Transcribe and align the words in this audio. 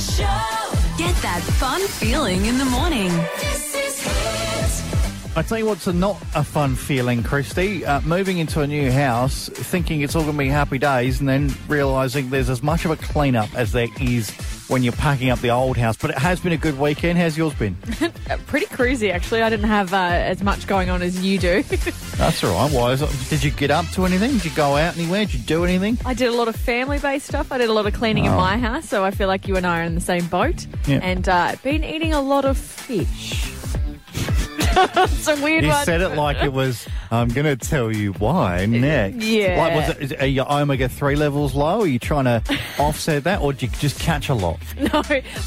Show. 0.00 0.22
Get 0.96 1.16
that 1.22 1.42
fun 1.58 1.80
feeling 1.80 2.46
in 2.46 2.56
the 2.56 2.64
morning. 2.64 3.10
This 5.38 5.46
is 5.46 5.50
Hit. 5.50 5.54
I 5.54 5.56
tell 5.56 5.58
you 5.58 5.66
what's 5.66 5.86
a 5.86 5.92
not 5.92 6.22
a 6.34 6.44
fun 6.44 6.74
feeling, 6.74 7.22
Krysti. 7.22 7.86
Uh, 7.86 8.00
moving 8.02 8.38
into 8.38 8.60
a 8.60 8.66
new 8.66 8.90
house, 8.90 9.48
thinking 9.48 10.00
it's 10.02 10.14
all 10.16 10.22
going 10.22 10.34
to 10.34 10.38
be 10.38 10.48
happy 10.48 10.78
days, 10.78 11.20
and 11.20 11.28
then 11.28 11.50
realising 11.68 12.30
there's 12.30 12.50
as 12.50 12.62
much 12.62 12.84
of 12.84 12.90
a 12.90 12.96
clean-up 12.96 13.54
as 13.54 13.72
there 13.72 13.88
is 14.00 14.30
when 14.68 14.82
you're 14.82 14.92
packing 14.92 15.30
up 15.30 15.38
the 15.40 15.50
old 15.50 15.76
house. 15.76 15.96
But 15.96 16.10
it 16.10 16.18
has 16.18 16.40
been 16.40 16.52
a 16.52 16.56
good 16.56 16.78
weekend. 16.78 17.18
How's 17.18 17.36
yours 17.38 17.54
been? 17.54 17.74
Pretty 18.46 18.66
cruisy, 18.66 19.10
actually. 19.12 19.42
I 19.42 19.48
didn't 19.50 19.66
have 19.68 19.94
uh, 19.94 19.96
as 19.96 20.42
much 20.42 20.66
going 20.66 20.90
on 20.90 21.00
as 21.02 21.24
you 21.24 21.38
do. 21.38 21.62
That's 22.16 22.42
all 22.44 22.52
right. 22.52 22.72
Why? 22.72 22.92
Is 22.92 23.02
it, 23.02 23.10
did 23.30 23.42
you 23.44 23.50
get 23.50 23.70
up 23.70 23.86
to 23.92 24.04
anything? 24.04 24.32
Did 24.32 24.44
you 24.44 24.50
go 24.52 24.76
out 24.76 24.96
anywhere? 24.96 25.24
Did 25.24 25.34
you 25.34 25.40
do 25.40 25.64
anything? 25.64 25.98
I 26.04 26.14
did 26.14 26.28
a 26.28 26.32
lot 26.32 26.48
of 26.48 26.56
family 26.56 26.98
based 26.98 27.26
stuff. 27.26 27.50
I 27.52 27.58
did 27.58 27.70
a 27.70 27.72
lot 27.72 27.86
of 27.86 27.94
cleaning 27.94 28.26
in 28.26 28.32
Oh. 28.32 28.36
my 28.36 28.58
house, 28.58 28.88
so 28.88 29.04
I 29.04 29.10
feel 29.10 29.28
like 29.28 29.48
you 29.48 29.56
and 29.56 29.66
I 29.66 29.80
are 29.80 29.84
in 29.84 29.94
the 29.94 30.00
same 30.00 30.26
boat. 30.26 30.66
Yeah. 30.86 31.00
And 31.02 31.28
uh, 31.28 31.56
been 31.62 31.84
eating 31.84 32.12
a 32.12 32.20
lot 32.20 32.44
of 32.44 32.58
fish. 32.58 33.54
It's 34.60 35.28
a 35.28 35.36
weird 35.42 35.64
You 35.64 35.70
one. 35.70 35.84
said 35.84 36.00
it 36.00 36.10
like 36.10 36.38
it 36.42 36.52
was. 36.52 36.86
I'm 37.10 37.28
going 37.28 37.46
to 37.46 37.56
tell 37.56 37.90
you 37.90 38.12
why 38.14 38.66
next. 38.66 39.16
Yeah. 39.24 39.58
Like, 39.58 39.74
was 39.74 39.88
it? 39.96 40.02
Is, 40.02 40.12
are 40.12 40.26
your 40.26 40.50
omega 40.52 40.88
three 40.88 41.16
levels 41.16 41.54
low? 41.54 41.80
Are 41.80 41.86
you 41.86 41.98
trying 41.98 42.24
to 42.24 42.42
offset 42.78 43.24
that, 43.24 43.40
or 43.40 43.52
did 43.52 43.62
you 43.62 43.68
just 43.78 43.98
catch 44.00 44.28
a 44.28 44.34
lot? 44.34 44.58
No, 44.78 45.02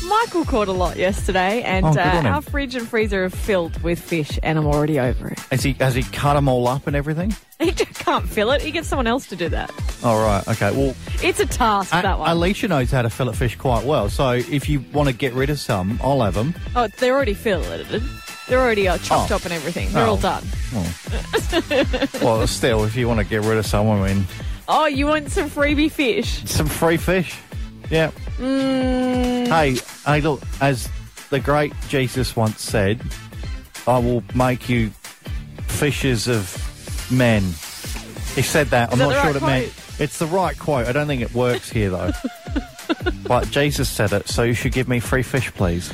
Michael 0.07 0.45
caught 0.45 0.67
a 0.67 0.71
lot 0.73 0.97
yesterday, 0.97 1.61
and 1.63 1.85
Oh, 1.85 1.89
uh, 1.99 2.21
our 2.25 2.41
fridge 2.41 2.75
and 2.75 2.87
freezer 2.87 3.25
are 3.25 3.29
filled 3.29 3.81
with 3.83 3.99
fish, 3.99 4.37
and 4.43 4.57
I'm 4.59 4.67
already 4.67 4.99
over 4.99 5.29
it. 5.29 5.39
Has 5.51 5.63
he 5.63 5.73
has 5.73 5.95
he 5.95 6.03
cut 6.03 6.33
them 6.35 6.47
all 6.47 6.67
up 6.67 6.85
and 6.87 6.95
everything? 6.95 7.35
He 7.59 7.71
just 7.71 7.93
can't 7.95 8.27
fill 8.27 8.51
it. 8.51 8.61
He 8.61 8.71
gets 8.71 8.87
someone 8.87 9.07
else 9.07 9.27
to 9.27 9.35
do 9.35 9.49
that. 9.49 9.71
All 10.03 10.19
right. 10.21 10.45
Okay. 10.47 10.71
Well, 10.71 10.95
It's 11.23 11.39
a 11.39 11.45
task, 11.45 11.93
A- 11.93 12.01
that 12.01 12.19
one. 12.19 12.29
Alicia 12.29 12.67
knows 12.67 12.91
how 12.91 13.01
to 13.03 13.09
fillet 13.09 13.33
fish 13.33 13.55
quite 13.55 13.85
well. 13.85 14.09
So 14.09 14.31
if 14.31 14.67
you 14.69 14.83
want 14.93 15.09
to 15.09 15.13
get 15.15 15.33
rid 15.33 15.49
of 15.49 15.59
some, 15.59 15.99
I'll 16.03 16.21
have 16.21 16.33
them. 16.33 16.53
oh, 16.75 16.87
they're 16.99 17.13
already 17.15 17.33
filleted. 17.35 18.01
They're 18.51 18.59
already 18.59 18.85
uh, 18.89 18.97
chopped 18.97 19.31
Oh. 19.31 19.37
up 19.37 19.45
and 19.45 19.53
everything. 19.53 19.89
They're 19.93 20.05
Oh. 20.05 20.09
all 20.11 20.17
done. 20.17 20.43
well, 22.21 22.45
still, 22.47 22.83
if 22.83 22.97
you 22.97 23.07
want 23.07 23.19
to 23.19 23.23
get 23.23 23.43
rid 23.43 23.57
of 23.57 23.65
some, 23.65 23.89
I 23.89 24.09
mean, 24.13 24.27
Oh, 24.67 24.87
you 24.87 25.07
want 25.07 25.31
some 25.31 25.49
freebie 25.49 25.89
fish? 25.89 26.43
some 26.45 26.65
free 26.67 26.97
fish. 26.97 27.33
Yeah. 27.89 28.11
Mm, 28.39 29.47
Hey, 29.47 29.77
hey, 30.05 30.19
look, 30.19 30.41
as 30.59 30.89
the 31.29 31.39
great 31.39 31.71
Jesus 31.87 32.35
once 32.35 32.61
said, 32.61 33.01
I 33.87 33.99
will 33.99 34.21
make 34.35 34.67
you 34.67 34.91
fishers 35.67 36.27
of 36.27 36.57
men. 37.09 37.43
He 38.35 38.41
said 38.41 38.67
that. 38.71 38.91
I'm 38.91 38.99
that 38.99 39.05
not 39.05 39.09
the 39.13 39.15
sure 39.15 39.23
right 39.31 39.41
what 39.41 39.43
it 39.43 39.61
meant. 39.61 39.73
It's 39.97 40.19
the 40.19 40.25
right 40.25 40.59
quote. 40.59 40.87
I 40.87 40.91
don't 40.91 41.07
think 41.07 41.21
it 41.21 41.33
works 41.33 41.69
here, 41.69 41.89
though. 41.89 42.11
but 43.27 43.49
Jesus 43.49 43.89
said 43.89 44.11
it, 44.11 44.27
so 44.27 44.43
you 44.43 44.53
should 44.53 44.73
give 44.73 44.89
me 44.89 44.99
free 44.99 45.23
fish, 45.23 45.53
please. 45.53 45.89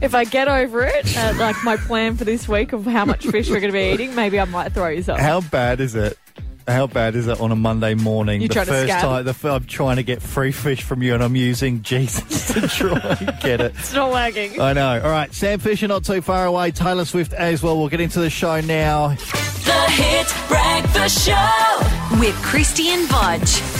If 0.00 0.14
I 0.14 0.24
get 0.24 0.48
over 0.48 0.82
it, 0.84 1.16
uh, 1.16 1.34
like 1.38 1.56
my 1.62 1.76
plan 1.76 2.16
for 2.16 2.24
this 2.24 2.48
week 2.48 2.72
of 2.72 2.86
how 2.86 3.04
much 3.04 3.26
fish 3.26 3.50
we're 3.50 3.60
going 3.60 3.72
to 3.72 3.78
be 3.78 3.92
eating, 3.92 4.14
maybe 4.14 4.40
I 4.40 4.44
might 4.46 4.72
throw 4.72 4.88
you 4.88 5.02
some. 5.02 5.18
How 5.18 5.40
bad 5.42 5.80
is 5.80 5.94
it? 5.94 6.18
How 6.66 6.86
bad 6.86 7.16
is 7.16 7.26
it 7.26 7.40
on 7.40 7.50
a 7.52 7.56
Monday 7.56 7.94
morning? 7.94 8.40
You 8.40 8.48
the 8.48 8.54
trying 8.54 8.66
to 8.66 8.72
first 8.72 8.92
scam? 8.92 9.00
time 9.00 9.24
the, 9.24 9.30
f- 9.30 9.44
I'm 9.44 9.64
trying 9.64 9.96
to 9.96 10.02
get 10.02 10.22
free 10.22 10.52
fish 10.52 10.82
from 10.82 11.02
you, 11.02 11.14
and 11.14 11.22
I'm 11.22 11.34
using 11.34 11.82
Jesus 11.82 12.46
to 12.54 12.68
try 12.68 13.16
and 13.20 13.40
get 13.40 13.60
it. 13.60 13.74
It's 13.78 13.92
not 13.92 14.10
wagging. 14.12 14.60
I 14.60 14.72
know. 14.72 15.00
All 15.02 15.10
right, 15.10 15.32
Sam 15.34 15.58
Fischer 15.58 15.88
not 15.88 16.04
too 16.04 16.22
far 16.22 16.46
away. 16.46 16.70
Taylor 16.70 17.04
Swift 17.04 17.32
as 17.32 17.62
well. 17.62 17.76
We'll 17.78 17.88
get 17.88 18.00
into 18.00 18.20
the 18.20 18.30
show 18.30 18.60
now. 18.60 19.08
The 19.08 19.86
Hit 19.90 20.32
Breakfast 20.48 21.26
Show. 21.26 22.18
With 22.20 22.34
Krysti 22.36 22.86
and 22.86 23.08
Bodge. 23.08 23.79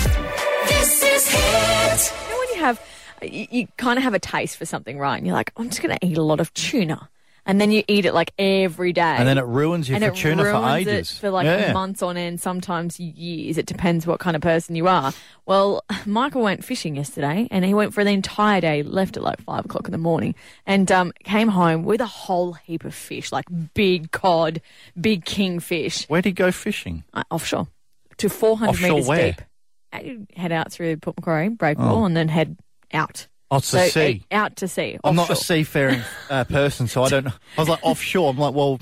You 3.22 3.46
you, 3.50 3.68
kind 3.76 3.98
of 3.98 4.02
have 4.04 4.14
a 4.14 4.18
taste 4.18 4.56
for 4.56 4.66
something, 4.66 4.98
right? 4.98 5.16
And 5.16 5.26
you're 5.26 5.34
like, 5.36 5.52
I'm 5.56 5.68
just 5.68 5.82
going 5.82 5.96
to 5.96 6.06
eat 6.06 6.18
a 6.18 6.22
lot 6.22 6.40
of 6.40 6.52
tuna. 6.54 7.08
And 7.46 7.60
then 7.60 7.70
you 7.70 7.82
eat 7.88 8.04
it 8.04 8.12
like 8.12 8.32
every 8.38 8.92
day. 8.92 9.02
And 9.02 9.26
then 9.26 9.38
it 9.38 9.44
ruins 9.44 9.88
you 9.88 9.94
and 9.94 10.04
for 10.04 10.10
it 10.10 10.16
tuna 10.16 10.44
for 10.44 10.52
ruins 10.52 10.86
it 10.86 10.90
ages. 10.90 11.18
for 11.18 11.30
like 11.30 11.46
yeah. 11.46 11.72
months 11.72 12.02
on 12.02 12.16
end, 12.16 12.40
sometimes 12.40 13.00
years. 13.00 13.56
It 13.56 13.66
depends 13.66 14.06
what 14.06 14.20
kind 14.20 14.36
of 14.36 14.42
person 14.42 14.76
you 14.76 14.86
are. 14.86 15.12
Well, 15.46 15.82
Michael 16.06 16.42
went 16.42 16.64
fishing 16.64 16.96
yesterday, 16.96 17.48
and 17.50 17.64
he 17.64 17.74
went 17.74 17.94
for 17.94 18.04
the 18.04 18.10
entire 18.10 18.60
day. 18.60 18.82
Left 18.82 19.16
at 19.16 19.22
like 19.22 19.40
five 19.40 19.64
o'clock 19.64 19.86
in 19.86 19.92
the 19.92 19.98
morning, 19.98 20.34
and 20.66 20.92
um, 20.92 21.12
came 21.24 21.48
home 21.48 21.84
with 21.84 22.00
a 22.00 22.06
whole 22.06 22.52
heap 22.52 22.84
of 22.84 22.94
fish, 22.94 23.32
like 23.32 23.46
big 23.74 24.12
cod, 24.12 24.60
big 25.00 25.24
kingfish, 25.24 26.06
Where'd 26.08 26.26
he 26.26 26.32
go 26.32 26.52
fishing? 26.52 27.04
uh, 27.14 27.24
offshore 27.30 27.68
to 28.18 28.28
four 28.28 28.58
hundred 28.58 28.70
Offshore 28.70 28.90
meters 28.90 29.08
where? 29.08 29.32
deep. 29.32 29.40
And 29.92 30.28
Head 30.36 30.52
out 30.52 30.70
through 30.70 30.98
Port 30.98 31.16
Macquarie, 31.16 31.48
Breakwall, 31.48 32.06
and 32.06 32.16
then 32.16 32.28
head 32.28 32.56
out. 32.92 33.26
Oh, 33.50 33.58
the 33.58 33.66
So, 33.66 33.88
sea. 33.88 34.22
out 34.30 34.56
to 34.56 34.68
sea. 34.68 34.98
I'm 35.02 35.16
not 35.16 35.30
a 35.30 35.34
seafaring 35.36 36.02
uh, 36.28 36.44
person, 36.44 36.86
so 36.86 37.02
I 37.02 37.08
don't. 37.08 37.26
I 37.28 37.32
was 37.58 37.68
like 37.68 37.80
offshore. 37.82 38.30
I'm 38.30 38.38
like, 38.38 38.54
well, 38.54 38.78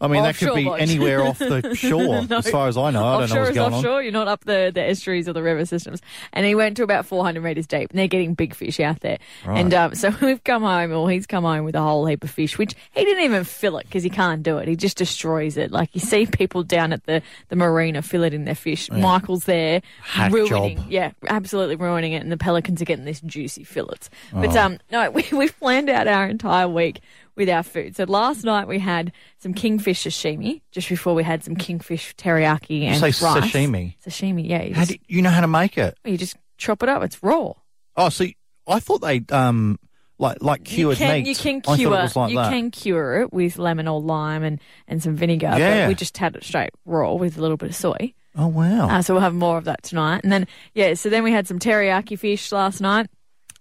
I 0.00 0.06
mean, 0.08 0.22
that 0.22 0.36
could 0.36 0.54
be 0.54 0.64
Bodge. 0.64 0.80
anywhere 0.80 1.22
off 1.24 1.38
the 1.38 1.74
shore, 1.76 2.24
No. 2.26 2.38
as 2.38 2.48
far 2.50 2.68
as 2.68 2.76
I 2.76 2.90
know. 2.90 3.04
I 3.04 3.20
don't 3.20 3.20
know 3.20 3.24
offshore 3.24 3.38
what's 3.40 3.50
is 3.50 3.54
going 3.56 3.72
on. 3.72 3.78
offshore. 3.78 4.02
You're 4.02 4.12
not 4.12 4.28
up 4.28 4.44
the, 4.44 4.70
the 4.74 4.82
estuaries 4.82 5.28
or 5.28 5.32
the 5.32 5.42
river 5.42 5.64
systems. 5.66 6.00
And 6.32 6.46
he 6.46 6.54
went 6.54 6.76
to 6.76 6.82
about 6.82 7.06
400 7.06 7.40
metres 7.42 7.66
deep, 7.66 7.90
and 7.90 7.98
they're 7.98 8.06
getting 8.08 8.34
big 8.34 8.54
fish 8.54 8.78
out 8.80 9.00
there. 9.00 9.18
Right. 9.44 9.58
And 9.60 9.74
um, 9.74 9.94
so 9.96 10.14
we've 10.22 10.42
come 10.44 10.62
home, 10.62 10.92
or 10.92 11.10
he's 11.10 11.26
come 11.26 11.44
home 11.44 11.64
with 11.64 11.74
a 11.74 11.80
whole 11.80 12.06
heap 12.06 12.22
of 12.24 12.30
fish, 12.30 12.58
which 12.58 12.74
he 12.92 13.04
didn't 13.04 13.24
even 13.24 13.44
fill 13.44 13.78
it 13.78 13.86
because 13.86 14.02
he 14.02 14.10
can't 14.10 14.42
do 14.42 14.58
it. 14.58 14.68
He 14.68 14.76
just 14.76 14.96
destroys 14.96 15.56
it. 15.56 15.70
Like 15.72 15.90
you 15.94 16.00
see 16.00 16.26
people 16.26 16.62
down 16.62 16.92
at 16.92 17.04
the, 17.06 17.22
the 17.48 17.56
marina 17.56 18.00
filleting 18.02 18.44
their 18.44 18.54
fish. 18.54 18.90
Michael's 18.90 19.44
there 19.44 19.82
Hack 20.02 20.32
ruining, 20.32 20.76
job. 20.78 20.86
yeah, 20.88 21.10
absolutely 21.28 21.76
ruining 21.76 22.12
it. 22.12 22.22
And 22.22 22.30
the 22.30 22.36
pelicans 22.36 22.80
are 22.82 22.84
getting 22.84 23.04
this 23.04 23.20
juicy 23.20 23.64
fillets. 23.64 24.10
Oh. 24.32 24.42
But 24.42 24.56
um, 24.56 24.78
no, 24.92 25.10
we, 25.12 25.24
we've 25.32 25.58
planned 25.58 25.90
out 25.90 26.06
our 26.06 26.26
entire 26.28 26.68
week 26.68 27.00
with 27.38 27.48
our 27.48 27.62
food. 27.62 27.96
So 27.96 28.04
last 28.04 28.44
night 28.44 28.68
we 28.68 28.78
had 28.78 29.12
some 29.38 29.54
kingfish 29.54 30.04
sashimi 30.04 30.60
just 30.72 30.88
before 30.88 31.14
we 31.14 31.22
had 31.22 31.42
some 31.42 31.56
kingfish 31.56 32.14
teriyaki 32.16 32.82
and 32.82 32.98
say 32.98 33.06
rice. 33.06 33.20
sashimi? 33.20 33.94
Sashimi, 34.06 34.46
yeah. 34.46 34.62
You 34.64 34.74
How 34.74 34.84
just, 34.84 34.90
do 34.90 34.98
you 35.14 35.22
know 35.22 35.30
how 35.30 35.40
to 35.40 35.48
make 35.48 35.78
it? 35.78 35.96
you 36.04 36.18
just 36.18 36.36
chop 36.58 36.82
it 36.82 36.90
up. 36.90 37.02
It's 37.02 37.22
raw. 37.22 37.54
Oh, 37.96 38.08
see, 38.10 38.36
I 38.66 38.80
thought 38.80 39.00
they 39.00 39.24
um 39.30 39.78
like 40.18 40.42
like 40.42 40.64
cured 40.64 40.98
you 40.98 41.06
can, 41.06 41.22
meat. 41.22 41.28
You 41.28 41.34
can 41.34 41.56
I 41.56 41.60
thought 41.60 41.78
cure. 41.78 41.94
it 41.94 42.02
was 42.02 42.16
like 42.16 42.30
you 42.30 42.36
that. 42.36 42.50
can 42.50 42.70
cure 42.70 43.20
it 43.22 43.32
with 43.32 43.56
lemon 43.56 43.88
or 43.88 44.00
lime 44.00 44.42
and, 44.42 44.60
and 44.86 45.02
some 45.02 45.14
vinegar. 45.16 45.54
Yeah. 45.56 45.84
But 45.84 45.88
we 45.88 45.94
just 45.94 46.18
had 46.18 46.36
it 46.36 46.44
straight 46.44 46.70
raw 46.84 47.14
with 47.14 47.38
a 47.38 47.40
little 47.40 47.56
bit 47.56 47.70
of 47.70 47.76
soy. 47.76 48.14
Oh 48.36 48.48
wow. 48.48 48.88
Uh, 48.88 49.02
so 49.02 49.14
we'll 49.14 49.22
have 49.22 49.34
more 49.34 49.58
of 49.58 49.64
that 49.64 49.82
tonight. 49.82 50.20
And 50.24 50.32
then 50.32 50.46
yeah, 50.74 50.94
so 50.94 51.08
then 51.08 51.22
we 51.22 51.32
had 51.32 51.46
some 51.46 51.58
teriyaki 51.58 52.18
fish 52.18 52.50
last 52.52 52.80
night. 52.80 53.08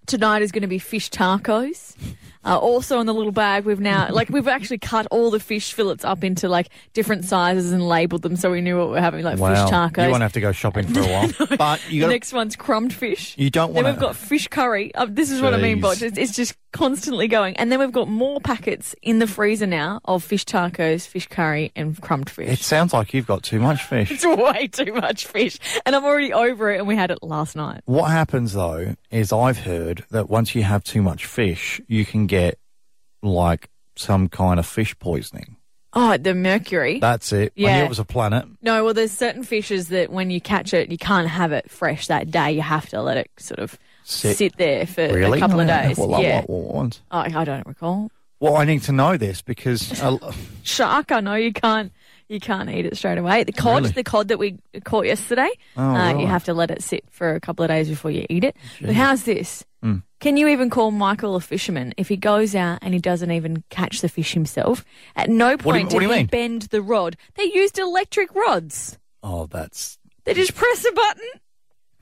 Tonight 0.07 0.41
is 0.41 0.51
going 0.51 0.61
to 0.61 0.67
be 0.67 0.79
fish 0.79 1.09
tacos. 1.09 1.95
Uh, 2.47 2.57
also 2.57 2.99
in 3.01 3.05
the 3.05 3.13
little 3.13 3.33
bag, 3.33 3.65
we've 3.65 3.81
now 3.81 4.07
like 4.09 4.29
we've 4.29 4.47
actually 4.47 4.77
cut 4.77 5.05
all 5.11 5.29
the 5.29 5.39
fish 5.39 5.73
fillets 5.73 6.05
up 6.05 6.23
into 6.23 6.47
like 6.47 6.69
different 6.93 7.25
sizes 7.25 7.73
and 7.73 7.85
labelled 7.85 8.21
them 8.21 8.37
so 8.37 8.49
we 8.49 8.61
knew 8.61 8.77
what 8.77 8.89
we're 8.89 9.01
having, 9.01 9.23
like 9.23 9.37
wow. 9.37 9.53
fish 9.53 9.73
tacos. 9.73 10.05
You 10.05 10.11
won't 10.11 10.21
have 10.23 10.33
to 10.33 10.41
go 10.41 10.53
shopping 10.53 10.87
for 10.87 11.01
a 11.01 11.07
while, 11.07 11.29
but 11.57 11.91
you 11.91 12.01
the 12.01 12.07
got. 12.07 12.09
next 12.09 12.31
one's 12.31 12.55
crumbed 12.55 12.93
fish. 12.93 13.35
You 13.37 13.49
don't 13.49 13.73
want. 13.73 13.83
Then 13.83 13.93
we've 13.93 14.01
got 14.01 14.15
fish 14.15 14.47
curry. 14.47 14.95
Uh, 14.95 15.07
this 15.09 15.29
is 15.29 15.41
what 15.41 15.53
I 15.53 15.57
mean, 15.57 15.79
Jeez. 15.79 15.81
Bodge. 15.81 16.01
It's, 16.03 16.17
it's 16.17 16.35
just 16.35 16.55
constantly 16.71 17.27
going. 17.27 17.57
And 17.57 17.69
then 17.69 17.79
we've 17.79 17.91
got 17.91 18.07
more 18.07 18.39
packets 18.39 18.95
in 19.01 19.19
the 19.19 19.27
freezer 19.27 19.67
now 19.67 19.99
of 20.05 20.23
fish 20.23 20.45
tacos, 20.45 21.05
fish 21.05 21.27
curry, 21.27 21.71
and 21.75 21.99
crumbed 22.01 22.29
fish. 22.29 22.49
It 22.49 22.59
sounds 22.59 22.93
like 22.93 23.13
you've 23.13 23.27
got 23.27 23.43
too 23.43 23.59
much 23.59 23.83
fish. 23.83 24.09
It's 24.11 24.25
way 24.25 24.67
too 24.67 24.93
much 24.93 25.25
fish. 25.25 25.57
And 25.85 25.95
I'm 25.95 26.05
already 26.05 26.31
over 26.31 26.71
it, 26.71 26.77
and 26.77 26.87
we 26.87 26.95
had 26.95 27.11
it 27.11 27.21
last 27.21 27.57
night. 27.57 27.81
What 27.85 28.11
happens 28.11 28.53
though 28.53 28.95
is 29.11 29.33
I've 29.33 29.59
heard 29.59 30.05
that 30.11 30.29
once 30.29 30.55
you 30.55 30.63
have 30.63 30.83
too 30.83 31.01
much 31.01 31.25
fish, 31.25 31.81
you 31.87 32.05
can 32.05 32.27
get 32.27 32.36
like 33.21 33.69
some 33.95 34.27
kind 34.29 34.59
of 34.59 34.65
fish 34.65 34.97
poisoning. 34.99 35.55
Oh, 35.93 36.15
the 36.17 36.35
mercury. 36.35 36.99
That's 36.99 37.31
it. 37.33 37.53
I 37.57 37.61
Yeah. 37.61 37.77
knew 37.79 37.85
it 37.85 37.89
was 37.89 37.99
a 37.99 38.05
planet. 38.05 38.45
no, 38.61 38.83
well, 38.83 38.93
there's 38.93 39.11
certain 39.11 39.43
fishes 39.43 39.87
that 39.87 40.11
when 40.11 40.29
you 40.29 40.39
catch 40.39 40.73
it, 40.73 40.91
you 40.91 40.97
can't 40.97 41.27
have 41.27 41.51
it 41.51 41.71
fresh 41.71 42.07
that 42.07 42.29
day. 42.29 42.51
You 42.51 42.61
have 42.61 42.87
to 42.89 43.01
let 43.01 43.17
it 43.17 43.31
sort 43.37 43.59
of 43.59 43.77
Sit. 44.03 44.37
sit, 44.37 44.57
there 44.57 44.85
for 44.85 45.07
Really? 45.11 45.37
a 45.37 45.41
couple 45.41 45.59
of 45.59 45.67
days. 45.67 45.97
Well, 45.97 46.21
yeah. 46.21 46.41
what- 46.41 46.49
what 46.49 46.75
ones? 46.75 47.01
Oh, 47.11 47.19
I 47.19 47.43
don't 47.43 47.65
recall. 47.65 48.11
Well, 48.39 48.55
I 48.57 48.65
need 48.65 48.83
to 48.83 48.91
know 48.91 49.17
this 49.17 49.41
because 49.41 49.99
uh, 50.03 50.17
Shark, 50.63 51.11
I 51.11 51.19
know 51.21 51.33
you 51.35 51.51
can't. 51.51 51.91
You 52.29 52.39
can't 52.41 52.69
eat 52.69 52.85
it 52.85 52.97
straight 52.97 53.17
away. 53.17 53.43
The 53.45 53.53
cod, 53.53 53.83
Really? 53.83 53.93
the 53.93 54.03
cod 54.03 54.27
that 54.27 54.37
we 54.37 54.57
caught 54.83 55.05
yesterday, 55.05 55.49
Oh, 55.77 55.81
uh, 55.83 55.93
right. 55.93 56.19
you 56.19 56.27
have 56.27 56.43
to 56.45 56.53
let 56.53 56.71
it 56.71 56.83
sit 56.83 57.05
for 57.09 57.33
a 57.35 57.39
couple 57.39 57.63
of 57.63 57.69
days 57.69 57.87
before 57.87 58.11
you 58.11 58.25
eat 58.29 58.43
it. 58.43 58.55
But 58.81 58.95
how's 58.95 59.23
this? 59.23 59.63
Hmm. 59.81 59.97
Can 60.19 60.35
you 60.35 60.47
even 60.49 60.69
call 60.69 60.91
Michael 60.91 61.35
a 61.35 61.39
fisherman 61.39 61.93
if 61.95 62.07
he 62.09 62.17
goes 62.17 62.53
out 62.55 62.79
and 62.81 62.93
he 62.93 62.99
doesn't 62.99 63.31
even 63.31 63.63
catch 63.69 64.01
the 64.01 64.09
fish 64.09 64.33
himself? 64.33 64.83
At 65.15 65.29
no 65.29 65.49
do 65.49 65.51
you- 65.51 65.57
point 65.59 65.83
what 65.85 65.91
do 65.91 65.99
did 65.99 66.03
you 66.05 66.11
he 66.11 66.17
mean? 66.17 66.25
bend 66.25 66.61
the 66.63 66.81
rod. 66.81 67.15
They 67.35 67.45
used 67.53 67.79
electric 67.79 68.33
rods. 68.35 68.97
oh, 69.23 69.45
that's 69.45 69.97
They 70.25 70.33
just 70.33 70.53
press 70.55 70.83
a 70.85 70.91
button 70.91 71.29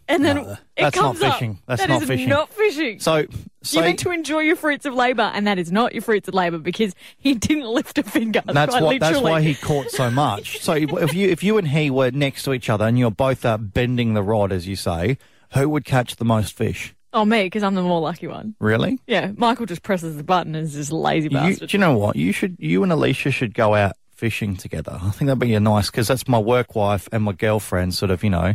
and 0.07 0.23
then 0.23 0.35
No, 0.37 0.51
it 0.51 0.57
that's 0.77 0.95
not 0.95 1.01
comes 1.17 1.21
up. 1.23 1.39
That's 1.67 1.81
That 1.81 1.89
not 1.89 2.01
is 2.03 2.07
fishing. 2.07 2.29
not 2.29 2.49
fishing. 2.49 2.99
so. 2.99 3.17
You're 3.17 3.27
Say, 3.63 3.81
meant 3.81 3.99
to 3.99 4.11
enjoy 4.11 4.41
your 4.41 4.55
fruits 4.55 4.85
of 4.85 4.93
labour, 4.93 5.31
and 5.33 5.47
that 5.47 5.57
is 5.57 5.71
not 5.71 5.93
your 5.93 6.03
fruits 6.03 6.27
of 6.27 6.35
labour 6.35 6.59
because 6.59 6.93
he 7.17 7.33
didn't 7.33 7.65
lift 7.65 7.97
a 7.97 8.03
finger. 8.03 8.43
that's 8.45 8.79
why. 8.79 8.99
That's 8.99 9.19
why 9.19 9.41
he 9.41 9.55
caught 9.55 9.89
so 9.89 10.11
much. 10.11 10.59
So 10.61 10.73
if 10.73 11.15
you 11.15 11.29
if 11.29 11.43
you 11.43 11.57
and 11.57 11.67
he 11.67 11.89
were 11.89 12.11
next 12.11 12.43
to 12.43 12.53
each 12.53 12.69
other 12.69 12.85
and 12.85 12.99
you're 12.99 13.09
both 13.09 13.43
uh, 13.43 13.57
bending 13.57 14.13
the 14.13 14.21
rod, 14.21 14.51
as 14.51 14.67
you 14.67 14.75
say, 14.75 15.17
who 15.55 15.67
would 15.69 15.83
catch 15.83 16.17
the 16.17 16.25
most 16.25 16.53
fish? 16.55 16.93
Oh, 17.11 17.25
me, 17.25 17.45
because 17.45 17.63
I'm 17.63 17.73
the 17.73 17.81
more 17.81 18.01
lucky 18.01 18.27
one. 18.27 18.53
Really? 18.59 18.99
Yeah, 19.07 19.31
Michael 19.35 19.65
just 19.65 19.81
presses 19.81 20.15
the 20.17 20.23
button 20.23 20.53
and 20.53 20.65
is 20.65 20.73
just 20.73 20.91
lazy 20.91 21.29
You, 21.29 21.33
bastard. 21.37 21.69
do 21.69 21.77
you 21.77 21.79
know 21.79 21.97
what? 21.97 22.15
You 22.17 22.31
should. 22.33 22.57
You 22.59 22.83
and 22.83 22.91
Alicia 22.91 23.31
should 23.31 23.55
go 23.55 23.73
out 23.73 23.93
fishing 24.13 24.57
together. 24.57 24.99
I 25.01 25.09
think 25.09 25.25
that'd 25.27 25.39
be 25.39 25.55
a 25.55 25.59
nice 25.59 25.89
because 25.89 26.07
that's 26.07 26.27
my 26.27 26.37
work 26.37 26.75
wife 26.75 27.09
and 27.11 27.23
my 27.23 27.31
girlfriend. 27.31 27.95
Sort 27.95 28.11
of, 28.11 28.23
you 28.23 28.29
know. 28.29 28.53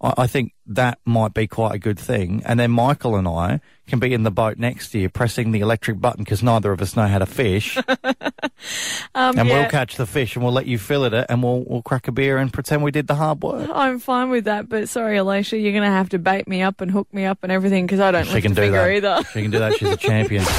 I, 0.00 0.14
I 0.18 0.26
think 0.26 0.52
that 0.66 0.98
might 1.04 1.34
be 1.34 1.46
quite 1.46 1.74
a 1.74 1.78
good 1.78 1.98
thing. 1.98 2.42
And 2.44 2.58
then 2.60 2.70
Michael 2.70 3.16
and 3.16 3.26
I 3.26 3.60
can 3.88 3.98
be 3.98 4.14
in 4.14 4.22
the 4.22 4.30
boat 4.30 4.56
next 4.56 4.94
year 4.94 5.08
pressing 5.08 5.50
the 5.50 5.60
electric 5.60 6.00
button 6.00 6.22
because 6.22 6.42
neither 6.42 6.70
of 6.70 6.80
us 6.80 6.94
know 6.96 7.06
how 7.08 7.18
to 7.18 7.26
fish, 7.26 7.76
um, 9.14 9.36
and 9.38 9.48
yeah, 9.48 9.60
we'll 9.62 9.68
catch 9.70 9.96
the 9.96 10.06
fish 10.06 10.36
and 10.36 10.44
we'll 10.44 10.52
let 10.54 10.66
you 10.66 10.78
fillet 10.78 11.18
it, 11.18 11.26
and 11.28 11.42
we'll 11.42 11.64
we'll 11.66 11.82
crack 11.82 12.06
a 12.06 12.12
beer 12.12 12.38
and 12.38 12.52
pretend 12.52 12.84
we 12.84 12.92
did 12.92 13.08
the 13.08 13.16
hard 13.16 13.42
work. 13.42 13.68
I'm 13.72 13.98
fine 13.98 14.30
with 14.30 14.44
that, 14.44 14.68
but 14.68 14.88
sorry, 14.88 15.16
Alicia, 15.16 15.58
you're 15.58 15.72
going 15.72 15.82
to 15.84 15.90
have 15.90 16.10
to 16.10 16.18
bait 16.20 16.46
me 16.46 16.62
up 16.62 16.80
and 16.80 16.90
hook 16.90 17.12
me 17.12 17.24
up 17.24 17.38
and 17.42 17.50
everything 17.50 17.84
because 17.86 17.98
I 18.00 18.12
don't 18.12 18.26
She 18.26 18.40
can 18.40 18.54
do 18.54 18.70
that. 18.70 18.90
either. 18.90 19.22
She 19.32 19.42
can 19.42 19.50
do 19.50 19.58
that. 19.58 19.74
She's 19.74 19.90
a 19.90 19.96
champion. 19.96 20.44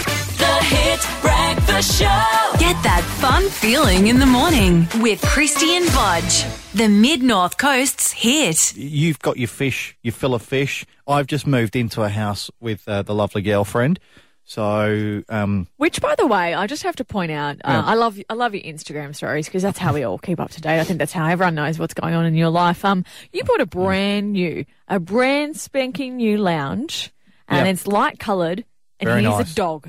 The 1.72 1.76
Breakfast 1.76 2.00
Show. 2.02 2.58
Get 2.60 2.84
that 2.84 3.02
fun 3.22 3.50
feeling 3.50 4.08
in 4.08 4.20
the 4.20 4.26
morning 4.26 4.88
with 5.02 5.22
Krysti 5.22 5.70
and 5.78 5.86
Bodge. 5.92 6.44
The 6.74 6.90
Mid 6.90 7.24
North 7.24 7.58
Coast's 7.58 8.12
hit. 8.12 8.76
You've 8.76 9.20
got 9.20 9.38
your 9.38 9.48
fish, 9.48 9.98
your 10.04 10.12
fill 10.12 10.34
of 10.36 10.42
fish. 10.42 10.86
I've 11.08 11.28
just 11.28 11.48
moved 11.48 11.78
into 11.78 12.02
a 12.04 12.10
house 12.10 12.52
with 12.60 12.86
uh, 12.90 13.04
the 13.04 13.16
lovely 13.16 13.42
girlfriend. 13.42 14.00
So, 14.44 15.24
um, 15.30 15.68
Which, 15.78 16.02
by 16.02 16.16
the 16.16 16.28
way, 16.28 16.54
I 16.54 16.68
just 16.68 16.84
have 16.84 16.98
to 16.98 17.06
point 17.06 17.32
out, 17.32 17.56
uh, 17.64 17.72
Yeah. 17.72 17.84
I 17.86 17.94
love 17.94 18.20
I 18.30 18.34
love 18.34 18.54
your 18.54 18.64
Instagram 18.64 19.16
stories 19.16 19.46
because 19.46 19.64
that's 19.64 19.80
how 19.80 19.94
we 19.94 20.04
all 20.04 20.18
keep 20.18 20.42
up 20.42 20.52
to 20.52 20.62
date. 20.62 20.80
I 20.80 20.84
think 20.84 21.00
that's 21.00 21.14
how 21.14 21.26
everyone 21.26 21.56
knows 21.56 21.80
what's 21.80 21.94
going 21.94 22.14
on 22.16 22.26
in 22.26 22.36
your 22.36 22.50
life. 22.50 22.84
Um, 22.84 23.06
you 23.32 23.44
bought 23.46 23.62
a 23.62 23.66
brand 23.66 24.34
new, 24.34 24.66
a 24.90 25.00
brand 25.00 25.56
spanking 25.56 26.18
new 26.18 26.38
lounge, 26.38 27.12
and 27.48 27.66
Yeah. 27.66 27.72
it's 27.72 27.88
light 27.88 28.20
coloured, 28.20 28.66
and 29.00 29.08
Very 29.08 29.22
here's 29.24 29.38
nice. 29.38 29.52
a 29.54 29.56
dog 29.56 29.88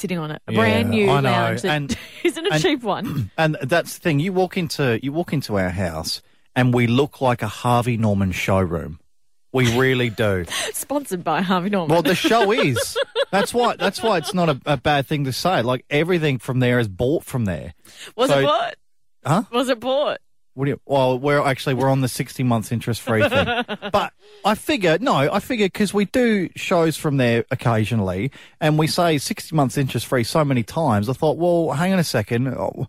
sitting 0.00 0.18
on 0.18 0.30
it. 0.30 0.42
A 0.48 0.52
Yeah, 0.52 0.58
brand 0.58 0.90
new 0.90 1.08
I 1.10 1.20
know. 1.20 1.30
lounge 1.30 1.62
that 1.62 1.70
And- 1.76 1.96
isn't 2.24 2.46
a 2.46 2.52
and- 2.54 2.62
cheap 2.62 2.82
one. 2.82 3.30
and 3.38 3.56
that's 3.62 3.94
the 3.94 4.00
thing. 4.00 4.20
You 4.20 4.32
walk 4.32 4.56
into 4.56 4.98
you 5.02 5.12
walk 5.12 5.32
into 5.32 5.58
our 5.58 5.70
house, 5.70 6.22
and 6.56 6.74
we 6.74 6.86
look 6.86 7.20
like 7.20 7.42
a 7.42 7.48
Harvey 7.48 7.96
Norman 7.96 8.32
showroom. 8.32 8.98
We 9.52 9.76
really 9.76 10.10
do. 10.10 10.44
Sponsored 10.72 11.24
by 11.24 11.42
Harvey 11.42 11.70
Norman. 11.70 11.92
Well, 11.92 12.02
the 12.02 12.14
show 12.14 12.52
is. 12.68 12.96
That's 13.32 13.52
why. 13.52 13.76
That's 13.76 14.02
why 14.02 14.18
it's 14.18 14.32
not 14.34 14.48
a, 14.48 14.60
a 14.66 14.76
bad 14.76 15.06
thing 15.06 15.24
to 15.24 15.32
say. 15.32 15.62
Like 15.62 15.84
everything 15.90 16.38
from 16.38 16.60
there 16.60 16.78
is 16.78 16.88
bought 16.88 17.24
from 17.24 17.44
there. 17.46 17.74
was 18.16 18.30
so- 18.30 18.38
it 18.38 18.42
bought? 18.44 18.74
Huh? 19.24 19.42
Was 19.52 19.68
it 19.68 19.80
bought? 19.80 20.18
What 20.54 20.64
do 20.64 20.72
you? 20.72 20.80
Well, 20.84 21.18
we're 21.18 21.40
actually 21.40 21.74
we're 21.74 21.88
on 21.88 22.00
the 22.00 22.08
sixty 22.08 22.42
months 22.42 22.72
interest 22.72 23.00
free 23.00 23.28
thing. 23.28 23.46
but 23.92 24.12
I 24.44 24.54
figure 24.54 24.98
no, 25.00 25.14
I 25.14 25.40
figure 25.40 25.66
because 25.66 25.94
we 25.94 26.06
do 26.06 26.48
shows 26.56 26.96
from 26.96 27.16
there 27.16 27.44
occasionally, 27.50 28.32
and 28.60 28.78
we 28.78 28.86
say 28.86 29.18
sixty 29.18 29.54
months 29.54 29.78
interest 29.78 30.06
free 30.06 30.24
so 30.24 30.44
many 30.44 30.62
times. 30.62 31.08
I 31.08 31.12
thought, 31.12 31.36
well, 31.36 31.72
hang 31.72 31.92
on 31.92 31.98
a 31.98 32.04
second, 32.04 32.48
oh, 32.48 32.88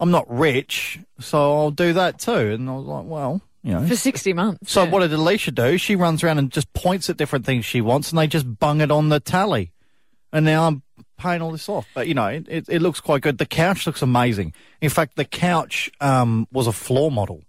I'm 0.00 0.10
not 0.10 0.26
rich, 0.28 1.00
so 1.18 1.38
I'll 1.38 1.70
do 1.70 1.92
that 1.94 2.18
too. 2.18 2.32
And 2.32 2.68
I 2.68 2.74
was 2.74 2.86
like, 2.86 3.04
well, 3.06 3.40
you 3.62 3.72
know. 3.72 3.86
For 3.86 3.96
60 3.96 4.32
months. 4.32 4.72
So 4.72 4.84
yeah. 4.84 4.90
what 4.90 5.00
did 5.00 5.12
Alicia 5.12 5.50
do? 5.50 5.78
She 5.78 5.96
runs 5.96 6.22
around 6.22 6.38
and 6.38 6.50
just 6.50 6.72
points 6.72 7.10
at 7.10 7.16
different 7.16 7.44
things 7.44 7.64
she 7.64 7.80
wants, 7.80 8.10
and 8.10 8.18
they 8.18 8.26
just 8.26 8.58
bung 8.58 8.80
it 8.80 8.90
on 8.90 9.08
the 9.08 9.20
tally. 9.20 9.72
And 10.32 10.44
now 10.44 10.66
I'm 10.66 10.82
paying 11.18 11.42
all 11.42 11.52
this 11.52 11.68
off. 11.68 11.86
But 11.94 12.08
you 12.08 12.14
know, 12.14 12.26
it, 12.26 12.68
it, 12.68 12.80
looks 12.80 13.00
quite 13.00 13.22
good. 13.22 13.38
The 13.38 13.46
couch 13.46 13.86
looks 13.86 14.00
amazing. 14.00 14.54
In 14.80 14.88
fact, 14.88 15.16
the 15.16 15.24
couch 15.24 15.90
um, 16.00 16.48
was 16.52 16.66
a 16.66 16.72
floor 16.72 17.10
model. 17.10 17.44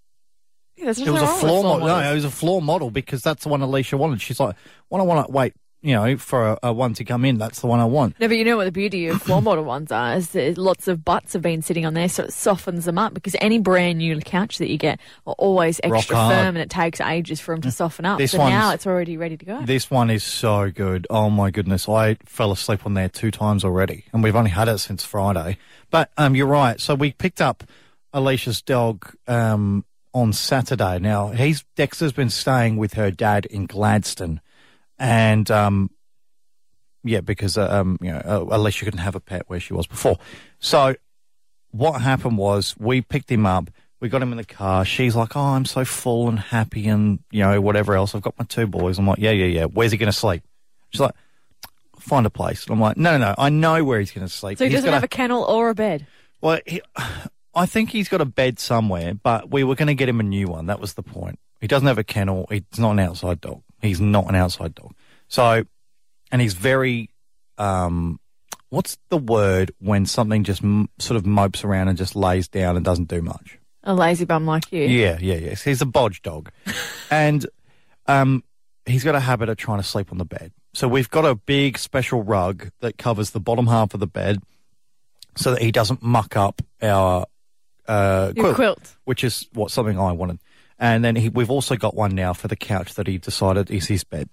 Yeah, 0.76 0.86
It 0.86 1.10
was 1.10 1.22
a 1.22 1.28
floor 1.28 1.62
floor 1.62 1.64
model. 1.64 1.88
No, 1.88 2.12
it 2.12 2.14
was 2.14 2.26
a 2.26 2.32
floor 2.32 2.62
model 2.62 2.90
because 2.90 3.22
that's 3.22 3.44
the 3.44 3.50
one 3.50 3.62
Alicia 3.62 3.98
wanted. 3.98 4.22
She's 4.22 4.40
like, 4.40 4.56
"Well, 4.90 5.02
I 5.02 5.06
want 5.06 5.28
to 5.28 5.32
wait, 5.32 5.54
you 5.82 5.94
know, 5.94 6.18
for 6.18 6.50
a, 6.50 6.60
a 6.64 6.74
one 6.74 6.94
to 6.96 7.06
come 7.06 7.26
in. 7.26 7.38
That's 7.38 7.62
the 7.62 7.68
one 7.68 7.80
I 7.80 7.86
want." 7.86 8.20
No, 8.20 8.28
but 8.28 8.38
you 8.38 8.46
know 8.46 8.58
what 8.58 8.66
the 8.66 8.72
beauty 8.72 9.08
of 9.08 9.22
floor 9.22 9.42
model 9.42 9.64
ones 9.64 9.92
are 9.92 10.16
is 10.16 10.30
that 10.30 10.58
lots 10.58 10.88
of 10.88 11.04
butts 11.04 11.34
have 11.34 11.42
been 11.42 11.62
sitting 11.62 11.86
on 11.86 11.94
there, 11.94 12.10
so 12.10 12.24
it 12.24 12.34
softens 12.34 12.86
them 12.86 12.98
up. 12.98 13.14
Because 13.14 13.36
any 13.40 13.60
brand 13.60 14.00
new 14.00 14.20
couch 14.20 14.58
that 14.58 14.70
you 14.70 14.78
get 14.78 15.00
are 15.26 15.36
always 15.38 15.80
extra 15.84 16.16
firm, 16.16 16.56
and 16.56 16.58
it 16.58 16.70
takes 16.70 17.02
ages 17.02 17.40
for 17.40 17.54
them 17.54 17.62
to 17.62 17.72
soften 17.72 18.06
up. 18.06 18.18
This 18.18 18.32
so 18.32 18.38
now 18.38 18.72
it's 18.74 18.88
already 18.88 19.18
ready 19.18 19.38
to 19.38 19.46
go. 19.46 19.62
This 19.66 19.90
one 19.90 20.10
is 20.10 20.24
so 20.24 20.72
good. 20.72 21.08
Oh 21.10 21.30
my 21.30 21.52
goodness, 21.52 21.88
I 21.88 22.16
fell 22.26 22.52
asleep 22.52 22.86
on 22.86 22.94
there 22.94 23.10
two 23.10 23.32
times 23.32 23.64
already, 23.64 24.06
and 24.14 24.24
we've 24.24 24.36
only 24.36 24.52
had 24.52 24.68
it 24.68 24.80
since 24.80 25.04
Friday. 25.04 25.58
But 25.92 26.12
um, 26.18 26.36
you're 26.36 26.48
right. 26.48 26.80
So 26.80 26.96
we 26.96 27.12
picked 27.14 27.42
up 27.42 27.64
Alicia's 28.14 28.62
dog 28.62 29.12
um, 29.28 29.86
on 30.14 30.34
Saturday. 30.34 31.00
Now 31.00 31.30
he's 31.30 31.64
Dexter's 31.76 32.14
been 32.14 32.30
staying 32.30 32.78
with 32.78 32.94
her 32.94 33.12
dad 33.12 33.46
in 33.46 33.66
Gladstone, 33.66 34.42
and 35.00 35.50
um, 35.50 35.90
yeah, 37.04 37.22
because 37.22 37.58
uh, 37.58 37.68
um, 37.70 37.98
you 38.02 38.12
know 38.12 38.22
uh, 38.26 38.56
Alicia 38.56 38.86
couldn't 38.86 39.00
have 39.00 39.16
a 39.16 39.20
pet 39.20 39.44
where 39.48 39.60
she 39.60 39.74
was 39.74 39.88
before. 39.88 40.18
So 40.60 40.96
what 41.72 42.02
happened 42.02 42.38
was 42.38 42.76
we 42.78 43.02
picked 43.02 43.32
him 43.32 43.46
up. 43.46 43.70
We 44.02 44.10
got 44.10 44.22
him 44.22 44.32
in 44.32 44.38
the 44.38 44.46
car. 44.46 44.86
She's 44.86 45.16
like, 45.16 45.36
"Oh, 45.36 45.42
I'm 45.42 45.66
so 45.66 45.84
full 45.86 46.30
and 46.30 46.40
happy, 46.40 46.88
and 46.88 47.20
you 47.32 47.42
know 47.44 47.60
whatever 47.62 47.96
else. 47.96 48.16
I've 48.16 48.22
got 48.22 48.38
my 48.40 48.46
two 48.46 48.68
boys." 48.68 48.98
I'm 48.98 49.08
like, 49.08 49.20
"Yeah, 49.20 49.32
yeah, 49.32 49.46
yeah. 49.46 49.66
Where's 49.66 49.92
he 49.92 49.98
going 49.98 50.12
to 50.12 50.18
sleep?" 50.18 50.44
She's 50.92 51.02
like, 51.02 51.16
"Find 52.00 52.26
a 52.26 52.30
place." 52.30 52.64
And 52.66 52.74
I'm 52.74 52.80
like, 52.80 52.98
"No, 52.98 53.18
no, 53.18 53.26
no. 53.30 53.36
I 53.38 53.50
know 53.50 53.84
where 53.84 54.00
he's 54.00 54.12
going 54.12 54.26
to 54.28 54.32
sleep." 54.34 54.58
so 54.58 54.64
he 54.66 54.70
He's 54.70 54.78
doesn't 54.78 54.88
gotta- 54.88 54.96
have 54.98 55.04
a 55.04 55.08
kennel 55.10 55.44
or 55.44 55.70
a 55.70 55.76
bed. 55.76 56.08
well, 56.42 56.60
he, 56.66 56.82
I 57.56 57.66
think 57.66 57.90
he's 57.90 58.08
got 58.08 58.22
a 58.22 58.26
bed 58.26 58.58
somewhere, 58.60 59.14
but 59.16 59.52
we 59.52 59.64
were 59.66 59.76
going 59.76 59.88
to 59.88 59.96
get 59.96 60.08
him 60.08 60.20
a 60.22 60.24
new 60.24 60.48
one. 60.48 60.68
That 60.68 60.80
was 60.80 60.94
the 60.94 61.04
point. 61.04 61.40
He 61.60 61.68
doesn't 61.68 61.88
have 61.88 61.98
a 61.98 62.04
kennel. 62.06 62.46
He's 62.50 62.62
not 62.78 62.92
an 62.92 63.00
outside 63.00 63.42
dog. 63.42 63.64
He's 63.82 64.02
not 64.02 64.28
an 64.28 64.36
outside 64.36 64.76
dog. 64.76 64.94
So, 65.28 65.64
and 66.32 66.42
he's 66.42 66.54
very, 66.54 67.10
um, 67.58 68.20
what's 68.70 68.98
the 69.10 69.18
word 69.18 69.72
when 69.80 70.06
something 70.06 70.44
just 70.44 70.64
m- 70.64 70.90
sort 71.00 71.16
of 71.18 71.26
mopes 71.26 71.64
around 71.64 71.88
and 71.88 71.98
just 71.98 72.16
lays 72.16 72.48
down 72.48 72.76
and 72.76 72.84
doesn't 72.86 73.08
do 73.08 73.22
much? 73.22 73.58
A 73.84 73.94
lazy 73.94 74.26
bum 74.26 74.46
like 74.46 74.72
you. 74.72 74.84
Yeah, 74.84 75.18
yeah, 75.22 75.36
yeah. 75.36 75.56
He's 75.56 75.82
a 75.82 75.86
bodge 75.86 76.22
dog. 76.22 76.52
and 77.12 77.46
um, 78.08 78.44
he's 78.86 79.04
got 79.04 79.16
a 79.16 79.20
habit 79.20 79.50
of 79.50 79.58
trying 79.58 79.80
to 79.80 79.84
sleep 79.88 80.12
on 80.12 80.18
the 80.18 80.26
bed. 80.26 80.52
So 80.74 80.88
we've 80.88 81.10
got 81.10 81.26
a 81.26 81.36
big 81.36 81.78
special 81.78 82.22
rug 82.24 82.70
that 82.82 82.98
covers 82.98 83.32
the 83.32 83.40
bottom 83.40 83.68
half 83.68 83.94
of 83.94 84.00
the 84.00 84.08
bed 84.08 84.40
so 85.36 85.52
that 85.52 85.62
he 85.62 85.72
doesn't 85.72 86.04
muck 86.04 86.36
up 86.36 86.62
our 86.82 87.26
uh, 87.88 88.34
Your 88.36 88.54
quilt, 88.54 88.56
quilt. 88.56 88.96
which 89.06 89.24
is 89.24 89.48
what 89.54 89.72
something 89.72 89.98
I 89.98 90.12
wanted. 90.12 90.40
And 90.80 91.04
then 91.04 91.16
he, 91.16 91.30
we've 91.30 91.52
also 91.52 91.76
got 91.76 91.94
one 91.96 92.16
now 92.16 92.34
for 92.34 92.48
the 92.48 92.56
couch 92.56 92.94
that 92.96 93.06
he 93.08 93.18
decided 93.18 93.70
is 93.70 93.88
his 93.88 94.04
bed. 94.04 94.30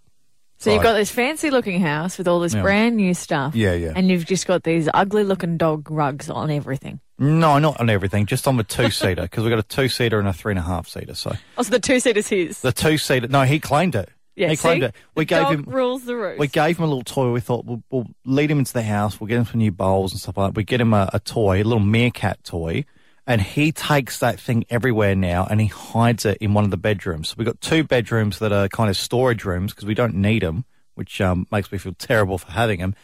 So 0.59 0.73
you've 0.73 0.83
got 0.83 0.95
this 0.95 1.11
fancy 1.11 1.51
looking 1.51 1.81
house 1.83 2.17
with 2.17 2.27
all 2.27 2.41
this 2.41 2.55
Yeah. 2.55 2.63
brand 2.63 2.97
new 2.97 3.13
stuff. 3.13 3.55
Yeah, 3.55 3.75
yeah. 3.75 3.93
And 3.95 4.09
you've 4.09 4.25
just 4.25 4.47
got 4.47 4.63
these 4.63 4.89
ugly 4.95 5.23
looking 5.23 5.59
dog 5.59 5.91
rugs 5.91 6.31
on 6.31 6.51
everything. 6.51 7.01
No, 7.19 7.59
not 7.59 7.79
on 7.79 7.91
everything, 7.91 8.25
just 8.25 8.49
on 8.49 8.57
the 8.57 8.65
two 8.65 8.91
seater 8.91 9.23
because 9.23 9.43
we've 9.45 9.51
got 9.51 9.59
a 9.59 9.63
two 9.65 9.89
seater 9.89 10.19
and 10.19 10.27
a 10.29 10.33
three 10.33 10.53
and 10.53 10.59
a 10.59 10.63
half 10.63 10.89
seater. 10.89 11.15
So 11.15 11.35
Oh, 11.59 11.63
so 11.63 11.71
the 11.71 11.79
two 11.81 12.01
seater's 12.01 12.29
his. 12.29 12.61
the 12.63 12.73
two 12.73 12.97
seater, 12.97 13.29
no, 13.29 13.43
he 13.43 13.61
claimed 13.61 13.95
it. 13.97 14.09
yeah, 14.35 14.49
he 14.49 14.57
claimed 14.57 14.81
see? 14.83 14.87
it. 14.87 14.95
We 15.15 15.23
The 15.25 15.27
gave 15.27 15.43
dog 15.43 15.53
him 15.55 15.65
rules 15.67 16.05
the 16.05 16.17
roost. 16.17 16.39
We 16.39 16.49
gave 16.49 16.79
him 16.79 16.85
a 16.85 16.89
little 16.89 17.05
toy. 17.05 17.33
We 17.33 17.41
thought 17.41 17.67
we'll, 17.67 17.83
we'll 17.91 18.07
lead 18.25 18.51
him 18.51 18.59
into 18.61 18.73
the 18.73 18.83
house. 18.83 19.21
We'll 19.21 19.29
get 19.29 19.37
him 19.39 19.45
some 19.45 19.59
new 19.59 19.73
bowls 19.73 20.13
and 20.13 20.21
stuff 20.21 20.39
like 20.39 20.53
that. 20.53 20.57
We 20.57 20.65
get 20.65 20.81
him 20.81 20.95
a, 20.95 21.11
a 21.13 21.21
toy, 21.21 21.63
a 21.63 21.65
little 21.65 21.81
meerkat 21.81 22.45
toy, 22.45 22.87
and 23.27 23.41
he 23.41 23.73
takes 23.73 24.21
that 24.21 24.39
thing 24.39 24.65
everywhere 24.71 25.17
now 25.17 25.47
and 25.51 25.61
he 25.61 25.67
hides 25.67 26.25
it 26.25 26.39
in 26.39 26.55
one 26.55 26.65
of 26.65 26.71
the 26.71 26.77
bedrooms. 26.77 27.29
So 27.29 27.35
we've 27.37 27.47
got 27.47 27.61
two 27.61 27.83
bedrooms 27.83 28.39
that 28.39 28.53
are 28.53 28.69
kind 28.69 28.89
of 28.89 28.97
storage 28.97 29.45
rooms 29.45 29.73
because 29.73 29.87
we 29.87 29.95
don't 29.95 30.15
need 30.15 30.43
them, 30.43 30.65
which 30.95 31.21
um, 31.21 31.47
makes 31.51 31.73
me 31.73 31.79
feel 31.79 31.95
terrible 31.99 32.39
for 32.39 32.53
having 32.53 32.81
them. 32.81 32.95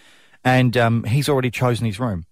And 0.45 0.77
um, 0.77 1.05
he's 1.05 1.29
already 1.29 1.51
chosen 1.51 1.87
his 1.87 2.01
room, 2.01 2.25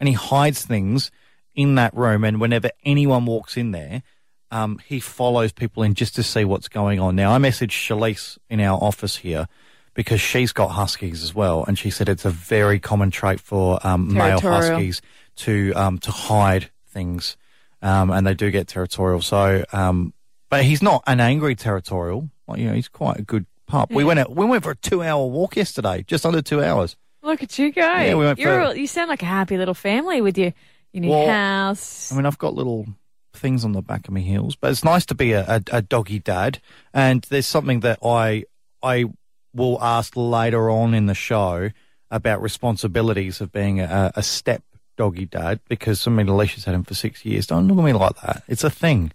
and 0.00 0.08
he 0.08 0.14
hides 0.14 0.64
things 0.64 1.10
in 1.54 1.74
that 1.74 1.94
room. 1.94 2.24
And 2.24 2.40
whenever 2.40 2.70
anyone 2.84 3.26
walks 3.26 3.58
in 3.58 3.72
there, 3.72 4.02
um, 4.50 4.80
he 4.86 5.00
follows 5.00 5.52
people 5.52 5.82
in 5.82 5.92
just 5.92 6.14
to 6.14 6.22
see 6.22 6.44
what's 6.44 6.68
going 6.68 6.98
on. 6.98 7.14
Now, 7.14 7.34
I 7.34 7.38
messaged 7.38 7.72
Shalise 7.72 8.38
in 8.48 8.60
our 8.60 8.82
office 8.82 9.16
here 9.16 9.48
because 9.92 10.20
she's 10.20 10.52
got 10.52 10.68
huskies 10.68 11.22
as 11.22 11.34
well, 11.34 11.64
and 11.66 11.78
she 11.78 11.90
said 11.90 12.08
it's 12.08 12.24
a 12.24 12.30
very 12.30 12.78
common 12.78 13.10
trait 13.10 13.40
for 13.40 13.78
um, 13.86 14.14
male 14.14 14.40
huskies 14.40 15.02
to 15.36 15.72
um, 15.74 15.98
to 15.98 16.10
hide 16.10 16.70
things, 16.88 17.36
um, 17.82 18.10
and 18.10 18.26
they 18.26 18.34
do 18.34 18.50
get 18.50 18.68
territorial. 18.68 19.22
So, 19.22 19.64
um, 19.72 20.12
but 20.50 20.64
he's 20.64 20.82
not 20.82 21.02
an 21.06 21.20
angry 21.20 21.54
territorial. 21.54 22.30
Like, 22.46 22.58
you 22.60 22.66
know, 22.68 22.74
he's 22.74 22.88
quite 22.88 23.18
a 23.18 23.22
good 23.22 23.46
pup. 23.66 23.90
We 23.90 24.04
went 24.04 24.18
out, 24.20 24.34
we 24.34 24.46
went 24.46 24.64
for 24.64 24.70
a 24.72 24.76
two 24.76 25.02
hour 25.02 25.26
walk 25.26 25.56
yesterday, 25.56 26.04
just 26.06 26.24
under 26.24 26.40
two 26.42 26.62
hours. 26.62 26.96
Look 27.22 27.42
at 27.42 27.58
you 27.58 27.72
go. 27.72 27.80
Yeah, 27.82 28.14
we 28.14 28.24
went 28.24 28.40
for- 28.40 28.60
all, 28.60 28.74
you 28.74 28.86
sound 28.86 29.08
like 29.08 29.22
a 29.22 29.26
happy 29.26 29.58
little 29.58 29.74
family 29.74 30.20
with 30.20 30.38
your, 30.38 30.54
your 30.92 31.02
new 31.02 31.10
Well, 31.10 31.28
house. 31.28 32.10
I 32.10 32.16
mean, 32.16 32.24
I've 32.26 32.38
got 32.38 32.54
little 32.54 32.86
things 33.34 33.64
on 33.64 33.72
the 33.72 33.82
back 33.82 34.08
of 34.08 34.14
my 34.14 34.20
heels, 34.20 34.56
but 34.56 34.70
it's 34.70 34.84
nice 34.84 35.04
to 35.06 35.14
be 35.14 35.32
a, 35.32 35.44
a, 35.46 35.62
a 35.72 35.82
doggy 35.82 36.18
dad. 36.20 36.60
And 36.94 37.22
there's 37.28 37.46
something 37.46 37.80
that 37.80 37.98
I 38.02 38.44
I 38.82 39.06
will 39.54 39.82
ask 39.82 40.12
later 40.16 40.70
on 40.70 40.94
in 40.94 41.06
the 41.06 41.14
show 41.14 41.70
about 42.10 42.40
responsibilities 42.40 43.40
of 43.40 43.52
being 43.52 43.80
a, 43.80 44.12
a 44.14 44.22
step 44.22 44.62
doggy 44.98 45.24
dad 45.24 45.60
because 45.68 46.06
I 46.06 46.10
mean, 46.10 46.28
Alicia's 46.28 46.64
had 46.66 46.74
him 46.74 46.84
for 46.84 46.92
six 46.94 47.24
years. 47.24 47.46
Don't 47.46 47.66
look 47.68 47.78
at 47.78 47.84
me 47.84 47.94
like 47.94 48.20
that. 48.20 48.42
It's 48.48 48.64
a 48.64 48.68
thing, 48.70 49.12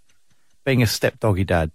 being 0.66 0.82
a 0.82 0.88
step 0.88 1.20
doggy 1.20 1.44
dad. 1.44 1.70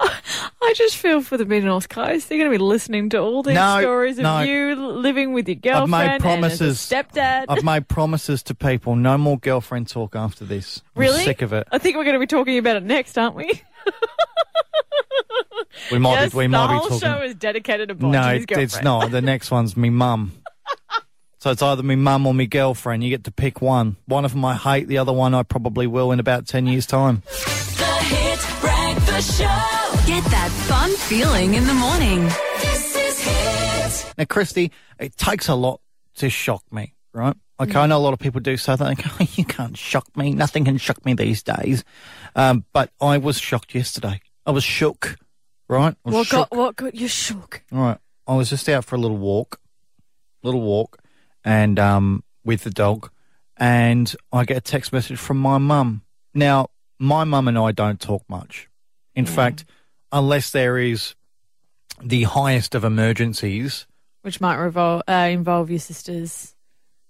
I 0.00 0.72
just 0.74 0.96
feel 0.96 1.20
for 1.20 1.36
the 1.36 1.44
Mid 1.44 1.62
North 1.64 1.88
Coast. 1.88 2.28
They're 2.28 2.38
going 2.38 2.50
to 2.50 2.58
be 2.58 2.62
listening 2.62 3.10
to 3.10 3.18
all 3.18 3.42
these 3.42 3.54
No, 3.54 3.78
stories 3.80 4.18
of 4.18 4.22
no. 4.24 4.40
you 4.40 4.74
living 4.74 5.32
with 5.32 5.46
your 5.48 5.56
I've 5.56 5.62
girlfriend 5.62 5.90
made 6.12 6.20
promises. 6.20 6.90
and 6.90 7.06
stepdad. 7.06 7.44
I've 7.48 7.62
made 7.62 7.86
promises 7.86 8.42
to 8.44 8.54
people. 8.54 8.96
No 8.96 9.16
more 9.18 9.38
girlfriend 9.38 9.88
talk 9.88 10.16
after 10.16 10.44
this. 10.44 10.82
I'm 10.96 11.02
really? 11.02 11.22
sick 11.22 11.42
of 11.42 11.52
it. 11.52 11.68
I 11.70 11.78
think 11.78 11.96
we're 11.96 12.04
going 12.04 12.14
to 12.14 12.20
be 12.20 12.26
talking 12.26 12.58
about 12.58 12.76
it 12.76 12.82
next, 12.82 13.18
aren't 13.18 13.36
we? 13.36 13.52
We 15.90 15.98
might 15.98 16.12
yes, 16.14 16.32
be. 16.32 16.38
We 16.38 16.44
the 16.44 16.48
might 16.50 16.66
be 16.68 16.72
whole 16.74 16.82
talking. 16.88 16.98
show 17.00 17.22
is 17.22 17.34
dedicated 17.34 17.88
to 17.88 17.94
Bodge 17.94 18.12
no, 18.12 18.22
and 18.22 18.34
his 18.36 18.44
it- 18.48 18.58
it's 18.58 18.82
not. 18.82 19.10
The 19.10 19.20
next 19.20 19.50
one's 19.50 19.76
me 19.76 19.90
mum. 19.90 20.32
So 21.44 21.50
it's 21.50 21.60
either 21.60 21.82
me 21.82 21.94
mum 21.94 22.26
or 22.26 22.32
me 22.32 22.46
girlfriend. 22.46 23.04
You 23.04 23.10
get 23.10 23.24
to 23.24 23.30
pick 23.30 23.60
one. 23.60 23.98
One 24.06 24.24
of 24.24 24.32
them 24.32 24.46
I 24.46 24.54
hate. 24.54 24.88
The 24.88 24.96
other 24.96 25.12
one 25.12 25.34
I 25.34 25.42
probably 25.42 25.86
will 25.86 26.10
in 26.10 26.18
about 26.18 26.46
ten 26.46 26.66
years' 26.66 26.86
time. 26.86 27.22
The 27.26 27.84
Hit 28.00 28.60
Breakfast 28.62 29.38
Show. 29.38 30.06
Get 30.06 30.24
that 30.30 30.48
fun 30.66 30.90
feeling 30.96 31.52
in 31.52 31.66
the 31.66 31.74
morning. 31.74 32.22
This 32.62 32.96
is 32.96 33.20
Hit. 33.20 34.14
Now, 34.16 34.24
Krysti, 34.24 34.70
it 34.98 35.18
takes 35.18 35.48
a 35.48 35.54
lot 35.54 35.82
to 36.14 36.30
shock 36.30 36.62
me, 36.72 36.94
right? 37.12 37.36
Like 37.58 37.76
I 37.76 37.84
know 37.88 37.98
a 37.98 38.00
lot 38.00 38.14
of 38.14 38.20
people 38.20 38.40
do 38.40 38.56
say 38.56 38.76
that. 38.76 38.82
Like, 38.82 39.04
oh, 39.20 39.26
you 39.34 39.44
can't 39.44 39.76
shock 39.76 40.16
me. 40.16 40.32
Nothing 40.32 40.64
can 40.64 40.78
shock 40.78 41.04
me 41.04 41.12
these 41.12 41.42
days. 41.42 41.84
Um, 42.34 42.64
but 42.72 42.88
I 43.02 43.18
was 43.18 43.38
shocked 43.38 43.74
yesterday. 43.74 44.22
I 44.46 44.50
was 44.50 44.64
shook, 44.64 45.18
right? 45.68 45.94
Was 46.06 46.14
What 46.14 46.26
shook. 46.26 46.48
got, 46.48 46.56
what 46.56 46.76
got 46.76 46.94
you 46.94 47.06
shook? 47.06 47.62
All 47.70 47.80
right. 47.80 47.98
I 48.26 48.34
was 48.34 48.48
just 48.48 48.66
out 48.70 48.86
for 48.86 48.96
a 48.96 48.98
little 48.98 49.18
walk, 49.18 49.60
little 50.42 50.62
walk, 50.62 51.03
and 51.44 51.78
um, 51.78 52.24
with 52.44 52.62
the 52.64 52.70
dog, 52.70 53.10
and 53.56 54.14
I 54.32 54.44
get 54.44 54.56
a 54.56 54.60
text 54.60 54.92
message 54.92 55.18
from 55.18 55.38
my 55.38 55.58
mum. 55.58 56.02
Now, 56.34 56.68
my 56.98 57.24
mum 57.24 57.48
and 57.48 57.58
I 57.58 57.72
don't 57.72 58.00
talk 58.00 58.22
much. 58.28 58.68
In 59.14 59.26
fact, 59.26 59.64
unless 60.10 60.50
there 60.50 60.76
is 60.78 61.14
the 62.02 62.24
highest 62.24 62.74
of 62.74 62.82
emergencies, 62.84 63.86
Which 64.22 64.40
might 64.40 64.56
revol- 64.56 65.02
uh, 65.08 65.28
involve 65.30 65.70
your 65.70 65.78
sisters. 65.78 66.54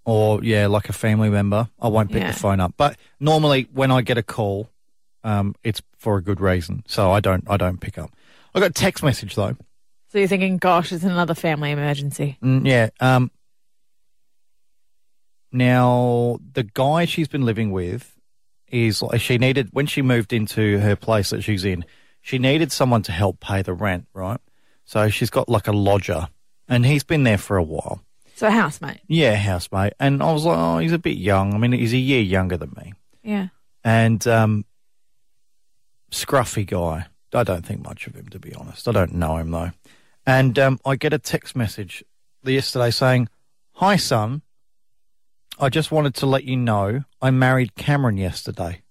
or 0.04 0.42
yeah, 0.44 0.66
like 0.66 0.88
a 0.90 0.92
family 0.92 1.30
member, 1.30 1.68
I 1.80 1.88
won't 1.88 2.10
pick 2.12 2.22
Yeah. 2.22 2.32
the 2.32 2.38
phone 2.38 2.60
up. 2.60 2.74
But 2.76 2.98
normally, 3.20 3.68
when 3.72 3.90
I 3.90 4.02
get 4.02 4.18
a 4.18 4.22
call, 4.22 4.68
um, 5.22 5.54
it's 5.64 5.80
for 5.98 6.18
a 6.18 6.22
good 6.22 6.40
reason, 6.40 6.82
so 6.86 7.10
I 7.10 7.20
don't, 7.20 7.44
I 7.48 7.56
don't 7.56 7.80
pick 7.80 7.96
up. 7.96 8.10
I 8.54 8.60
got 8.60 8.70
a 8.70 8.74
text 8.74 9.02
message 9.02 9.34
though. 9.34 9.56
So 10.08 10.18
you're 10.18 10.28
thinking, 10.28 10.58
gosh, 10.58 10.92
it's 10.92 11.02
another 11.04 11.34
family 11.34 11.70
emergency. 11.70 12.36
Mm, 12.42 12.66
yeah. 12.66 12.90
Um, 13.00 13.30
now, 15.54 16.38
the 16.52 16.64
guy 16.64 17.04
she's 17.06 17.28
been 17.28 17.44
living 17.44 17.70
with 17.70 18.11
is 18.70 19.02
she 19.18 19.38
needed 19.38 19.68
when 19.73 19.87
she 19.87 20.02
moved 20.02 20.32
into 20.32 20.78
her 20.80 20.96
place 20.96 21.30
that 21.30 21.42
she's 21.42 21.64
in. 21.64 21.84
She 22.20 22.38
needed 22.38 22.73
someone 22.73 23.02
to 23.02 23.12
help 23.12 23.38
pay 23.40 23.62
the 23.62 23.73
rent, 23.73 24.06
right? 24.14 24.40
So 24.84 25.08
she's 25.08 25.30
got 25.30 25.49
like 25.49 25.68
a 25.68 25.73
lodger, 25.73 26.28
and 26.68 26.84
he's 26.84 27.04
been 27.04 27.23
there 27.23 27.38
for 27.38 27.56
a 27.56 27.62
while. 27.62 28.02
So 28.34 28.49
a 28.49 28.50
housemate. 28.50 29.00
Yeah, 29.06 29.34
housemate. 29.37 29.92
And 30.00 30.23
I 30.23 30.32
was 30.32 30.44
like, 30.44 30.58
oh, 30.58 30.78
he's 30.78 30.92
a 30.92 30.99
bit 30.99 31.16
young. 31.16 31.54
I 31.54 31.58
mean, 31.58 31.73
he's 31.73 31.92
a 31.94 31.99
year 31.99 32.20
younger 32.23 32.56
than 32.56 32.73
me, 32.76 32.94
Yeah. 33.23 33.49
and 33.84 34.26
um, 34.26 34.64
scruffy 36.11 36.66
guy. 36.66 37.06
I 37.32 37.42
don't 37.42 37.66
think 37.66 37.82
much 37.84 38.06
of 38.06 38.14
him, 38.14 38.28
to 38.28 38.38
be 38.38 38.54
honest. 38.54 38.87
I 38.88 38.92
don't 38.92 39.14
know 39.14 39.37
him 39.37 39.50
though. 39.50 39.70
And 40.26 40.58
um, 40.58 40.80
I 40.87 40.96
get 40.96 41.12
a 41.12 41.18
text 41.18 41.54
message 41.56 42.02
the 42.42 42.52
yesterday 42.52 42.90
saying, 42.90 43.28
"Hi, 43.75 43.96
son. 43.96 44.42
I 45.58 45.68
just 45.68 45.90
wanted 45.92 46.14
to 46.16 46.26
let 46.26 46.44
you 46.44 46.56
know 46.56 47.04
I 47.23 47.30
married 47.30 47.75
Cameron 47.76 48.16
yesterday." 48.16 48.82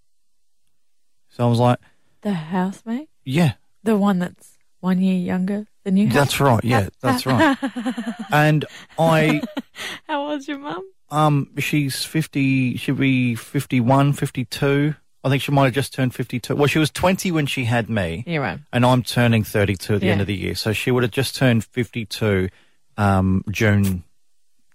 So 1.29 1.45
I 1.45 1.49
was 1.49 1.59
like, 1.59 1.79
The 2.21 2.33
housemate? 2.33 3.09
"Yeah, 3.25 3.53
The 3.83 3.97
one 3.97 4.19
that's 4.19 4.57
one 4.79 5.01
year 5.01 5.17
younger 5.17 5.65
than 5.83 5.97
you? 5.97 6.09
that's 6.09 6.39
right. 6.39 6.63
Yeah, 6.63 6.89
that's 7.01 7.25
right." 7.25 7.57
and 8.31 8.65
I, 8.99 9.41
How 10.07 10.29
old's 10.29 10.47
your 10.47 10.59
mum? 10.59 10.83
um, 11.09 11.49
she's 11.57 12.03
fifty. 12.03 12.75
She'll 12.77 12.95
be 12.95 13.35
51, 13.35 14.13
52. 14.13 14.95
I 15.25 15.29
think 15.29 15.41
she 15.41 15.51
might 15.53 15.65
have 15.65 15.73
just 15.73 15.93
turned 15.93 16.13
fifty-two. 16.13 16.55
Well, 16.55 16.67
she 16.67 16.79
was 16.79 16.89
twenty 16.91 17.31
when 17.31 17.45
she 17.45 17.63
had 17.65 17.89
me. 17.89 18.23
You're 18.27 18.41
right. 18.41 18.59
and 18.73 18.85
I'm 18.85 19.03
turning 19.03 19.43
32 19.43 19.95
at 19.95 20.01
the 20.01 20.09
end 20.09 20.21
of 20.21 20.27
the 20.27 20.35
year. 20.35 20.53
So 20.55 20.73
she 20.73 20.91
would 20.91 21.03
have 21.03 21.11
just 21.13 21.35
turned 21.35 21.63
52 21.63 22.49
um, 22.97 23.43
June 23.49 24.03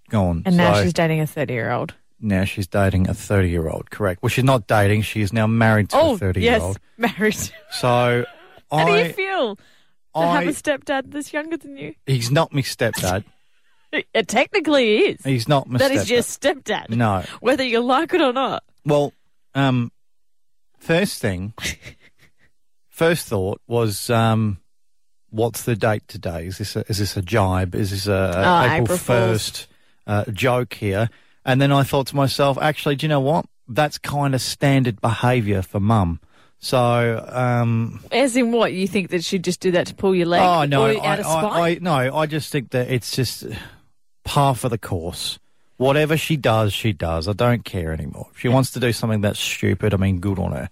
gone. 0.09 0.43
And 0.47 0.57
now 0.57 0.75
So 0.75 0.85
she's 0.85 0.93
dating 0.93 1.21
a 1.21 1.27
30 1.27 1.53
year 1.55 1.71
old. 1.71 1.95
now 2.21 2.45
she's 2.45 2.67
dating 2.67 3.09
a 3.09 3.15
30 3.15 3.49
year 3.51 3.69
old, 3.69 3.91
correct? 3.91 4.23
Well, 4.23 4.31
she's 4.31 4.45
not 4.45 4.67
dating. 4.67 5.03
She 5.03 5.21
is 5.21 5.33
now 5.33 5.47
married 5.47 5.91
to 5.91 5.97
Oh, 5.97 6.15
a 6.15 6.19
30 6.19 6.41
yes. 6.41 6.59
year 6.59 6.67
old. 6.67 6.79
Yes, 6.99 7.13
married. 7.19 7.37
So 7.73 8.25
How 8.73 8.85
do 8.87 8.93
you 8.93 9.13
feel 9.13 9.57
to 9.57 9.63
I, 10.15 10.41
have 10.43 10.49
a 10.49 10.53
stepdad 10.53 11.11
that's 11.13 11.33
younger 11.33 11.57
than 11.57 11.77
you? 11.77 11.95
he's 12.07 12.31
not 12.31 12.53
my 12.53 12.61
stepdad. 12.63 13.25
It 13.91 14.29
technically 14.29 14.99
is. 14.99 15.25
He's 15.25 15.49
not 15.49 15.67
my 15.67 15.79
That 15.79 15.91
stepdad. 15.91 15.95
is 15.97 16.11
your 16.11 16.21
stepdad. 16.21 16.91
No. 16.91 17.25
Whether 17.41 17.65
you 17.65 17.81
like 17.81 18.13
it 18.13 18.21
or 18.21 18.35
not. 18.35 18.63
Well, 18.85 19.15
um, 19.55 19.91
first 20.79 21.23
thing, 21.23 21.55
first 22.91 23.27
thought 23.29 23.63
was, 23.67 24.11
um, 24.11 24.59
what's 25.31 25.63
the 25.63 25.75
date 25.75 26.07
today? 26.07 26.47
Is 26.47 26.59
this 26.59 26.77
a, 26.77 26.81
is 26.89 26.99
this 26.99 27.17
a 27.17 27.23
jibe? 27.23 27.75
Is 27.75 27.91
this 27.91 28.07
a, 28.07 28.33
Oh, 28.37 28.75
April 28.75 28.99
first 28.99 29.69
uh, 30.09 30.25
joke 30.33 30.75
here? 30.75 31.09
And 31.45 31.63
then 31.63 31.71
I 31.71 31.85
thought 31.85 32.09
to 32.09 32.17
myself, 32.17 32.59
actually, 32.59 32.97
do 32.97 33.05
you 33.07 33.09
know 33.09 33.21
what? 33.21 33.47
That's 33.69 33.99
kind 33.99 34.35
of 34.35 34.41
standard 34.41 35.01
behaviour 35.01 35.63
for 35.63 35.79
mum. 35.79 36.21
So, 36.59 37.25
um, 37.31 38.01
As 38.11 38.37
in 38.37 38.51
what? 38.51 38.73
You 38.73 38.89
think 38.89 39.11
that 39.11 39.23
she'd 39.23 39.45
just 39.45 39.61
do 39.61 39.71
that 39.73 39.87
to 39.87 39.95
pull 39.95 40.15
your 40.15 40.27
leg? 40.27 40.43
oh 40.43 40.65
no, 40.65 40.87
I, 40.87 41.07
out 41.07 41.21
of 41.21 41.27
spite? 41.27 41.45
I, 41.45 41.69
I, 41.69 41.79
no, 41.81 42.17
I 42.17 42.27
just 42.27 42.51
think 42.51 42.71
that 42.71 42.91
it's 42.91 43.15
just 43.15 43.47
par 44.25 44.57
for 44.57 44.69
the 44.69 44.79
course. 44.79 45.39
Whatever 45.77 46.17
she 46.17 46.37
does, 46.37 46.73
she 46.73 46.93
does. 46.93 47.29
I 47.29 47.33
don't 47.33 47.65
care 47.65 47.93
anymore. 47.93 48.27
If 48.33 48.41
she 48.41 48.49
wants 48.49 48.73
to 48.73 48.81
do 48.81 48.93
something 48.93 49.21
that's 49.21 49.39
stupid, 49.39 49.95
I 49.95 49.97
mean, 49.97 50.19
good 50.19 50.41
on 50.41 50.51
her. 50.51 50.69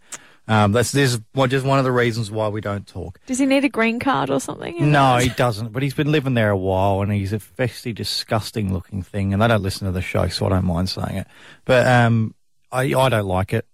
Um, 0.49 0.73
that's 0.73 0.93
this 0.93 1.15
is 1.15 1.21
one- 1.33 1.51
just 1.51 1.67
one 1.67 1.79
of 1.79 1.85
the 1.85 1.91
reasons 1.93 2.31
why 2.31 2.49
we 2.49 2.61
don't 2.61 2.87
talk. 2.87 3.19
Does 3.27 3.39
he 3.39 3.47
need 3.47 3.65
a 3.65 3.69
green 3.69 3.99
card 3.99 4.31
or 4.31 4.41
something? 4.41 4.91
No, 4.93 5.17
he 5.17 5.29
doesn't. 5.31 5.73
But 5.73 5.83
he's 5.83 5.95
been 5.95 6.13
living 6.13 6.35
there 6.35 6.51
a 6.51 6.57
while, 6.57 7.03
and 7.03 7.13
he's 7.13 7.33
a 7.33 7.39
festy, 7.39 7.93
disgusting 7.95 8.73
looking 8.73 9.03
thing. 9.03 9.33
And 9.33 9.43
they 9.43 9.49
don't 9.49 9.63
listen 9.63 9.87
to 9.87 9.93
the 9.93 10.03
show, 10.03 10.29
so 10.29 10.47
I 10.47 10.51
don't 10.51 10.65
mind 10.65 10.89
saying 10.89 11.17
it. 11.17 11.27
But 11.65 11.87
um, 11.87 12.35
I 12.71 12.83
I 12.95 13.09
don't 13.09 13.27
like 13.27 13.53
it. 13.53 13.67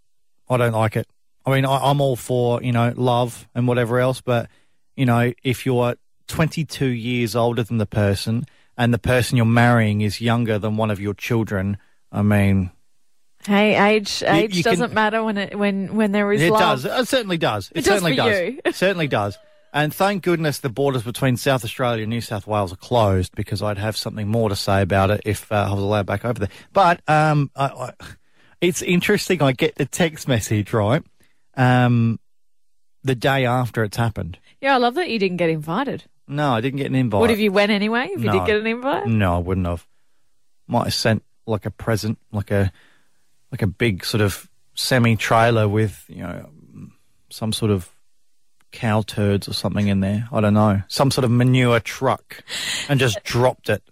I 0.48 0.56
don't 0.56 0.72
like 0.72 0.96
it. 0.96 1.06
I 1.44 1.50
mean, 1.50 1.66
I, 1.66 1.90
I'm 1.90 2.00
all 2.00 2.16
for 2.16 2.62
you 2.62 2.72
know 2.72 2.92
love 2.96 3.48
and 3.54 3.68
whatever 3.68 4.00
else, 4.00 4.20
but 4.22 4.48
you 4.96 5.04
know, 5.06 5.32
if 5.42 5.66
you're 5.66 5.96
22 6.28 6.86
years 6.86 7.36
older 7.36 7.62
than 7.62 7.78
the 7.78 7.86
person, 7.86 8.46
and 8.78 8.94
the 8.94 8.98
person 8.98 9.36
you're 9.36 9.44
marrying 9.44 10.00
is 10.00 10.20
younger 10.20 10.58
than 10.58 10.76
one 10.78 10.90
of 10.90 11.00
your 11.00 11.14
children, 11.14 11.76
I 12.10 12.22
mean, 12.22 12.70
Hey, 13.44 13.76
age 13.96 14.22
age 14.26 14.56
you 14.56 14.62
can- 14.62 14.72
doesn't 14.72 14.92
matter 14.92 15.22
when 15.22 15.36
it 15.38 15.58
when 15.58 15.94
when 15.96 16.12
there 16.12 16.32
is 16.32 16.42
It 16.42 16.50
love. 16.50 16.82
does. 16.82 16.84
It 16.84 17.08
certainly 17.08 17.38
does. 17.38 17.70
It, 17.70 17.78
It 17.78 17.84
does 17.84 17.86
certainly 18.00 18.14
does. 18.16 18.38
you. 18.40 18.60
It 18.64 18.74
certainly 18.74 19.08
does. 19.08 19.38
And 19.74 19.92
thank 19.94 20.22
goodness 20.22 20.58
the 20.58 20.68
borders 20.68 21.02
between 21.02 21.36
South 21.38 21.64
Australia 21.64 22.02
and 22.02 22.10
New 22.10 22.20
South 22.20 22.46
Wales 22.46 22.72
are 22.74 22.76
closed 22.76 23.34
because 23.34 23.62
I'd 23.62 23.78
have 23.78 23.96
something 23.96 24.28
more 24.28 24.50
to 24.50 24.56
say 24.56 24.82
about 24.82 25.10
it 25.10 25.22
if 25.24 25.50
uh, 25.50 25.66
I 25.70 25.72
was 25.72 25.82
allowed 25.82 26.04
back 26.06 26.24
over 26.26 26.38
there. 26.38 26.50
But 26.74 27.00
um, 27.08 27.50
I, 27.56 27.66
I, 27.68 27.92
it's 28.60 28.82
interesting. 28.82 29.40
I 29.40 29.52
get 29.52 29.76
the 29.76 29.86
text 29.86 30.28
message 30.28 30.74
right 30.74 31.02
um, 31.56 32.20
the 33.02 33.14
day 33.14 33.46
after 33.46 33.82
it's 33.82 33.96
happened. 33.96 34.38
Yeah, 34.60 34.74
I 34.74 34.76
love 34.78 34.94
that 34.96 35.08
you 35.08 35.18
didn't 35.18 35.38
get 35.38 35.48
invited. 35.48 36.04
No, 36.28 36.52
I 36.52 36.60
didn't 36.60 36.76
get 36.76 36.86
an 36.86 36.94
invite. 36.94 37.20
What 37.20 37.30
if 37.30 37.38
you 37.40 37.50
went 37.50 37.72
anyway? 37.72 38.08
If 38.12 38.22
you 38.22 38.30
did 38.30 38.46
get 38.46 38.56
an 38.58 38.66
invite? 38.66 39.06
No, 39.06 39.36
I 39.36 39.38
wouldn't 39.38 39.66
have. 39.66 39.86
Might 40.68 40.84
have 40.84 40.94
sent 40.94 41.22
like 41.46 41.64
a 41.66 41.70
present, 41.70 42.18
like 42.30 42.50
a 42.50 42.70
like 43.52 43.62
a 43.62 43.66
big 43.66 44.04
sort 44.04 44.22
of 44.22 44.48
semi 44.74 45.14
trailer 45.16 45.68
with 45.68 46.04
you 46.08 46.22
know 46.22 46.48
some 47.30 47.52
sort 47.52 47.70
of 47.70 47.88
cow 48.72 49.02
turds 49.02 49.46
or 49.48 49.52
something 49.52 49.86
in 49.86 50.00
there. 50.00 50.28
I 50.32 50.40
don't 50.40 50.54
know, 50.54 50.82
some 50.88 51.10
sort 51.10 51.24
of 51.24 51.30
manure 51.30 51.78
truck, 51.78 52.42
and 52.88 52.98
just 52.98 53.22
dropped 53.24 53.68
it 53.68 53.82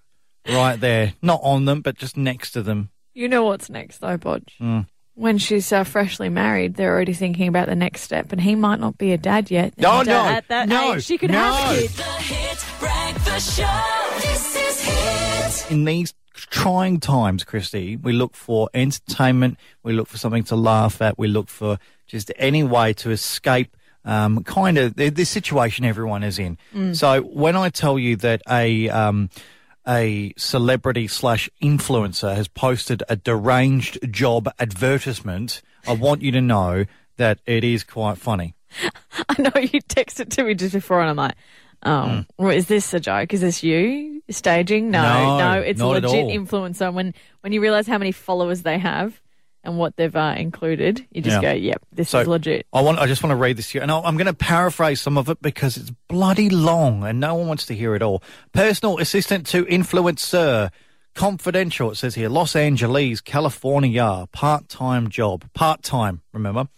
right 0.49 0.81
there, 0.81 1.13
not 1.23 1.41
on 1.43 1.67
them, 1.67 1.83
but 1.83 1.97
just 1.97 2.17
next 2.17 2.53
to 2.53 2.63
them. 2.63 2.91
You 3.15 3.29
know 3.29 3.45
what's 3.45 3.69
next 3.71 3.99
though, 3.99 4.17
Bodge. 4.17 4.49
Mm. 4.61 4.87
When 5.15 5.37
she's 5.37 5.71
uh, 5.71 5.85
freshly 5.85 6.31
married, 6.31 6.77
they're 6.77 6.91
already 6.95 7.13
thinking 7.13 7.47
about 7.49 7.67
the 7.69 7.75
next 7.75 8.01
step, 8.03 8.33
and 8.33 8.41
he 8.41 8.55
might 8.55 8.81
not 8.81 8.97
be 8.97 9.13
a 9.13 9.19
dad 9.19 9.51
yet. 9.51 9.77
No, 9.77 10.01
And, 10.01 10.09
uh, 10.09 10.23
no, 10.23 10.29
at 10.31 10.49
that 10.49 10.69
no, 10.69 10.95
age, 10.95 11.05
she 11.05 11.19
could 11.19 11.31
no. 11.31 11.39
have 11.39 11.77
a 11.77 11.81
kid. 11.81 11.91
The 11.91 12.03
Hit 12.05 12.65
Breakfast 12.79 13.59
Show. 13.59 14.17
This 14.23 14.57
is 14.57 14.81
Hit. 15.69 15.71
in 15.73 15.85
these 15.85 16.15
trying 16.47 17.01
times, 17.01 17.45
Krysti, 17.45 18.01
we 18.01 18.13
look 18.13 18.35
for 18.35 18.69
entertainment. 18.75 19.59
We 19.83 19.93
look 19.93 20.09
for 20.09 20.19
something 20.19 20.45
to 20.45 20.57
laugh 20.57 21.01
at. 21.03 21.19
We 21.19 21.29
look 21.29 21.49
for 21.49 21.79
just 22.07 22.33
any 22.37 22.63
way 22.63 22.93
to 22.95 23.11
escape 23.11 23.77
um, 24.05 24.43
kind 24.45 24.79
of 24.79 24.97
the, 24.97 25.11
the 25.11 25.25
situation 25.25 25.85
everyone 25.85 26.23
is 26.23 26.39
in. 26.39 26.59
So 26.95 27.21
when 27.23 27.57
I 27.57 27.69
tell 27.69 27.99
you 27.99 28.17
that 28.17 28.43
a 28.49 28.89
um, 28.89 29.29
a 29.87 30.33
celebrity 30.37 31.07
slash 31.09 31.49
influencer 31.63 32.35
has 32.35 32.49
posted 32.49 33.03
a 33.09 33.17
deranged 33.17 34.13
job 34.13 34.49
advertisement, 34.59 35.63
I 35.87 35.93
want 35.93 36.23
you 36.23 36.33
to 36.33 36.41
know 36.41 36.85
that 37.17 37.41
it 37.47 37.65
is 37.65 37.85
quite 37.85 38.19
funny. 38.19 38.55
I 39.29 39.43
know 39.43 39.53
you 39.61 39.81
texted 39.83 40.31
to 40.31 40.45
me 40.45 40.55
just 40.55 40.73
before, 40.73 41.01
and 41.01 41.11
I'm 41.11 41.17
like, 41.17 41.35
oh, 41.85 42.25
well, 42.39 42.51
is 42.51 42.67
this 42.67 42.93
a 42.95 43.01
joke? 43.01 43.33
Is 43.35 43.41
this 43.41 43.63
you 43.63 44.23
staging? 44.31 44.91
No. 44.91 45.03
No, 45.03 45.39
no, 45.39 45.61
it's 45.61 45.81
a 45.81 45.87
legit 45.87 46.27
influencer. 46.27 46.93
When 46.93 47.15
when 47.41 47.53
you 47.53 47.61
realize 47.61 47.87
how 47.87 47.99
many 47.99 48.13
followers 48.13 48.63
they 48.63 48.79
have 48.79 49.21
and 49.65 49.77
what 49.77 49.97
they've 49.97 50.15
uh, 50.15 50.35
included, 50.39 51.07
you 51.11 51.21
just 51.21 51.43
Yeah. 51.43 51.53
go, 51.53 51.59
yep, 51.59 51.83
this 51.93 52.09
So 52.11 52.21
is 52.21 52.27
legit. 52.29 52.67
I 52.73 52.81
want. 52.81 52.99
I 52.99 53.07
just 53.07 53.23
want 53.23 53.33
to 53.33 53.37
read 53.37 53.57
this 53.57 53.71
to 53.73 53.79
you, 53.79 53.83
and 53.83 53.91
I'll- 53.91 54.03
I'm 54.05 54.17
going 54.17 54.27
to 54.27 54.33
paraphrase 54.35 55.01
some 55.01 55.19
of 55.19 55.29
it 55.29 55.43
because 55.43 55.77
it's 55.77 55.91
bloody 56.09 56.49
long, 56.49 57.05
and 57.05 57.21
no 57.21 57.35
one 57.35 57.47
wants 57.49 57.67
to 57.67 57.75
hear 57.75 57.95
it 57.95 58.03
all. 58.03 58.23
Personal 58.53 58.99
assistant 58.99 59.47
to 59.49 59.65
influencer, 59.67 60.71
confidential. 61.15 61.91
It 61.91 61.97
says 61.97 62.15
here, 62.15 62.29
Los 62.31 62.57
Angeles, 62.57 63.21
California, 63.21 64.27
part-time 64.33 65.09
job, 65.11 65.45
part-time. 65.55 66.23
Remember. 66.33 66.69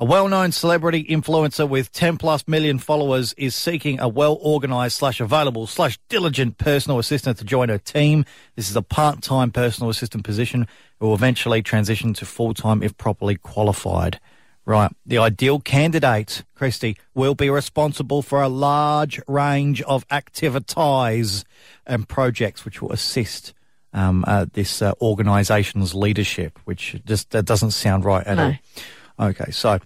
A 0.00 0.04
well-known 0.06 0.50
celebrity 0.52 1.04
influencer 1.04 1.68
with 1.68 1.92
10 1.92 2.16
plus 2.16 2.48
million 2.48 2.78
followers 2.78 3.34
is 3.34 3.54
seeking 3.54 4.00
a 4.00 4.08
well-organized 4.08 4.96
slash 4.96 5.20
available 5.20 5.66
slash 5.66 5.98
diligent 6.08 6.56
personal 6.56 6.98
assistant 6.98 7.36
to 7.36 7.44
join 7.44 7.68
her 7.68 7.76
team. 7.76 8.24
This 8.56 8.70
is 8.70 8.76
a 8.76 8.80
part-time 8.80 9.50
personal 9.50 9.90
assistant 9.90 10.24
position 10.24 10.66
who 10.98 11.08
will 11.08 11.14
eventually 11.14 11.60
transition 11.60 12.14
to 12.14 12.24
full-time 12.24 12.82
if 12.82 12.96
properly 12.96 13.34
qualified. 13.36 14.18
Right. 14.64 14.90
The 15.04 15.18
ideal 15.18 15.60
candidate, 15.60 16.44
Krysti, 16.56 16.96
will 17.14 17.34
be 17.34 17.50
responsible 17.50 18.22
for 18.22 18.40
a 18.40 18.48
large 18.48 19.20
range 19.28 19.82
of 19.82 20.06
activities 20.10 21.44
and 21.86 22.08
projects 22.08 22.64
which 22.64 22.80
will 22.80 22.92
assist 22.92 23.52
um, 23.92 24.24
uh, 24.26 24.46
this 24.50 24.80
uh, 24.80 24.94
organisation's 25.02 25.94
leadership, 25.94 26.58
which 26.64 26.96
just 27.04 27.32
that 27.32 27.44
doesn't 27.44 27.72
sound 27.72 28.06
right 28.06 28.26
at 28.26 28.36
No. 28.38 28.46
all. 28.46 29.28
Okay, 29.28 29.50
so 29.50 29.78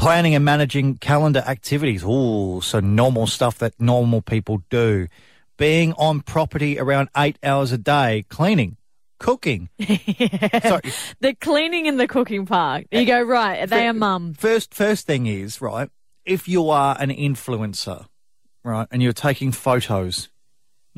planning 0.00 0.34
and 0.34 0.44
managing 0.44 0.96
calendar 0.96 1.44
activities. 1.46 2.02
Ooh, 2.02 2.60
so 2.62 2.80
normal 2.80 3.26
stuff 3.26 3.58
that 3.58 3.78
normal 3.78 4.22
people 4.22 4.62
do. 4.70 5.06
Being 5.58 5.92
on 5.92 6.20
property 6.20 6.78
around 6.78 7.10
eight 7.16 7.38
hours 7.44 7.70
a 7.70 7.76
day, 7.76 8.24
cleaning, 8.30 8.78
cooking. 9.18 9.68
Sorry, 9.78 10.80
The 11.20 11.36
cleaning 11.38 11.86
and 11.86 12.00
the 12.00 12.08
cooking 12.08 12.46
part. 12.46 12.86
You 12.90 13.04
go 13.04 13.20
right. 13.20 13.60
Are 13.62 13.66
they 13.66 13.86
a 13.86 13.92
mum? 13.92 14.32
First, 14.32 14.72
first 14.72 15.06
thing 15.06 15.26
is 15.26 15.60
right. 15.60 15.90
If 16.24 16.48
you 16.48 16.70
are 16.70 16.96
an 16.98 17.10
influencer, 17.10 18.06
right, 18.64 18.88
and 18.90 19.02
you're 19.02 19.12
taking 19.12 19.52
photos, 19.52 20.30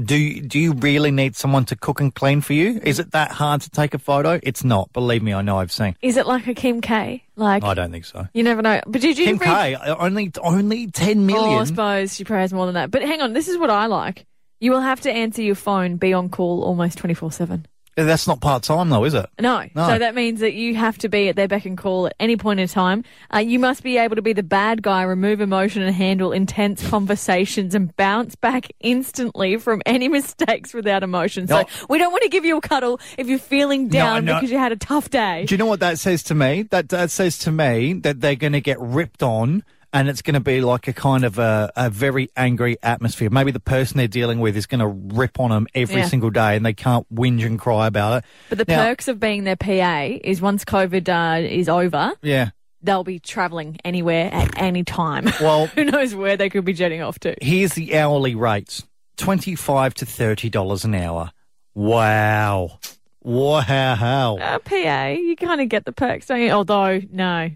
do 0.04 0.16
you, 0.16 0.42
do 0.42 0.58
you 0.58 0.72
really 0.72 1.10
need 1.10 1.36
someone 1.36 1.64
to 1.66 1.76
cook 1.76 2.00
and 2.00 2.14
clean 2.14 2.40
for 2.40 2.52
you? 2.52 2.80
Is 2.82 2.98
it 2.98 3.12
that 3.12 3.30
hard 3.30 3.60
to 3.62 3.70
take 3.70 3.94
a 3.94 3.98
photo? 3.98 4.40
It's 4.42 4.64
not. 4.64 4.92
Believe 4.92 5.22
me, 5.22 5.32
I 5.32 5.42
know. 5.42 5.58
I've 5.58 5.72
seen. 5.72 5.96
Is 6.02 6.16
it 6.16 6.26
like 6.26 6.46
a 6.46 6.54
Kim 6.54 6.80
K? 6.80 7.24
Like 7.36 7.64
I 7.64 7.74
don't 7.74 7.90
think 7.90 8.04
so. 8.04 8.26
you 8.34 8.42
never 8.42 8.62
know. 8.62 8.80
But 8.86 9.00
did 9.00 9.18
you 9.18 9.24
Kim 9.24 9.38
read- 9.38 9.46
K 9.48 9.76
only 9.76 10.30
only 10.42 10.86
ten 10.88 11.30
Oh, 11.30 11.58
I 11.58 11.64
suppose 11.64 12.14
she 12.14 12.24
probably 12.24 12.42
has 12.42 12.52
more 12.52 12.66
than 12.66 12.74
that. 12.74 12.90
But 12.90 13.02
hang 13.02 13.22
on, 13.22 13.32
this 13.32 13.48
is 13.48 13.56
what 13.56 13.70
I 13.70 13.86
like. 13.86 14.26
You 14.60 14.70
will 14.70 14.80
have 14.80 15.00
to 15.02 15.10
answer 15.12 15.42
your 15.42 15.56
phone, 15.56 15.96
be 15.96 16.12
on 16.12 16.28
call 16.28 16.62
almost 16.62 16.98
24 16.98 17.32
7. 17.32 17.66
That's 17.94 18.26
not 18.26 18.40
part 18.40 18.62
time 18.62 18.88
though, 18.88 19.04
is 19.04 19.12
it? 19.14 19.26
No. 19.38 19.66
No. 19.74 19.86
So 19.88 19.98
that 19.98 20.14
means 20.14 20.40
that 20.40 20.54
you 20.54 20.74
have 20.76 20.96
to 20.98 21.08
be 21.08 21.28
at 21.28 21.36
their 21.36 21.46
beck 21.48 21.66
and 21.66 21.76
call 21.76 22.06
at 22.06 22.14
any 22.18 22.36
point 22.36 22.58
in 22.60 22.66
time. 22.68 23.04
Uh, 23.34 23.38
you 23.38 23.58
must 23.58 23.82
be 23.82 23.98
able 23.98 24.16
to 24.16 24.22
be 24.22 24.32
the 24.32 24.42
bad 24.42 24.82
guy, 24.82 25.02
remove 25.02 25.40
emotion, 25.42 25.82
and 25.82 25.94
handle 25.94 26.32
intense 26.32 26.86
conversations 26.88 27.74
and 27.74 27.94
bounce 27.96 28.34
back 28.34 28.68
instantly 28.80 29.56
from 29.58 29.82
any 29.84 30.08
mistakes 30.18 30.72
without 30.72 31.02
emotion. 31.02 31.46
So 31.46 31.60
No. 31.60 31.64
we 31.90 31.98
don't 31.98 32.12
want 32.12 32.22
to 32.22 32.28
give 32.30 32.44
you 32.44 32.56
a 32.56 32.60
cuddle 32.62 32.98
if 33.18 33.28
you're 33.28 33.38
feeling 33.38 33.88
down 33.88 34.24
no. 34.24 34.34
because 34.34 34.50
you 34.50 34.58
had 34.58 34.72
a 34.72 34.76
tough 34.76 35.10
day. 35.10 35.44
Do 35.46 35.54
you 35.54 35.58
know 35.58 35.66
what 35.66 35.80
that 35.80 35.98
says 35.98 36.22
to 36.24 36.34
me? 36.34 36.62
That 36.62 36.88
that 36.88 37.10
says 37.10 37.38
to 37.40 37.52
me 37.52 37.92
that 37.94 38.20
they're 38.20 38.36
going 38.36 38.54
to 38.54 38.60
get 38.60 38.80
ripped 38.80 39.22
on. 39.22 39.64
And 39.94 40.08
it's 40.08 40.22
going 40.22 40.34
to 40.34 40.40
be 40.40 40.62
like 40.62 40.88
a 40.88 40.92
kind 40.94 41.22
of 41.22 41.38
a, 41.38 41.70
a 41.76 41.90
very 41.90 42.30
angry 42.34 42.78
atmosphere. 42.82 43.28
Maybe 43.30 43.50
the 43.50 43.60
person 43.60 43.98
they're 43.98 44.08
dealing 44.08 44.40
with 44.40 44.56
is 44.56 44.64
going 44.66 44.78
to 44.80 44.86
rip 45.14 45.38
on 45.38 45.50
them 45.50 45.66
every 45.74 45.96
Yeah. 45.96 46.06
single 46.08 46.30
day, 46.30 46.56
and 46.56 46.64
they 46.64 46.72
can't 46.72 47.06
whinge 47.14 47.44
and 47.44 47.58
cry 47.58 47.86
about 47.86 48.18
it. 48.18 48.24
But 48.48 48.56
the 48.58 48.64
Now- 48.66 48.84
perks 48.84 49.08
of 49.08 49.20
being 49.20 49.44
their 49.44 49.56
PA 49.56 50.18
is 50.24 50.40
once 50.40 50.64
COVID 50.64 51.08
uh, 51.08 51.46
is 51.46 51.68
over, 51.68 52.12
Yeah. 52.22 52.50
they'll 52.82 53.04
be 53.04 53.18
travelling 53.18 53.76
anywhere 53.84 54.30
at 54.32 54.58
any 54.58 54.82
time. 54.82 55.30
Well, 55.40 55.66
Who 55.66 55.84
knows 55.84 56.14
where 56.14 56.38
they 56.38 56.48
could 56.48 56.64
be 56.64 56.72
jetting 56.72 57.02
off 57.02 57.18
to? 57.20 57.34
here's 57.42 57.74
the 57.74 57.94
hourly 57.98 58.34
rates: 58.34 58.84
twenty-five 59.18 59.92
to 59.96 60.06
thirty 60.06 60.48
dollars 60.48 60.86
an 60.86 60.94
hour. 60.94 61.32
Wow, 61.74 62.78
wow. 63.22 64.36
Uh, 64.38 64.58
PA, 64.58 65.06
you 65.08 65.36
kind 65.36 65.60
of 65.60 65.68
get 65.68 65.84
the 65.84 65.92
perks, 65.92 66.26
don't 66.26 66.40
you? 66.40 66.50
Although, 66.50 67.00
no, 67.10 67.50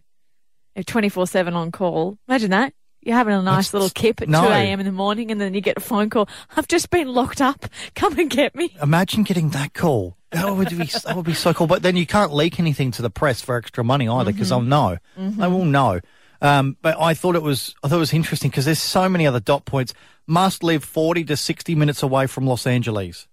24 0.85 1.27
7 1.27 1.55
on 1.55 1.73
call, 1.73 2.19
imagine 2.29 2.51
that. 2.51 2.73
You're 3.03 3.15
having 3.15 3.35
a 3.35 3.43
nice 3.43 3.69
That's- 3.69 3.73
little 3.75 3.91
kip 3.91 4.21
at 4.21 4.29
no. 4.29 4.43
2 4.43 4.49
a.m. 4.49 4.81
in 4.81 4.87
the 4.87 4.91
morning, 4.93 5.31
and 5.31 5.41
then 5.41 5.55
you 5.55 5.61
get 5.61 5.77
a 5.77 5.81
phone 5.81 6.11
call. 6.11 6.29
I've 6.57 6.67
just 6.67 6.91
been 6.91 7.07
locked 7.07 7.41
up. 7.41 7.67
Come 7.95 8.19
and 8.19 8.29
get 8.29 8.55
me. 8.57 8.75
Imagine 8.83 9.23
getting 9.23 9.51
that 9.51 9.75
call. 9.75 10.17
That 10.33 10.57
would 10.57 10.71
be 10.71 10.77
that 10.87 11.15
would 11.15 11.25
be 11.25 11.33
so 11.35 11.55
cool. 11.55 11.69
But 11.69 11.83
then 11.83 11.97
you 11.97 12.05
can't 12.05 12.35
leak 12.35 12.59
anything 12.59 12.91
to 12.93 13.03
the 13.03 13.11
press 13.11 13.41
for 13.41 13.57
extra 13.57 13.85
money 13.85 14.09
either, 14.09 14.33
because 14.33 14.51
Mm-hmm. 14.51 14.69
they'll 14.69 14.91
know. 14.91 14.97
They 15.17 15.47
will 15.49 15.65
know. 15.65 16.01
Um, 16.43 16.77
but 16.83 17.01
I 17.01 17.15
thought 17.15 17.37
it 17.37 17.43
was 17.43 17.75
I 17.85 17.89
thought 17.89 17.97
it 17.97 18.01
was 18.01 18.13
interesting 18.13 18.51
because 18.51 18.65
there's 18.65 18.81
so 18.81 19.09
many 19.09 19.25
other 19.27 19.41
dot 19.41 19.65
points. 19.67 19.95
Must 20.27 20.65
live 20.65 20.83
40 20.83 21.23
to 21.27 21.37
60 21.37 21.77
minutes 21.77 22.03
away 22.03 22.27
from 22.27 22.45
Los 22.47 22.67
Angeles. 22.67 23.29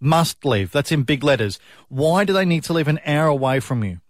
Must 0.00 0.44
live. 0.44 0.70
That's 0.70 0.92
in 0.92 1.02
big 1.04 1.24
letters. 1.24 1.58
Why 1.88 2.24
do 2.24 2.34
they 2.34 2.44
need 2.44 2.64
to 2.64 2.74
live 2.74 2.88
an 2.88 3.00
hour 3.06 3.26
away 3.28 3.60
from 3.60 3.82
you? 3.82 4.00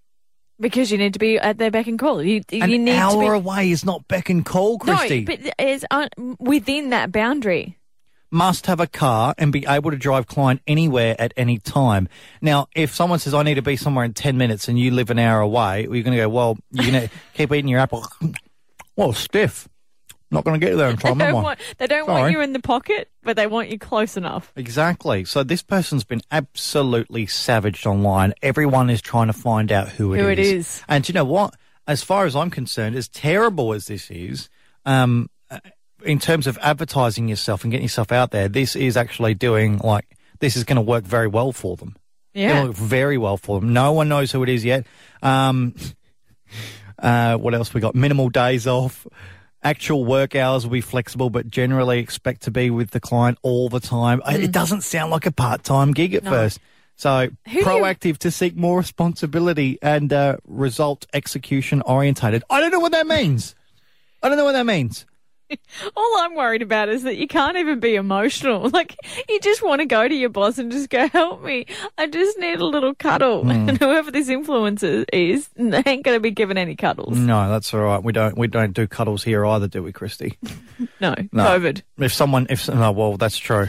Because 0.61 0.93
you 0.93 0.99
need 0.99 1.13
to 1.15 1.19
be 1.19 1.37
at 1.39 1.59
their 1.59 1.71
beck 1.71 1.87
and 1.89 1.99
call. 1.99 2.23
You, 2.23 2.41
An 2.53 2.71
you 2.71 2.79
need 2.79 2.97
hour 2.97 3.13
to 3.13 3.19
be. 3.19 3.27
away 3.27 3.71
is 3.71 3.85
not 3.85 4.07
beck 4.07 4.31
and 4.31 4.45
call, 4.45 4.79
Krysti. 4.79 5.27
No, 5.27 5.37
but 5.37 5.55
it's 5.59 5.85
uh, 5.91 6.09
within 6.39 6.91
that 6.91 7.11
boundary. 7.11 7.77
must 8.31 8.67
have 8.67 8.79
a 8.81 8.87
car 8.87 9.35
and 9.37 9.53
be 9.53 9.65
able 9.69 9.91
to 9.91 9.97
drive 9.97 10.27
client 10.29 10.61
anywhere 10.67 11.17
at 11.19 11.35
any 11.37 11.59
time. 11.59 12.09
Now, 12.41 12.69
if 12.75 12.95
someone 12.95 13.19
says, 13.19 13.35
I 13.35 13.43
need 13.43 13.55
to 13.55 13.63
be 13.63 13.77
somewhere 13.77 14.05
in 14.05 14.13
10 14.15 14.37
minutes 14.39 14.69
and 14.69 14.79
you 14.79 14.91
live 14.93 15.11
an 15.11 15.19
hour 15.19 15.41
away, 15.41 15.83
you're 15.83 16.03
going 16.03 16.13
to 16.13 16.17
go, 16.17 16.29
well, 16.29 16.57
you're 16.71 16.91
going 16.91 17.09
to 17.09 17.15
keep 17.35 17.53
eating 17.53 17.69
your 17.69 17.81
apple. 17.81 18.07
Well, 18.97 19.13
stiff. 19.13 19.69
Not 20.35 20.45
going 20.45 20.61
to 20.61 20.67
get 20.67 20.77
there 20.77 20.91
in 20.91 20.97
they 21.03 21.09
am 21.09 21.23
I? 21.23 21.33
want, 21.33 21.61
they 21.79 21.87
don't 21.87 22.09
want 22.09 22.33
you 22.33 22.41
in 22.41 22.53
the 22.53 22.61
pocket, 22.61 23.09
but 23.23 23.37
they 23.37 23.47
want 23.47 23.71
you 23.71 23.79
close 23.79 24.17
enough. 24.17 24.53
Exactly. 24.57 25.25
So 25.25 25.43
this 25.43 25.63
person's 25.63 26.05
been 26.05 26.23
absolutely 26.31 27.27
savaged 27.27 27.87
online. 27.87 28.35
Everyone 28.43 28.91
is 28.91 29.01
trying 29.01 29.29
to 29.29 29.33
find 29.33 29.73
out 29.73 29.89
who 29.89 30.13
it 30.13 30.19
is. 30.19 30.23
Who 30.25 30.29
it 30.29 30.39
is. 30.39 30.83
And 30.89 31.09
you 31.09 31.13
know 31.15 31.25
what? 31.25 31.55
As 31.87 32.03
far 32.03 32.27
as 32.27 32.35
I'm 32.35 32.51
concerned, 32.51 32.97
as 32.97 33.09
terrible 33.09 33.73
as 33.73 33.87
this 33.87 34.11
is, 34.11 34.49
um, 34.85 35.31
uh, 35.51 35.61
in 36.03 36.19
terms 36.19 36.47
of 36.47 36.59
advertising 36.61 37.29
yourself 37.29 37.63
and 37.63 37.71
getting 37.71 37.85
yourself 37.85 38.13
out 38.13 38.31
there, 38.31 38.49
this 38.49 38.77
is 38.77 38.97
actually 38.97 39.35
doing 39.35 39.79
like 39.79 40.17
this 40.41 40.57
is 40.57 40.65
going 40.65 40.77
to 40.77 40.83
work 40.83 41.05
very 41.05 41.29
well 41.29 41.53
for 41.53 41.77
them. 41.77 41.97
Yeah. 42.33 42.51
It'll 42.51 42.69
work 42.69 42.77
very 42.77 43.19
well 43.19 43.37
for 43.37 43.61
them. 43.61 43.73
No 43.73 43.93
one 43.93 44.09
knows 44.09 44.33
who 44.33 44.43
it 44.43 44.49
is 44.49 44.65
yet. 44.65 44.87
Um, 45.23 45.75
uh, 46.99 47.37
what 47.37 47.55
else 47.55 47.73
we 47.73 47.81
got? 47.81 47.95
Minimal 47.95 48.29
days 48.31 48.67
off. 48.67 49.07
Actual 49.65 50.05
work 50.05 50.35
hours 50.37 50.65
will 50.65 50.73
be 50.73 50.81
flexible, 50.83 51.31
but 51.31 51.49
generally 51.51 51.99
expect 51.99 52.43
to 52.43 52.51
be 52.51 52.69
with 52.71 52.91
the 52.91 53.01
client 53.01 53.39
all 53.43 53.69
the 53.71 53.81
time. 53.81 54.21
Uh, 54.25 54.33
It 54.33 54.53
doesn't 54.53 54.83
sound 54.83 55.11
like 55.11 55.25
a 55.25 55.33
part-time 55.33 55.93
gig 55.93 56.13
at 56.15 56.23
Mm. 56.23 56.27
No. 56.27 56.31
first. 56.33 56.59
So 56.97 57.29
Who 57.49 57.53
do 57.53 57.59
you- 57.59 57.65
proactive 57.65 58.19
to 58.19 58.31
seek 58.31 58.55
more 58.57 58.77
responsibility 58.79 59.79
and 59.83 60.13
uh, 60.13 60.37
result 60.47 61.07
execution 61.15 61.83
orientated. 61.87 62.45
I 62.51 62.61
don't 62.61 62.71
know 62.71 62.79
what 62.79 62.93
that 62.93 63.07
means. 63.07 63.55
I 64.23 64.29
don't 64.29 64.37
know 64.39 64.45
what 64.45 64.53
that 64.53 64.67
means. 64.67 65.07
All 65.97 66.17
I'm 66.19 66.35
worried 66.35 66.63
about 66.63 66.89
is 66.89 67.03
that 67.05 67.17
you 67.17 67.27
can't 67.29 67.57
even 67.57 67.81
be 67.81 67.95
emotional. 67.95 68.69
Like, 68.75 68.97
you 69.29 69.39
just 69.41 69.63
want 69.63 69.81
to 69.81 69.87
go 69.87 70.09
to 70.09 70.15
your 70.15 70.31
boss 70.31 70.59
and 70.59 70.73
just 70.73 70.91
go, 70.91 71.07
help 71.09 71.43
me. 71.45 71.67
I 71.97 72.07
just 72.09 72.39
need 72.39 72.59
a 72.61 72.65
little 72.65 72.95
cuddle. 72.95 73.43
Hmm. 73.45 73.69
And 73.69 73.79
whoever 73.79 74.11
this 74.11 74.29
influencer 74.29 75.05
is, 75.13 75.49
they 75.55 75.83
ain't 75.87 76.05
going 76.05 76.17
to 76.17 76.21
be 76.21 76.31
given 76.31 76.57
any 76.59 76.75
cuddles. 76.77 77.17
No, 77.17 77.49
that's 77.49 77.73
all 77.75 77.81
right. 77.81 78.03
We 78.03 78.13
don't 78.13 78.37
we 78.37 78.47
don't 78.49 78.73
do 78.73 78.87
cuddles 78.87 79.23
here 79.23 79.45
either, 79.47 79.69
do 79.69 79.83
we, 79.83 79.93
Krysti? 79.93 80.37
No, 81.01 81.15
No. 81.33 81.45
COVID. 81.45 81.83
If 81.99 82.13
someone, 82.13 82.47
if 82.51 82.69
no, 82.69 82.91
well, 82.93 83.17
that's 83.17 83.39
true. 83.39 83.69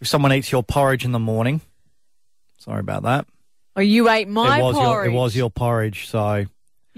If 0.00 0.08
someone 0.08 0.32
eats 0.32 0.52
your 0.52 0.62
porridge 0.62 1.04
in 1.04 1.12
the 1.12 1.18
morning, 1.18 1.60
sorry 2.58 2.80
about 2.80 3.02
that. 3.04 3.26
Oh, 3.74 3.80
you 3.80 4.08
ate 4.08 4.28
my 4.28 4.58
it 4.58 4.62
was 4.62 4.74
porridge. 4.76 5.06
your 5.06 5.14
it 5.14 5.18
was 5.18 5.36
your 5.36 5.50
porridge. 5.50 6.08
So 6.08 6.46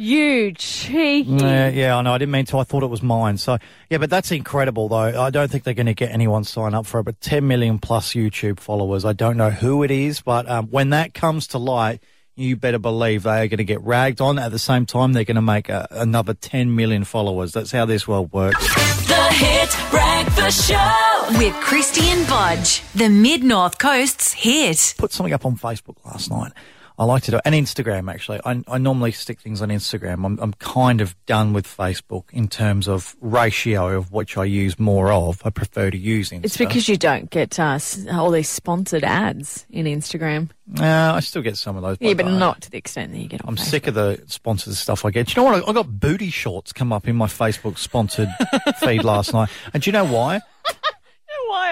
You 0.00 0.52
cheeky. 0.52 1.28
yeah, 1.28 1.68
yeah, 1.70 1.96
I 1.96 2.02
know. 2.02 2.12
I 2.12 2.18
didn't 2.18 2.30
mean 2.30 2.44
to. 2.46 2.58
I 2.58 2.62
thought 2.62 2.84
it 2.84 2.86
was 2.86 3.02
mine. 3.02 3.36
So 3.36 3.58
yeah, 3.90 3.98
but 3.98 4.08
that's 4.08 4.30
incredible 4.30 4.88
though. 4.88 4.96
I 5.20 5.30
don't 5.30 5.50
think 5.50 5.64
they're 5.64 5.74
going 5.74 5.86
to 5.86 5.94
get 5.94 6.12
anyone 6.12 6.44
sign 6.44 6.72
up 6.72 6.86
for 6.86 7.00
it. 7.00 7.02
But 7.02 7.20
10 7.20 7.48
million 7.48 7.80
plus 7.80 8.12
YouTube 8.12 8.60
followers. 8.60 9.04
I 9.04 9.12
don't 9.12 9.36
know 9.36 9.50
who 9.50 9.82
it 9.82 9.90
is, 9.90 10.20
but 10.20 10.48
um, 10.48 10.68
when 10.68 10.90
that 10.90 11.14
comes 11.14 11.48
to 11.48 11.58
light. 11.58 12.00
You 12.36 12.54
better 12.54 12.78
believe 12.78 13.24
they 13.24 13.40
are 13.40 13.48
going 13.48 13.58
to 13.58 13.64
get 13.64 13.80
ragged 13.82 14.20
on. 14.20 14.38
At 14.38 14.52
the 14.52 14.60
same 14.60 14.86
time, 14.86 15.12
they're 15.12 15.24
going 15.24 15.34
to 15.34 15.42
make 15.42 15.68
a, 15.68 15.88
another 15.90 16.34
10 16.34 16.76
million 16.76 17.02
followers. 17.02 17.50
That's 17.50 17.72
how 17.72 17.84
this 17.84 18.06
world 18.06 18.32
works. 18.32 18.64
The 19.08 19.28
Hit 19.32 19.76
Breakfast 19.90 20.68
Show 20.68 21.26
with 21.36 21.52
Krysti 21.54 22.04
and 22.04 22.24
Bodge, 22.28 22.88
the 22.92 23.08
Mid 23.08 23.42
North 23.42 23.80
Coast's 23.80 24.34
hit. 24.34 24.94
put 24.98 25.10
something 25.10 25.34
up 25.34 25.44
on 25.44 25.56
Facebook 25.56 25.96
last 26.04 26.30
night. 26.30 26.52
I 26.98 27.04
like 27.04 27.22
to 27.24 27.30
do 27.30 27.40
and 27.44 27.54
Instagram 27.54 28.10
actually. 28.12 28.40
I, 28.44 28.62
I 28.66 28.78
normally 28.78 29.12
stick 29.12 29.40
things 29.40 29.62
on 29.62 29.68
Instagram. 29.68 30.24
I'm, 30.26 30.38
I'm 30.40 30.52
kind 30.54 31.00
of 31.00 31.14
done 31.26 31.52
with 31.52 31.64
Facebook 31.66 32.24
in 32.32 32.48
terms 32.48 32.88
of 32.88 33.14
ratio 33.20 33.96
of 33.96 34.10
which 34.10 34.36
I 34.36 34.44
use 34.44 34.78
more 34.80 35.12
of. 35.12 35.40
I 35.44 35.50
prefer 35.50 35.90
to 35.92 35.96
use 35.96 36.30
Insta. 36.30 36.44
It's 36.44 36.56
because 36.56 36.88
you 36.88 36.96
don't 36.96 37.30
get 37.30 37.58
uh, 37.60 37.78
all 38.10 38.32
these 38.32 38.48
sponsored 38.48 39.04
ads 39.04 39.64
in 39.70 39.86
Instagram. 39.86 40.50
Uh, 40.78 41.12
I 41.14 41.20
still 41.20 41.42
get 41.42 41.56
some 41.56 41.76
of 41.76 41.82
those. 41.82 41.98
Yeah, 42.00 42.14
but 42.14 42.26
I- 42.26 42.36
not 42.36 42.62
to 42.62 42.70
the 42.70 42.78
extent 42.78 43.12
that 43.12 43.18
you 43.18 43.28
get 43.28 43.42
on 43.42 43.50
I'm 43.50 43.56
Facebook. 43.56 43.60
sick 43.60 43.86
of 43.86 43.94
the 43.94 44.20
sponsored 44.26 44.74
stuff 44.74 45.04
I 45.04 45.10
get. 45.10 45.28
Do 45.28 45.32
you 45.40 45.44
know 45.46 45.52
what? 45.52 45.64
I, 45.66 45.70
I 45.70 45.72
got 45.72 46.00
booty 46.00 46.30
shorts 46.30 46.72
come 46.72 46.92
up 46.92 47.06
in 47.06 47.14
my 47.14 47.26
Facebook 47.26 47.78
sponsored 47.78 48.28
feed 48.80 49.04
last 49.04 49.32
night. 49.32 49.48
And 49.72 49.82
do 49.82 49.88
you 49.88 49.92
know 49.92 50.04
why? 50.04 50.40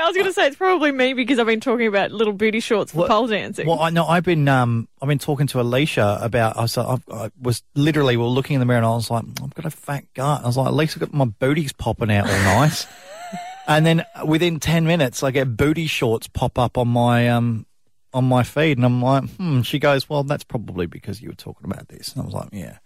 I 0.06 0.10
was 0.10 0.16
going 0.16 0.26
to 0.26 0.32
say 0.32 0.46
it's 0.46 0.54
probably 0.54 0.92
me 0.92 1.14
because 1.14 1.40
I've 1.40 1.46
been 1.48 1.58
talking 1.58 1.88
about 1.88 2.12
little 2.12 2.32
booty 2.32 2.60
shorts 2.60 2.92
for 2.92 2.98
What- 2.98 3.08
pole 3.08 3.26
dancing. 3.26 3.66
Well, 3.66 3.80
I 3.80 3.90
know 3.90 4.06
I've 4.06 4.22
been 4.22 4.46
um 4.46 4.86
I've 5.02 5.08
been 5.08 5.18
talking 5.18 5.48
to 5.48 5.60
Alicia 5.60 6.20
about. 6.22 6.56
I 6.56 6.62
was, 6.62 6.78
I, 6.78 6.96
I 7.10 7.30
was 7.42 7.64
literally 7.74 8.16
we 8.16 8.22
were 8.22 8.28
looking 8.28 8.54
in 8.54 8.60
the 8.60 8.66
mirror 8.66 8.78
and 8.78 8.86
I 8.86 8.90
was 8.90 9.10
like, 9.10 9.24
I've 9.42 9.54
got 9.54 9.64
a 9.64 9.70
fat 9.70 10.04
gut. 10.14 10.44
I 10.44 10.46
was 10.46 10.56
like, 10.56 10.68
at 10.68 10.74
least 10.74 10.96
I've 10.96 11.00
got 11.00 11.12
my 11.12 11.24
booty's 11.24 11.72
popping 11.72 12.12
out 12.12 12.28
all 12.28 12.60
nice. 12.60 12.86
and 13.66 13.84
then 13.84 14.04
within 14.24 14.60
ten 14.60 14.86
minutes, 14.86 15.24
I 15.24 15.32
get 15.32 15.56
booty 15.56 15.88
shorts 15.88 16.28
pop 16.28 16.56
up 16.56 16.78
on 16.78 16.86
my 16.86 17.28
um 17.28 17.66
on 18.14 18.26
my 18.26 18.44
feed, 18.44 18.78
and 18.78 18.86
I'm 18.86 19.02
like, 19.02 19.28
hmm. 19.30 19.62
She 19.62 19.80
goes, 19.80 20.08
well, 20.08 20.22
that's 20.22 20.44
probably 20.44 20.86
because 20.86 21.20
you 21.20 21.30
were 21.30 21.34
talking 21.34 21.68
about 21.68 21.88
this. 21.88 22.12
And 22.12 22.22
I 22.22 22.26
was 22.26 22.34
like, 22.34 22.50
yeah. 22.52 22.78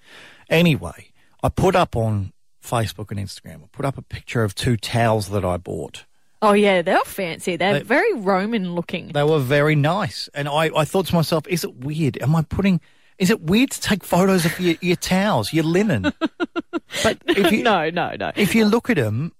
Anyway, 0.48 1.12
I 1.42 1.50
put 1.50 1.76
up 1.76 1.96
on 1.96 2.32
Facebook 2.64 3.10
and 3.10 3.20
Instagram. 3.20 3.62
I 3.62 3.66
put 3.70 3.84
up 3.84 3.98
a 3.98 4.02
picture 4.02 4.42
of 4.42 4.54
two 4.54 4.78
towels 4.78 5.28
that 5.28 5.44
I 5.44 5.58
bought. 5.58 6.06
Oh 6.42 6.52
yeah, 6.52 6.82
they're 6.82 6.98
fancy. 7.04 7.56
They're 7.56 7.74
They- 7.74 7.82
very 7.82 8.14
Roman 8.14 8.74
looking. 8.74 9.08
They 9.08 9.22
were 9.24 9.38
very 9.40 9.76
nice. 9.76 10.28
And 10.34 10.48
I, 10.48 10.70
I 10.76 10.84
thought 10.84 11.06
to 11.06 11.14
myself, 11.14 11.46
is 11.48 11.64
it 11.64 11.76
weird? 11.76 12.20
Am 12.22 12.34
I 12.36 12.42
putting, 12.42 12.80
is 13.18 13.30
it 13.30 13.42
weird 13.42 13.70
to 13.72 13.80
take 13.80 14.04
photos 14.04 14.44
of 14.44 14.58
your, 14.60 14.76
your 14.80 14.96
towels, 14.96 15.52
your 15.52 15.64
linen? 15.64 16.02
but 17.02 17.18
if 17.26 17.52
you, 17.52 17.62
no, 17.62 17.90
no, 17.90 18.14
no. 18.18 18.32
if 18.36 18.54
you 18.54 18.64
look 18.64 18.90
at 18.90 18.96
them, 18.96 19.32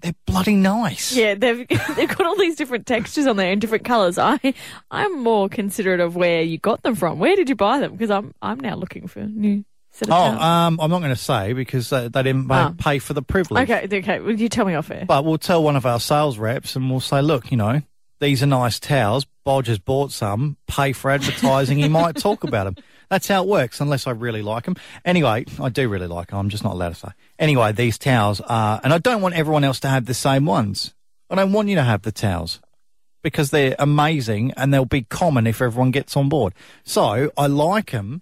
they're 0.00 0.14
bloody 0.26 0.54
nice. 0.54 1.14
Yeah, 1.16 1.34
they've 1.34 1.66
they've 1.96 2.08
got 2.08 2.24
all 2.24 2.36
these 2.36 2.54
different 2.54 2.86
textures 2.86 3.26
on 3.26 3.36
there 3.36 3.50
and 3.50 3.60
different 3.60 3.84
colours. 3.84 4.16
I 4.16 4.38
I'm 4.92 5.18
more 5.24 5.48
considerate 5.48 5.98
of 5.98 6.14
where 6.14 6.40
you 6.42 6.56
got 6.56 6.82
them 6.82 6.94
from. 6.94 7.18
Where 7.18 7.34
did 7.34 7.48
you 7.48 7.56
buy 7.56 7.80
them? 7.80 7.92
Because 7.92 8.10
I'm 8.12 8.32
I'm 8.40 8.60
now 8.60 8.76
looking 8.76 9.08
for 9.08 9.20
a 9.20 9.26
new 10.06 10.12
set 10.12 10.32
of 10.32 10.38
Oh, 10.38 10.44
um, 10.44 10.78
I'm 10.80 10.90
not 10.90 10.98
going 10.98 11.10
to 11.10 11.16
say 11.16 11.52
because 11.52 11.90
they, 11.90 12.08
they 12.08 12.22
didn't 12.22 12.50
Ah. 12.50 12.72
pay 12.78 12.98
for 12.98 13.14
the 13.14 13.22
privilege. 13.22 13.68
okay, 13.70 13.88
okay. 13.98 14.20
Well, 14.20 14.32
you 14.32 14.48
tell 14.48 14.64
me 14.64 14.74
off 14.74 14.90
air. 14.90 15.04
But 15.06 15.24
we'll 15.24 15.38
tell 15.38 15.62
one 15.62 15.76
of 15.76 15.86
our 15.86 16.00
sales 16.00 16.38
reps 16.38 16.76
and 16.76 16.90
we'll 16.90 17.00
say, 17.00 17.20
look, 17.22 17.50
you 17.50 17.56
know, 17.56 17.82
these 18.20 18.42
are 18.42 18.46
nice 18.46 18.78
towels. 18.80 19.26
Bodge 19.46 19.66
has 19.68 19.78
bought 19.78 20.12
some. 20.12 20.56
Pay 20.66 20.92
for 20.92 21.10
advertising. 21.10 21.78
he 21.78 21.88
might 21.88 22.16
talk 22.16 22.44
about 22.44 22.64
them. 22.64 22.76
That's 23.10 23.26
how 23.28 23.42
it 23.42 23.48
works, 23.48 23.80
unless 23.80 24.06
I 24.06 24.10
really 24.10 24.42
like 24.42 24.64
them. 24.64 24.76
Anyway, 25.04 25.46
I 25.60 25.68
do 25.70 25.88
really 25.88 26.08
like 26.08 26.28
them. 26.28 26.38
I'm 26.40 26.48
just 26.50 26.62
not 26.64 26.74
allowed 26.74 26.90
to 26.90 26.94
say. 26.96 27.08
Anyway, 27.38 27.72
these 27.72 27.96
towels 27.96 28.40
are, 28.42 28.80
and 28.84 28.92
I 28.92 28.98
don't 28.98 29.22
want 29.22 29.34
everyone 29.34 29.64
else 29.64 29.80
to 29.80 29.88
have 29.88 30.04
the 30.04 30.12
same 30.14 30.44
ones. 30.44 30.94
I 31.30 31.36
don't 31.36 31.52
want 31.52 31.68
you 31.68 31.76
to 31.76 31.82
have 31.84 32.02
the 32.02 32.12
towels 32.12 32.60
because 33.22 33.50
they're 33.50 33.76
amazing 33.78 34.52
and 34.56 34.74
they'll 34.74 34.84
be 34.84 35.02
common 35.02 35.46
if 35.46 35.62
everyone 35.62 35.90
gets 35.90 36.16
on 36.16 36.28
board. 36.28 36.52
So 36.84 37.30
I 37.36 37.46
like 37.46 37.92
them 37.92 38.20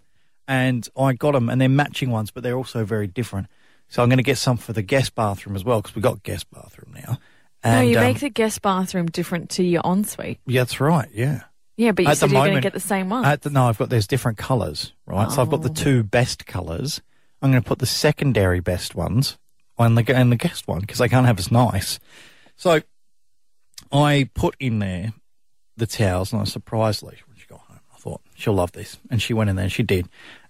and 0.48 0.88
I 0.96 1.12
got 1.14 1.32
them 1.32 1.48
and 1.48 1.60
they're 1.60 1.68
matching 1.68 2.10
ones, 2.10 2.30
but 2.30 2.42
they're 2.42 2.56
also 2.56 2.84
very 2.84 3.06
different. 3.06 3.46
So 3.88 4.02
I'm 4.02 4.08
going 4.08 4.18
to 4.18 4.22
get 4.24 4.38
some 4.38 4.56
for 4.56 4.72
the 4.72 4.82
guest 4.82 5.14
bathroom 5.14 5.54
as 5.56 5.64
well 5.64 5.80
because 5.80 5.94
we've 5.94 6.02
got 6.02 6.22
guest 6.22 6.50
bathroom 6.50 6.92
now. 6.94 7.18
no, 7.64 7.70
And, 7.70 7.88
you 7.90 7.96
um, 7.98 8.04
make 8.04 8.20
the 8.20 8.30
guest 8.30 8.62
bathroom 8.62 9.06
different 9.06 9.50
to 9.50 9.62
your 9.62 9.82
ensuite. 9.84 10.38
yeah, 10.46 10.62
that's 10.62 10.80
right. 10.80 11.08
Yeah. 11.12 11.42
Yeah, 11.76 11.92
but 11.92 12.04
you 12.06 12.10
at 12.10 12.16
said 12.18 12.30
you're 12.30 12.40
going 12.42 12.54
to 12.54 12.60
get 12.62 12.72
the 12.72 12.80
same 12.80 13.10
one. 13.10 13.22
The, 13.42 13.50
no, 13.50 13.66
I've 13.68 13.76
got 13.78 13.90
there's 13.90 14.06
different 14.06 14.38
colours, 14.38 14.92
right? 15.04 15.30
So 15.30 15.42
I've 15.42 15.50
got 15.50 15.62
the 15.62 15.68
Oh. 15.70 15.74
two 15.74 16.02
best 16.02 16.46
colours. 16.46 17.02
I'm 17.42 17.50
going 17.50 17.62
to 17.62 17.68
put 17.68 17.80
the 17.80 17.86
secondary 17.86 18.60
best 18.60 18.94
ones 18.94 19.36
on 19.76 19.94
the 19.94 20.16
and 20.16 20.32
the 20.32 20.36
guest 20.36 20.66
one 20.66 20.80
because 20.80 20.98
they 20.98 21.08
can't 21.08 21.26
have 21.26 21.38
as 21.38 21.52
nice. 21.52 21.98
So 22.56 22.80
I 23.92 24.28
put 24.34 24.56
in 24.58 24.78
there 24.78 25.12
the 25.76 25.86
towels, 25.86 26.32
and 26.32 26.40
I 26.40 26.44
surprised 26.46 27.02
Leisha 27.02 27.26
when 27.28 27.36
she 27.36 27.46
got 27.46 27.60
home. 27.60 27.80
I 27.94 27.98
thought 27.98 28.22
she'll 28.36 28.54
love 28.54 28.72
this, 28.72 28.98
and 29.10 29.20
she 29.20 29.34
went 29.34 29.50
in 29.50 29.56
there 29.56 29.64
and 29.64 29.72
she 29.72 29.82
did. 29.82 30.08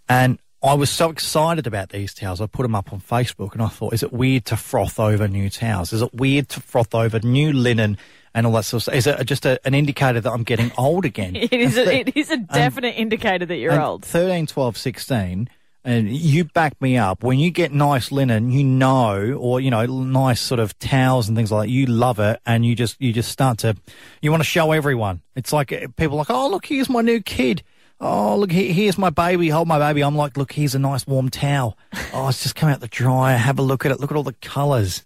And 0.09 0.39
I 0.63 0.75
was 0.75 0.91
so 0.91 1.11
excited 1.11 1.67
about 1.67 1.91
these 1.91 2.15
towels. 2.15 2.41
I 2.41 2.47
put 2.47 2.63
them 2.63 2.75
up 2.75 2.93
on 2.93 3.01
Facebook, 3.01 3.53
and 3.53 3.63
I 3.63 3.69
thought, 3.69 3.93
is 3.93 4.03
it 4.03 4.13
weird 4.13 4.45
to 4.47 4.57
froth 4.57 4.99
over 4.99 5.29
new 5.29 5.51
towels? 5.51 5.93
Is 5.93 6.03
it 6.03 6.15
weird 6.15 6.49
to 6.51 6.61
froth 6.61 6.95
over 6.95 7.21
new 7.21 7.53
linen? 7.53 7.99
And 8.35 8.47
all 8.47 8.53
that 8.53 8.67
sort 8.67 8.81
of 8.81 8.83
stuff. 8.83 8.95
Is 8.97 9.07
it 9.07 9.25
just 9.25 9.47
a, 9.47 9.59
an 9.67 9.73
indicator 9.73 10.21
that 10.21 10.31
I'm 10.31 10.43
getting 10.43 10.71
old 10.79 11.07
again? 11.07 11.35
it 11.37 11.55
is 11.55 11.79
And 11.79 11.89
a, 11.89 11.91
th- 11.91 12.09
it 12.09 12.17
is 12.19 12.31
a 12.31 12.37
definite 12.53 12.91
indicator 12.99 13.47
that 13.47 13.57
you're 13.57 13.81
old. 13.81 14.05
13, 14.05 14.47
12, 14.47 14.77
16, 14.77 15.49
and 15.85 16.15
you 16.15 16.45
back 16.45 16.79
me 16.83 16.99
up. 16.99 17.23
When 17.25 17.39
you 17.39 17.51
get 17.51 17.73
nice 17.73 18.13
linen, 18.13 18.51
you 18.51 18.63
know, 18.63 19.39
or, 19.41 19.59
you 19.61 19.71
know, 19.71 19.87
nice 19.87 20.41
sort 20.41 20.61
of 20.61 20.79
towels 20.79 21.29
and 21.29 21.37
things 21.37 21.51
like 21.51 21.69
that, 21.69 21.73
you 21.73 21.87
love 21.87 22.19
it. 22.19 22.39
And 22.45 22.67
you 22.67 22.75
just, 22.75 23.01
you 23.01 23.11
just 23.11 23.31
start 23.31 23.57
to, 23.59 23.75
you 24.21 24.31
want 24.31 24.43
to 24.43 24.49
show 24.49 24.73
everyone. 24.73 25.23
It's 25.35 25.53
like 25.55 25.73
uh, 25.73 25.87
people 25.97 26.17
are 26.17 26.19
like, 26.19 26.31
oh, 26.31 26.51
look, 26.51 26.67
here's 26.67 26.91
my 26.91 27.01
new 27.01 27.23
kid. 27.23 27.63
Oh, 28.01 28.37
look, 28.37 28.53
here's 28.53 28.99
my 28.99 29.11
baby. 29.11 29.49
Hold 29.49 29.69
my 29.69 29.79
baby. 29.79 30.03
I'm 30.03 30.17
like, 30.17 30.37
look, 30.37 30.53
here's 30.53 30.75
a 30.75 30.79
nice 30.79 31.07
warm 31.07 31.29
towel. 31.31 31.77
Oh, 32.13 32.29
it's 32.29 32.43
just 32.43 32.55
come 32.55 32.71
out 32.71 32.81
the 32.81 32.89
dryer. 32.89 33.37
Have 33.37 33.59
a 33.59 33.63
look 33.63 33.85
at 33.85 33.93
it. 33.93 34.01
Look 34.01 34.11
at 34.11 34.17
all 34.17 34.23
the 34.23 34.33
colours. 34.35 35.05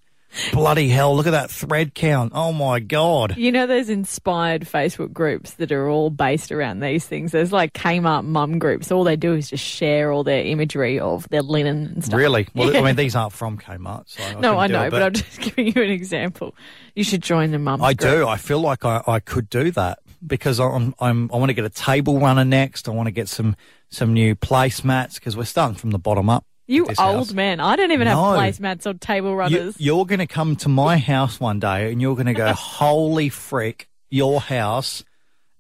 Bloody 0.53 0.89
hell. 0.91 1.17
Look 1.17 1.27
at 1.27 1.33
that 1.33 1.51
thread 1.51 1.93
count. 1.95 2.33
Oh 2.37 2.53
my 2.53 2.79
God. 2.79 3.37
You 3.37 3.51
know 3.51 3.67
those 3.67 3.89
inspired 3.89 4.63
Facebook 4.63 5.13
groups 5.13 5.55
that 5.55 5.73
are 5.73 5.89
all 5.89 6.09
based 6.11 6.53
around 6.53 6.81
these 6.81 7.05
things. 7.05 7.33
There's 7.33 7.53
like 7.53 7.73
Kmart 7.73 8.25
mum 8.25 8.61
groups. 8.61 8.93
All 8.93 9.03
they 9.03 9.17
do 9.17 9.35
is 9.35 9.51
just 9.51 9.65
share 9.65 10.13
all 10.13 10.23
their 10.23 10.45
imagery 10.45 11.01
of 11.01 11.29
their 11.31 11.43
linen 11.43 11.87
and 11.95 12.05
stuff. 12.05 12.17
Really? 12.17 12.47
Well, 12.55 12.73
Yeah. 12.73 12.79
I 12.81 12.83
mean, 12.83 12.97
these 12.97 13.17
aren't 13.17 13.33
from 13.33 13.59
Kmart. 13.59 14.05
So 14.09 14.23
I 14.23 14.35
No, 14.41 14.57
I 14.59 14.69
know, 14.69 14.85
it, 14.85 14.91
but 14.91 15.03
I'm 15.03 15.13
just 15.15 15.41
giving 15.41 15.67
you 15.75 15.83
an 15.83 15.91
example. 15.91 16.55
You 16.95 17.03
should 17.03 17.23
join 17.23 17.51
the 17.51 17.59
mum. 17.59 17.83
I 17.83 17.93
do. 17.95 18.29
I 18.29 18.37
feel 18.37 18.61
like 18.61 18.85
I, 18.85 19.03
I 19.09 19.19
could 19.19 19.51
do 19.51 19.73
that 19.73 19.99
because 20.27 20.61
I'm, 20.61 20.95
I'm 21.01 21.31
I 21.33 21.37
want 21.37 21.51
to 21.51 21.55
get 21.55 21.65
a 21.65 21.71
table 21.71 22.19
runner 22.21 22.45
next. 22.45 22.89
I 22.89 22.93
want 22.93 23.07
to 23.07 23.13
get 23.13 23.29
some 23.29 23.57
some 23.91 24.13
new 24.15 24.35
placemats 24.37 25.15
because 25.15 25.37
we're 25.37 25.45
starting 25.45 25.77
from 25.77 25.91
the 25.91 25.99
bottom 25.99 26.29
up. 26.31 26.45
You 26.67 26.87
old 26.87 26.97
house. 26.99 27.33
man. 27.33 27.59
I 27.59 27.75
don't 27.75 27.91
even 27.91 28.07
No. 28.07 28.31
have 28.33 28.39
placemats 28.41 28.87
or 28.87 28.95
table 28.95 29.31
You, 29.31 29.37
runners. 29.37 29.75
you're 29.81 30.07
going 30.07 30.21
to 30.21 30.29
come 30.29 30.55
to 30.57 30.69
my 30.69 30.99
house 30.99 31.41
one 31.41 31.59
day 31.59 31.91
and 31.91 32.01
you're 32.01 32.15
going 32.15 32.27
to 32.27 32.33
go, 32.35 32.53
holy 32.57 33.29
frick, 33.29 33.89
your 34.09 34.41
house 34.41 35.03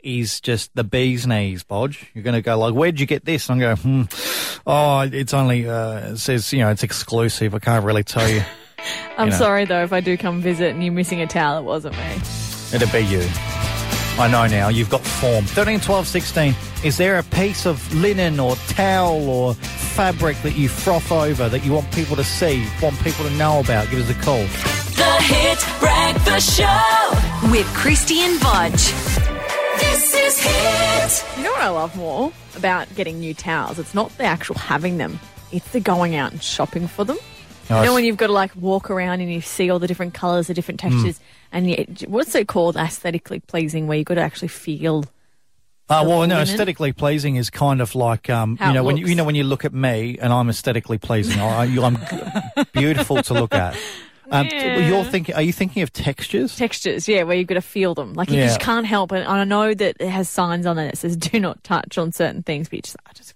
is 0.05 0.41
just 0.41 0.71
the 0.77 0.85
bee's 0.85 1.27
knees, 1.27 1.65
Bodge. 1.65 2.07
You're 2.15 2.23
going 2.23 2.35
to 2.37 2.43
go 2.43 2.57
like, 2.59 2.75
where'd 2.75 3.01
you 3.01 3.07
get 3.07 3.25
this? 3.25 3.49
And 3.49 3.61
I'm 3.65 3.77
going, 3.77 4.07
hmm, 4.09 4.61
oh, 4.67 5.01
it's 5.01 5.35
only, 5.35 5.69
uh, 5.69 6.13
it 6.13 6.19
says, 6.19 6.53
you 6.53 6.61
know, 6.61 6.71
it's 6.71 6.85
exclusive. 6.85 7.55
I 7.57 7.59
can't 7.59 7.85
really 7.85 8.05
tell 8.05 8.29
you. 8.29 8.43
I'm 9.19 9.31
know. 9.31 9.37
sorry 9.37 9.65
though 9.65 9.83
if 9.83 9.93
I 9.93 10.01
do 10.01 10.17
come 10.17 10.41
visit 10.41 10.71
and 10.75 10.83
you're 10.85 10.95
missing 10.95 11.21
a 11.21 11.27
towel. 11.27 11.59
It 11.59 11.65
wasn't 11.65 11.97
me. 11.97 12.15
It'd 12.73 12.93
be 12.93 13.01
you. 13.01 13.60
I 14.19 14.29
know 14.31 14.47
now. 14.47 14.69
You've 14.69 14.91
got 14.91 15.01
form. 15.01 15.45
13, 15.45 15.81
12, 15.81 16.07
16. 16.07 16.55
Is 16.85 16.99
there 16.99 17.19
a 17.19 17.23
piece 17.23 17.67
of 17.67 17.95
linen 17.95 18.39
or 18.39 18.57
towel 18.69 19.29
or 19.29 19.55
fabric 19.55 20.37
that 20.43 20.57
you 20.57 20.69
froth 20.69 21.11
over 21.11 21.49
that 21.49 21.65
you 21.65 21.73
want 21.73 21.91
people 21.93 22.17
to 22.17 22.25
see, 22.25 22.67
want 22.83 22.99
people 23.01 23.25
to 23.25 23.31
know 23.33 23.61
about? 23.61 23.91
Give 23.91 24.01
us 24.01 24.11
a 24.11 24.23
call. 24.23 24.43
The 24.97 25.23
Hit 25.23 25.59
Breakfast 25.79 26.57
Show 26.59 27.51
with 27.51 27.67
Krysti 27.69 28.17
and 28.19 28.39
Bodge. 28.41 28.93
This 29.79 30.15
is 30.15 30.39
Hit. 30.39 31.39
You 31.39 31.45
know 31.45 31.53
what 31.53 31.63
I 31.63 31.69
love 31.71 31.97
more 31.97 32.33
about 32.57 32.95
getting 32.95 33.21
new 33.21 33.33
towels? 33.33 33.79
It's 33.79 33.95
not 33.95 34.11
the 34.19 34.25
actual 34.25 34.57
having 34.57 34.99
them. 34.99 35.19
It's 35.53 35.71
the 35.73 35.81
going 35.81 36.15
out 36.15 36.33
and 36.33 36.43
shopping 36.43 36.87
for 36.87 37.05
them. 37.05 37.19
You 37.79 37.85
know 37.85 37.95
when 37.95 38.05
you've 38.05 38.17
got 38.17 38.27
to 38.29 38.33
like 38.33 38.55
walk 38.57 38.91
around 38.91 39.21
and 39.21 39.33
you 39.33 39.41
see 39.41 39.71
all 39.71 39.79
the 39.79 39.87
different 39.87 40.13
colours, 40.15 40.49
the 40.49 40.55
different 40.55 40.81
textures, 40.81 41.19
Mm. 41.19 41.23
and 41.53 41.71
you, 41.71 41.87
what's 42.09 42.35
it 42.35 42.49
called? 42.49 42.77
Aesthetically 42.77 43.41
pleasing, 43.41 43.87
where 43.87 43.97
you've 43.97 44.07
got 44.07 44.15
to 44.17 44.21
actually 44.23 44.49
feel. 44.49 45.05
Uh, 45.89 46.05
well, 46.07 46.27
no, 46.27 46.39
aesthetically 46.41 46.93
pleasing 46.93 47.35
is 47.37 47.51
kind 47.51 47.81
of 47.81 47.95
like 47.97 48.31
um, 48.31 48.57
you 48.65 48.73
know 48.73 48.85
when 48.85 48.97
you, 48.97 49.07
you 49.07 49.15
know 49.15 49.25
when 49.25 49.35
you 49.35 49.45
look 49.45 49.65
at 49.65 49.73
me 49.73 50.19
and 50.21 50.33
I'm 50.33 50.49
aesthetically 50.49 50.99
pleasing. 50.99 51.41
I, 51.41 51.65
I'm 51.85 51.99
beautiful 52.73 53.23
to 53.23 53.35
look 53.35 53.55
at. 53.55 53.77
Um, 54.33 54.47
Yeah. 54.47 54.79
You're 54.87 55.03
thinking? 55.03 55.35
Are 55.35 55.43
you 55.43 55.53
thinking 55.53 55.83
of 55.83 55.93
textures? 55.93 56.55
Textures, 56.55 57.09
yeah, 57.09 57.25
where 57.25 57.37
you've 57.37 57.49
got 57.49 57.57
to 57.57 57.61
feel 57.61 57.97
them. 57.97 58.15
Like 58.15 58.31
you 58.31 58.37
Yeah. 58.37 58.47
just 58.47 58.61
can't 58.61 58.87
help 58.87 59.11
it. 59.11 59.23
And 59.23 59.29
I 59.29 59.43
know 59.43 59.75
that 59.75 59.97
it 59.99 60.09
has 60.09 60.29
signs 60.29 60.67
on 60.67 60.79
it 60.79 60.93
that 60.93 60.99
says 60.99 61.17
"Do 61.17 61.41
not 61.41 61.65
touch" 61.65 61.99
on 61.99 62.13
certain 62.13 62.45
things, 62.45 62.69
but 62.69 62.77
you 62.77 62.83
just, 62.83 62.97
I 63.09 63.13
just 63.13 63.35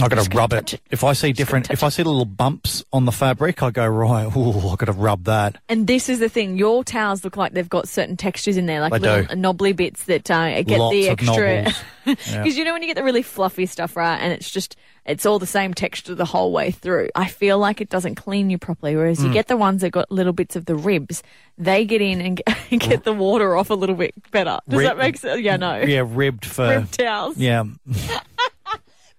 I 0.00 0.06
got 0.08 0.22
to 0.22 0.36
rub 0.36 0.52
it. 0.52 0.80
If 0.90 1.02
I 1.02 1.14
see 1.14 1.32
different, 1.32 1.70
if 1.70 1.82
I 1.82 1.88
see 1.88 2.02
little 2.02 2.24
bumps 2.26 2.84
on 2.92 3.04
the 3.06 3.12
fabric, 3.12 3.62
I 3.62 3.70
go 3.70 3.86
right. 3.86 4.24
Ooh, 4.36 4.68
I 4.68 4.76
got 4.76 4.86
to 4.86 4.92
rub 4.92 5.24
that. 5.24 5.56
And 5.68 5.86
this 5.86 6.08
is 6.08 6.18
the 6.18 6.28
thing: 6.28 6.56
your 6.58 6.84
towels 6.84 7.24
look 7.24 7.36
like 7.36 7.52
they've 7.52 7.68
got 7.68 7.88
certain 7.88 8.16
textures 8.16 8.56
in 8.58 8.66
there, 8.66 8.80
like 8.80 8.92
They 8.92 8.98
little 8.98 9.24
do. 9.34 9.36
knobbly 9.40 9.72
bits 9.72 10.04
that 10.04 10.30
uh, 10.30 10.62
get 10.62 10.78
Lots 10.78 10.92
the 10.92 11.06
of 11.08 11.12
extra. 11.12 11.62
knobbles. 11.62 11.74
Because 12.04 12.28
Yeah. 12.32 12.44
you 12.44 12.64
know 12.64 12.72
when 12.74 12.82
you 12.82 12.88
get 12.88 12.96
the 12.96 13.04
really 13.04 13.22
fluffy 13.22 13.64
stuff, 13.66 13.96
right, 13.96 14.18
and 14.18 14.32
it's 14.32 14.50
just 14.50 14.76
it's 15.06 15.24
all 15.24 15.38
the 15.38 15.46
same 15.46 15.72
texture 15.72 16.14
the 16.14 16.26
whole 16.26 16.52
way 16.52 16.70
through. 16.70 17.08
I 17.14 17.26
feel 17.28 17.58
like 17.58 17.80
it 17.80 17.88
doesn't 17.88 18.16
clean 18.16 18.50
you 18.50 18.58
properly. 18.58 18.94
Whereas 18.94 19.18
Mm. 19.20 19.28
you 19.28 19.32
get 19.32 19.48
the 19.48 19.56
ones 19.56 19.80
that 19.80 19.90
got 19.90 20.10
little 20.12 20.34
bits 20.34 20.54
of 20.54 20.66
the 20.66 20.74
ribs, 20.76 21.22
they 21.56 21.86
get 21.86 22.02
in 22.02 22.20
and 22.20 22.36
get, 22.44 22.68
get 22.80 23.04
the 23.04 23.14
water 23.14 23.56
off 23.56 23.70
a 23.70 23.74
little 23.74 23.94
bit 23.96 24.12
better. 24.32 24.58
Does 24.68 24.80
Rib- 24.80 24.88
that 24.88 24.98
make 24.98 25.16
sense? 25.16 25.40
Yeah, 25.40 25.56
no. 25.56 25.78
Yeah, 25.78 26.04
ribbed 26.06 26.44
for 26.44 26.68
Rib 26.68 26.90
towels. 26.90 27.38
Yeah. 27.38 27.64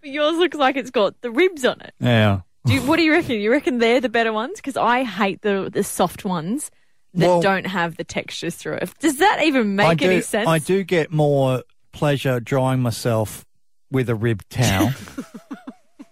But 0.02 0.10
yours 0.12 0.38
looks 0.38 0.58
like 0.58 0.78
it's 0.78 0.92
got 0.92 1.20
the 1.22 1.32
ribs 1.32 1.66
on 1.66 1.82
it. 1.82 1.94
Yeah. 2.00 2.42
Do 2.66 2.74
you, 2.74 2.82
what 2.82 2.98
do 2.98 3.04
you 3.04 3.12
reckon? 3.12 3.40
You 3.40 3.52
reckon 3.52 3.80
they're 3.80 4.02
the 4.02 4.10
better 4.10 4.32
ones? 4.34 4.58
Because 4.58 4.78
I 4.78 5.04
hate 5.04 5.42
the 5.42 5.70
the 5.72 5.84
soft 5.84 6.26
ones 6.26 6.72
that 7.14 7.26
Well- 7.28 7.42
don't 7.42 7.66
have 7.66 7.98
the 7.98 8.04
textures 8.04 8.56
through 8.56 8.76
it. 8.76 8.94
Does 9.00 9.18
that 9.18 9.42
even 9.44 9.76
make 9.76 9.88
I 9.88 9.94
do, 9.96 10.06
any 10.10 10.22
sense? 10.22 10.48
I 10.48 10.60
do 10.60 10.84
get 10.84 11.12
more 11.12 11.64
pleasure 11.92 12.40
drying 12.40 12.82
myself 12.82 13.46
with 13.92 14.10
a 14.10 14.16
ribbed 14.16 14.50
towel. 14.50 14.94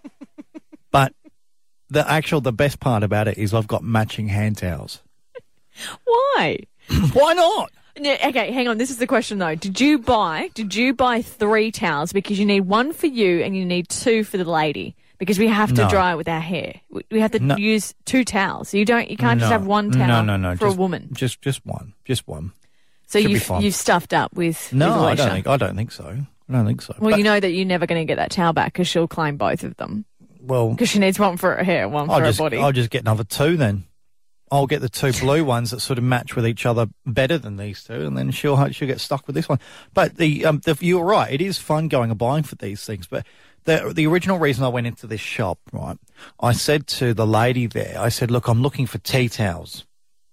but 0.90 1.12
the 1.90 2.10
actual, 2.10 2.40
the 2.40 2.52
best 2.52 2.80
part 2.80 3.02
about 3.02 3.28
it 3.28 3.38
is 3.38 3.54
I've 3.54 3.68
got 3.68 3.82
matching 3.84 4.28
hand 4.28 4.56
towels. 4.58 5.02
Why? 6.04 6.58
Why 7.12 7.34
not? 7.34 7.70
Okay, 8.06 8.52
hang 8.52 8.68
on. 8.68 8.78
This 8.78 8.90
is 8.90 8.98
the 8.98 9.06
question 9.06 9.38
though. 9.38 9.54
Did 9.54 9.80
you 9.80 9.98
buy? 9.98 10.50
Did 10.54 10.74
you 10.74 10.94
buy 10.94 11.22
three 11.22 11.70
towels 11.70 12.12
because 12.12 12.38
you 12.38 12.46
need 12.46 12.60
one 12.62 12.92
for 12.92 13.06
you 13.06 13.40
and 13.42 13.56
you 13.56 13.64
need 13.64 13.88
two 13.88 14.24
for 14.24 14.36
the 14.36 14.44
lady? 14.44 14.96
Because 15.18 15.38
we 15.38 15.48
have 15.48 15.70
to 15.74 15.82
No. 15.82 15.88
dry 15.88 16.12
it 16.12 16.16
with 16.16 16.28
our 16.28 16.40
hair. 16.40 16.74
We- 16.90 17.02
We 17.10 17.20
have 17.20 17.32
to 17.32 17.40
No. 17.40 17.56
use 17.56 17.92
two 18.04 18.24
towels. 18.24 18.72
You 18.72 18.84
don't. 18.84 19.10
You 19.10 19.16
can't 19.16 19.40
just 19.40 19.50
No. 19.50 19.58
have 19.58 19.66
one 19.66 19.90
towel 19.90 20.06
No, 20.06 20.22
no, 20.22 20.36
no. 20.36 20.54
for 20.56 20.66
just, 20.66 20.76
a 20.76 20.78
woman. 20.78 21.08
Just, 21.12 21.42
just 21.42 21.66
one. 21.66 21.94
Just 22.04 22.28
one. 22.28 22.52
So 23.08 23.18
should 23.18 23.26
be 23.26 23.32
you've 23.32 23.42
fine. 23.42 23.62
you've 23.62 23.74
stuffed 23.74 24.12
up 24.14 24.32
with. 24.34 24.72
No, 24.72 24.86
with 24.86 24.94
I 24.94 24.96
don't 25.14 25.18
Alicia. 25.26 25.30
think. 25.34 25.46
I 25.48 25.56
don't 25.56 25.76
think 25.76 25.90
so. 25.92 26.04
I 26.48 26.52
don't 26.52 26.66
think 26.66 26.82
so. 26.82 26.94
Well, 27.00 27.10
But- 27.10 27.18
you 27.18 27.24
know 27.24 27.40
that 27.40 27.50
you're 27.50 27.64
never 27.66 27.86
going 27.86 28.00
to 28.00 28.04
get 28.04 28.16
that 28.16 28.30
towel 28.30 28.52
back 28.52 28.72
because 28.74 28.86
she'll 28.86 29.08
claim 29.08 29.36
both 29.36 29.64
of 29.64 29.76
them 29.76 30.04
well, 30.40 30.70
because 30.70 30.88
she 30.88 30.98
needs 31.00 31.18
one 31.18 31.36
for 31.36 31.56
her 31.56 31.64
hair, 31.64 31.88
one 31.88 32.06
for 32.06 32.12
I'll 32.12 32.20
her 32.20 32.26
just, 32.26 32.38
body. 32.38 32.58
I'll 32.58 32.70
just 32.72 32.90
get 32.90 33.00
another 33.02 33.24
two 33.24 33.56
then. 33.56 33.84
I'll 34.50 34.66
get 34.66 34.80
the 34.80 34.88
two 34.88 35.12
blue 35.12 35.44
ones 35.44 35.70
that 35.70 35.80
sort 35.80 35.98
of 35.98 36.04
match 36.04 36.36
with 36.36 36.46
each 36.46 36.66
other 36.66 36.88
better 37.06 37.38
than 37.38 37.56
these 37.56 37.84
two, 37.84 38.06
and 38.06 38.16
then 38.16 38.30
she'll 38.30 38.70
she'll 38.70 38.88
get 38.88 39.00
stuck 39.00 39.26
with 39.26 39.34
this 39.34 39.48
one. 39.48 39.58
But 39.94 40.16
the, 40.16 40.44
um, 40.46 40.60
the 40.64 40.76
you're 40.80 41.04
right, 41.04 41.32
it 41.32 41.40
is 41.40 41.58
fun 41.58 41.88
going 41.88 42.10
and 42.10 42.18
buying 42.18 42.42
for 42.42 42.54
these 42.54 42.84
things. 42.84 43.06
But 43.06 43.26
the 43.64 43.92
the 43.94 44.06
original 44.06 44.38
reason 44.38 44.64
I 44.64 44.68
went 44.68 44.86
into 44.86 45.06
this 45.06 45.20
shop, 45.20 45.58
right, 45.72 45.98
I 46.40 46.52
said 46.52 46.86
to 46.88 47.14
the 47.14 47.26
lady 47.26 47.66
there, 47.66 47.96
I 47.98 48.08
said, 48.08 48.30
look, 48.30 48.48
I'm 48.48 48.62
looking 48.62 48.86
for 48.86 48.98
tea 48.98 49.28
towels. 49.28 49.84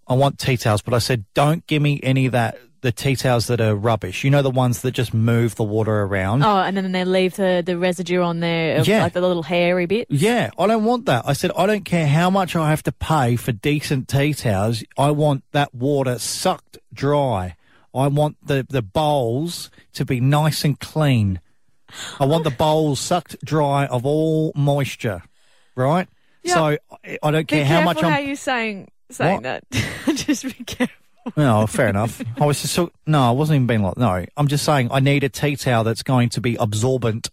I 0.08 0.14
want 0.14 0.40
tea 0.40 0.58
towels, 0.58 0.82
but 0.82 0.94
I 0.94 1.00
said, 1.00 1.26
don't 1.34 1.66
give 1.68 1.82
me 1.82 2.00
any 2.04 2.26
of 2.28 2.32
that. 2.34 2.60
The 2.86 2.92
tea 2.92 3.16
towels 3.16 3.48
that 3.48 3.60
are 3.62 3.76
rubbish. 3.76 4.24
You 4.24 4.30
know 4.30 4.44
the 4.44 4.52
ones 4.52 4.82
that 4.84 4.92
just 4.92 5.12
move 5.12 5.56
the 5.56 5.64
water 5.64 6.04
around. 6.04 6.44
oh, 6.44 6.60
and 6.60 6.78
then 6.78 6.92
they 6.92 7.04
leave 7.04 7.36
the, 7.36 7.64
the 7.66 7.80
residue 7.80 8.22
on 8.22 8.42
there, 8.42 8.78
of 8.78 8.88
Yeah. 8.88 9.02
like 9.02 9.14
the 9.14 9.22
little 9.22 9.42
hairy 9.42 9.88
bit. 9.88 10.06
Yeah, 10.12 10.52
I 10.60 10.68
don't 10.68 10.86
want 10.86 11.08
that. 11.08 11.24
I 11.26 11.34
said, 11.34 11.50
I 11.58 11.66
don't 11.66 11.84
care 11.84 12.06
how 12.06 12.30
much 12.30 12.56
I 12.56 12.70
have 12.70 12.84
to 12.84 12.92
pay 12.92 13.38
for 13.38 13.52
decent 13.54 14.08
tea 14.08 14.36
towels. 14.36 14.84
I 15.00 15.10
want 15.10 15.44
that 15.52 15.74
water 15.74 16.20
sucked 16.20 16.78
dry. 16.94 17.56
I 17.92 18.06
want 18.06 18.38
the, 18.46 18.68
the 18.70 18.84
bowls 18.84 19.72
to 19.94 20.06
be 20.06 20.20
nice 20.20 20.64
and 20.64 20.80
clean. 20.80 21.42
I 22.20 22.26
want 22.26 22.44
the 22.44 22.52
bowls 22.66 23.00
sucked 23.00 23.44
dry 23.44 23.88
of 23.88 24.06
all 24.06 24.52
moisture, 24.56 25.24
right? 25.76 26.08
Yeah. 26.44 26.54
So 26.54 26.78
I, 27.24 27.32
don't 27.32 27.48
care 27.48 27.66
how 27.66 27.82
much 27.82 28.00
how 28.00 28.10
I'm. 28.10 28.28
you're 28.28 28.36
saying 28.36 28.92
saying 29.10 29.42
What? 29.42 29.44
that. 29.44 29.64
just 30.16 30.44
be 30.44 30.64
careful. 30.66 30.96
No, 31.36 31.66
fair 31.68 31.88
enough. 31.88 32.22
I 32.40 32.46
was 32.46 32.62
just 32.62 32.74
so, 32.74 32.92
no, 33.08 33.22
I 33.22 33.32
wasn't 33.32 33.56
even 33.56 33.68
being 33.68 33.82
like 33.82 33.98
no. 33.98 34.26
I'm 34.38 34.48
just 34.48 34.64
saying 34.64 34.90
I 34.92 35.00
need 35.00 35.24
a 35.24 35.30
tea 35.30 35.56
towel 35.56 35.84
that's 35.84 36.04
going 36.04 36.30
to 36.30 36.42
be 36.42 36.56
absorbent 36.56 37.30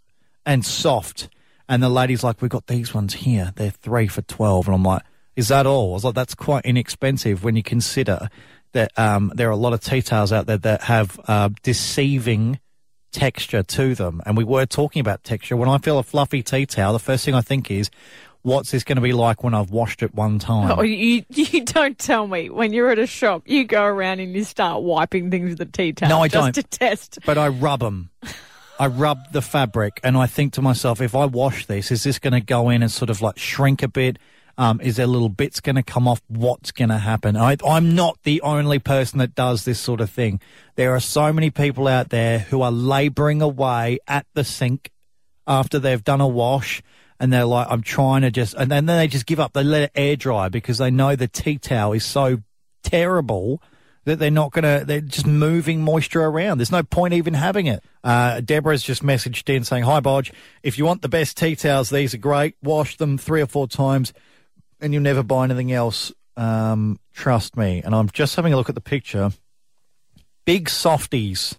and 0.46 0.64
soft. 0.64 1.28
And 1.68 1.82
the 1.82 1.88
lady's 1.88 2.24
like, 2.24 2.42
we've 2.42 2.50
got 2.50 2.66
these 2.66 2.94
ones 2.94 3.14
here. 3.14 3.52
They're 3.54 3.70
three 3.70 4.08
for 4.08 4.22
twelve. 4.22 4.66
And 4.66 4.74
I'm 4.74 4.82
like, 4.82 5.02
is 5.36 5.48
that 5.48 5.66
all? 5.66 5.90
I 5.90 5.94
was 5.94 6.04
like, 6.04 6.14
that's 6.14 6.34
quite 6.34 6.64
inexpensive 6.64 7.44
when 7.44 7.56
you 7.56 7.62
consider 7.62 8.28
that 8.72 8.98
um, 8.98 9.32
there 9.34 9.48
are 9.48 9.52
a 9.52 9.56
lot 9.56 9.72
of 9.72 9.80
tea 9.80 10.02
towels 10.02 10.32
out 10.32 10.46
there 10.46 10.58
that 10.58 10.82
have 10.82 11.20
uh, 11.28 11.50
deceiving 11.62 12.58
texture 13.12 13.62
to 13.62 13.94
them. 13.94 14.22
And 14.24 14.36
we 14.36 14.44
were 14.44 14.66
talking 14.66 15.00
about 15.00 15.22
texture. 15.22 15.56
When 15.56 15.68
I 15.68 15.78
feel 15.78 15.98
a 15.98 16.02
fluffy 16.02 16.42
tea 16.42 16.64
towel, 16.64 16.94
the 16.94 16.98
first 16.98 17.24
thing 17.24 17.34
I 17.34 17.42
think 17.42 17.70
is, 17.70 17.90
what's 18.42 18.70
this 18.70 18.84
going 18.84 18.96
to 18.96 19.02
be 19.02 19.12
like 19.12 19.42
when 19.42 19.54
I've 19.54 19.70
washed 19.70 20.02
it 20.02 20.14
one 20.14 20.38
time? 20.38 20.78
Oh, 20.78 20.82
you 20.82 21.24
you 21.30 21.64
don't 21.64 21.98
tell 21.98 22.26
me 22.26 22.50
when 22.50 22.72
you're 22.72 22.90
at 22.90 22.98
a 22.98 23.06
shop, 23.06 23.42
you 23.46 23.64
go 23.64 23.84
around 23.84 24.20
and 24.20 24.34
you 24.34 24.44
start 24.44 24.82
wiping 24.82 25.30
things 25.30 25.50
with 25.50 25.60
a 25.60 25.70
tea 25.70 25.92
towel. 25.92 26.08
No, 26.08 26.20
I 26.20 26.28
just 26.28 26.44
don't. 26.44 26.54
to 26.54 26.62
test. 26.62 27.18
but 27.24 27.38
I 27.38 27.48
rub 27.48 27.80
them. 27.80 28.10
I 28.78 28.86
rub 28.86 29.30
the 29.32 29.42
fabric, 29.42 30.00
and 30.02 30.16
I 30.16 30.26
think 30.26 30.54
to 30.54 30.62
myself, 30.62 31.00
if 31.00 31.14
I 31.14 31.26
wash 31.26 31.66
this, 31.66 31.90
is 31.92 32.02
this 32.02 32.18
going 32.18 32.32
to 32.32 32.40
go 32.40 32.68
in 32.68 32.82
and 32.82 32.90
sort 32.90 33.10
of 33.10 33.22
like 33.22 33.38
shrink 33.38 33.82
a 33.82 33.88
bit? 33.88 34.18
Um, 34.58 34.80
is 34.80 34.96
there 34.96 35.06
little 35.06 35.28
bits 35.28 35.60
going 35.60 35.76
to 35.76 35.82
come 35.82 36.06
off? 36.08 36.20
What's 36.28 36.72
going 36.72 36.90
to 36.90 36.98
happen? 36.98 37.36
I, 37.36 37.56
I'm 37.66 37.94
not 37.94 38.18
the 38.24 38.40
only 38.42 38.78
person 38.78 39.18
that 39.20 39.34
does 39.34 39.64
this 39.64 39.78
sort 39.78 40.00
of 40.00 40.10
thing. 40.10 40.40
There 40.74 40.94
are 40.94 41.00
so 41.00 41.32
many 41.32 41.50
people 41.50 41.88
out 41.88 42.10
there 42.10 42.40
who 42.40 42.60
are 42.60 42.72
labouring 42.72 43.40
away 43.40 43.98
at 44.06 44.26
the 44.34 44.44
sink 44.44 44.90
after 45.46 45.78
they've 45.78 46.04
done 46.04 46.20
a 46.20 46.28
wash, 46.28 46.82
and 47.22 47.32
they're 47.32 47.46
like, 47.46 47.68
"I'm 47.70 47.82
trying 47.82 48.20
to 48.20 48.30
just," 48.30 48.52
and 48.54 48.70
then 48.70 48.84
they 48.84 49.08
just 49.08 49.24
give 49.24 49.40
up. 49.40 49.54
They 49.54 49.64
let 49.64 49.84
it 49.84 49.92
air 49.94 50.16
dry 50.16 50.50
because 50.50 50.76
they 50.76 50.90
know 50.90 51.16
the 51.16 51.28
tea 51.28 51.56
towel 51.56 51.94
is 51.94 52.04
so 52.04 52.42
terrible 52.82 53.62
that 54.04 54.18
they're 54.18 54.30
not 54.30 54.52
going 54.52 54.64
to, 54.64 54.84
they're 54.84 55.00
just 55.00 55.26
moving 55.26 55.80
moisture 55.80 56.22
around. 56.22 56.58
There's 56.58 56.72
no 56.72 56.82
point 56.82 57.14
even 57.14 57.34
having 57.34 57.66
it. 57.66 57.84
Uh, 58.02 58.40
Deborah's 58.40 58.82
just 58.82 59.02
messaged 59.04 59.48
in 59.48 59.64
saying, 59.64 59.84
Hi, 59.84 60.00
Bodge. 60.00 60.32
If 60.62 60.76
you 60.76 60.84
want 60.84 61.02
the 61.02 61.08
best 61.08 61.36
tea 61.36 61.54
towels, 61.54 61.90
these 61.90 62.12
are 62.12 62.18
great. 62.18 62.56
Wash 62.62 62.96
them 62.96 63.16
three 63.16 63.40
or 63.40 63.46
four 63.46 63.68
times 63.68 64.12
and 64.80 64.92
you'll 64.92 65.02
never 65.02 65.22
buy 65.22 65.44
anything 65.44 65.72
else. 65.72 66.12
Um, 66.36 66.98
trust 67.12 67.56
me. 67.56 67.82
And 67.84 67.94
I'm 67.94 68.10
just 68.10 68.34
having 68.34 68.52
a 68.52 68.56
look 68.56 68.68
at 68.68 68.74
the 68.74 68.80
picture. 68.80 69.30
Big 70.44 70.68
softies, 70.68 71.56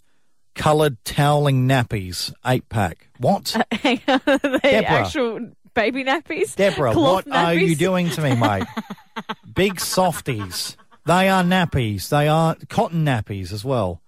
coloured 0.56 1.04
toweling 1.04 1.68
nappies, 1.68 2.34
eight 2.46 2.70
pack. 2.70 3.10
What? 3.20 3.50
Hang 3.72 4.02
on, 4.08 4.22
the 4.26 4.60
Deborah. 4.62 4.90
actual 4.90 5.52
baby 5.74 6.04
nappies. 6.04 6.56
Deborah, 6.56 6.94
Cloth 6.94 7.26
what 7.26 7.36
are 7.36 7.54
you 7.54 7.76
doing 7.76 8.10
to 8.12 8.22
me, 8.22 8.36
mate? 8.36 8.66
Big 9.54 9.80
softies. 9.80 10.78
They 11.06 11.28
are 11.30 11.44
nappies. 11.44 12.10
They 12.10 12.28
are 12.28 12.56
cotton 12.70 13.06
nappies 13.06 13.52
as 13.52 13.66
well. 13.66 14.02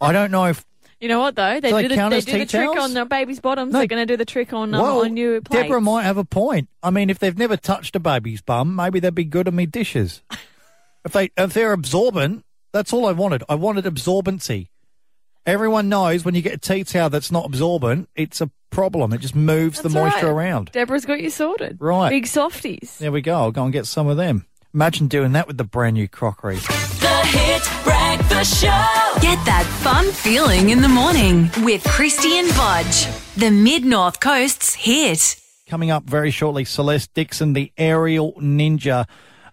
I 0.00 0.12
don't 0.12 0.30
know 0.30 0.46
if 0.46 0.64
You 1.00 1.08
know 1.08 1.20
what 1.20 1.34
though? 1.36 1.60
They 1.60 1.70
Do 1.70 1.82
do 1.82 1.88
the, 1.88 2.08
they 2.10 2.20
do 2.20 2.38
the 2.38 2.46
trick 2.46 2.76
on 2.78 2.92
the 2.92 3.06
baby's 3.06 3.40
bottoms. 3.40 3.72
No. 3.72 3.78
They're 3.78 3.86
going 3.86 4.06
to 4.06 4.12
do 4.12 4.16
the 4.16 4.26
trick 4.26 4.52
on 4.52 4.74
um, 4.74 4.82
well, 4.82 5.04
on 5.04 5.14
new 5.14 5.40
plates. 5.40 5.62
Deborah 5.62 5.80
might 5.80 6.02
have 6.02 6.18
a 6.18 6.24
point. 6.24 6.68
I 6.82 6.90
mean, 6.90 7.08
if 7.08 7.18
they've 7.18 7.36
never 7.36 7.56
touched 7.56 7.96
a 7.96 8.00
baby's 8.00 8.42
bum, 8.42 8.76
maybe 8.76 9.00
they'd 9.00 9.14
be 9.14 9.24
good 9.24 9.48
on 9.48 9.56
me 9.56 9.64
dishes. 9.66 10.22
if 11.04 11.12
they 11.12 11.30
if 11.36 11.54
they're 11.54 11.72
absorbent, 11.72 12.44
that's 12.72 12.92
all 12.92 13.06
I 13.06 13.12
wanted. 13.12 13.42
I 13.48 13.54
wanted 13.54 13.86
absorbency. 13.86 14.68
Everyone 15.46 15.88
knows 15.88 16.24
when 16.24 16.34
you 16.34 16.42
get 16.42 16.54
a 16.54 16.58
tea 16.58 16.82
towel 16.82 17.08
that's 17.08 17.30
not 17.30 17.46
absorbent, 17.46 18.08
it's 18.16 18.40
a 18.40 18.50
problem. 18.70 19.12
It 19.12 19.20
just 19.20 19.36
moves 19.36 19.80
That's 19.80 19.94
the 19.94 20.00
moisture 20.00 20.26
right. 20.34 20.48
around. 20.48 20.72
Deborah's 20.72 21.04
got 21.06 21.20
you 21.20 21.30
sorted. 21.30 21.76
Right. 21.80 22.10
Big 22.10 22.26
softies. 22.26 22.98
There 22.98 23.12
we 23.12 23.20
go. 23.20 23.34
I'll 23.36 23.52
go 23.52 23.62
and 23.62 23.72
get 23.72 23.86
some 23.86 24.08
of 24.08 24.16
them. 24.16 24.44
Imagine 24.74 25.06
doing 25.06 25.32
that 25.32 25.46
with 25.46 25.56
the 25.56 25.64
brand 25.64 25.94
new 25.94 26.08
crockery. 26.08 26.56
The 26.56 27.22
Hit 27.26 27.62
Breakfast 27.84 28.60
Show. 28.60 29.20
Get 29.20 29.38
that 29.46 29.64
fun 29.84 30.10
feeling 30.10 30.70
in 30.70 30.82
the 30.82 30.88
morning 30.88 31.42
with 31.64 31.84
Krysti 31.84 32.40
and 32.40 32.48
Bodge. 32.48 33.06
The 33.36 33.52
Mid 33.52 33.84
North 33.84 34.18
Coast's 34.18 34.74
hit. 34.74 35.40
Coming 35.68 35.92
up 35.92 36.02
very 36.04 36.32
shortly, 36.32 36.64
Celeste 36.64 37.14
Dixon, 37.14 37.52
the 37.52 37.72
aerial 37.78 38.32
ninja. 38.34 39.06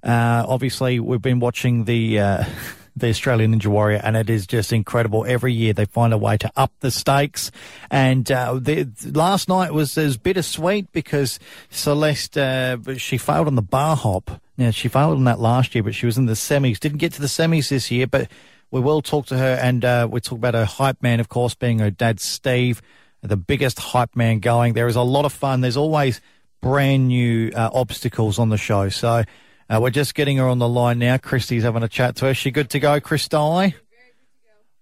Uh, 0.04 0.44
obviously, 0.48 1.00
we've 1.00 1.22
been 1.22 1.40
watching 1.40 1.86
the 1.86 2.20
uh, 2.20 2.46
the 2.96 3.10
Australian 3.10 3.54
Ninja 3.54 3.68
Warrior, 3.68 4.02
and 4.04 4.16
it 4.16 4.30
is 4.30 4.46
just 4.46 4.72
incredible. 4.72 5.26
Every 5.26 5.54
year 5.54 5.74
they 5.74 5.86
find 5.86 6.14
a 6.14 6.18
way 6.18 6.38
to 6.38 6.52
up 6.56 6.72
the 6.80 6.92
stakes. 6.92 7.52
And 7.90 8.32
uh, 8.32 8.60
the, 8.62 8.88
last 9.14 9.50
night 9.50 9.74
was, 9.74 9.96
was 9.96 10.18
bittersweet 10.18 10.92
because 10.92 11.40
Celeste 11.70 12.38
uh, 12.38 12.78
she 12.98 13.18
failed 13.18 13.48
on 13.48 13.56
the 13.56 13.62
bar 13.62 13.96
hop. 13.96 14.42
Now 14.58 14.72
she 14.72 14.88
failed 14.88 15.18
on 15.18 15.24
that 15.24 15.40
last 15.40 15.74
year, 15.74 15.84
but 15.84 15.96
she 15.96 16.06
was 16.06 16.18
in 16.18 16.28
the 16.28 16.34
semis. 16.34 16.80
Didn't 16.80 17.00
get 17.00 17.14
to 17.14 17.22
the 17.22 17.28
semis 17.28 17.70
this 17.70 17.90
year, 17.90 18.08
but 18.08 18.30
we 18.72 18.80
will 18.80 19.02
talk 19.02 19.28
to 19.28 19.38
her, 19.38 19.60
and 19.62 19.84
uh, 19.86 20.08
we 20.10 20.20
talk 20.20 20.38
about 20.38 20.54
her 20.54 20.66
hype 20.66 21.02
man, 21.02 21.20
of 21.20 21.30
course, 21.30 21.56
being 21.56 21.80
her 21.80 21.92
dad 21.92 22.20
Steve 22.20 22.82
the 23.24 23.38
biggest 23.38 23.80
hype 23.80 24.16
man 24.16 24.40
going. 24.40 24.74
There 24.74 24.88
is 24.88 24.98
a 24.98 25.02
lot 25.02 25.26
of 25.26 25.34
fun. 25.34 25.62
There's 25.62 25.78
always 25.78 26.22
brand 26.62 27.08
new 27.08 27.52
uh, 27.56 27.70
obstacles 27.74 28.38
on 28.38 28.50
the 28.50 28.58
show. 28.58 28.90
So 28.90 29.24
uh, 29.70 29.80
we're 29.82 29.90
just 29.90 30.16
getting 30.16 30.38
her 30.38 30.48
on 30.48 30.60
the 30.60 30.68
line 30.68 31.00
now. 31.00 31.18
Krysti's 31.18 31.64
having 31.64 31.84
a 31.84 31.88
chat 31.88 32.16
to 32.18 32.26
her. 32.26 32.34
She 32.34 32.52
good 32.52 32.70
to 32.72 32.80
go, 32.80 33.00
Krysti? 33.00 33.74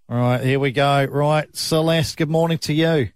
All 0.10 0.18
right, 0.18 0.44
here 0.44 0.60
we 0.60 0.72
go. 0.72 1.06
Right, 1.06 1.56
Celeste, 1.56 2.18
good 2.18 2.30
morning 2.30 2.58
to 2.60 2.74
you. 2.74 3.10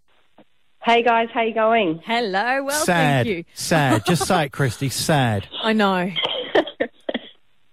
Hey 0.84 1.02
guys, 1.04 1.30
how 1.34 1.42
you 1.42 1.54
going? 1.54 2.00
Hello. 2.06 2.64
Well, 2.64 2.86
sad, 2.86 3.26
thank 3.26 3.38
you. 3.38 3.44
sad. 3.56 4.06
Just 4.06 4.26
say 4.28 4.46
it, 4.46 4.52
Krysti. 4.52 4.92
Sad. 4.92 5.48
I 5.64 5.74
know. 5.74 6.12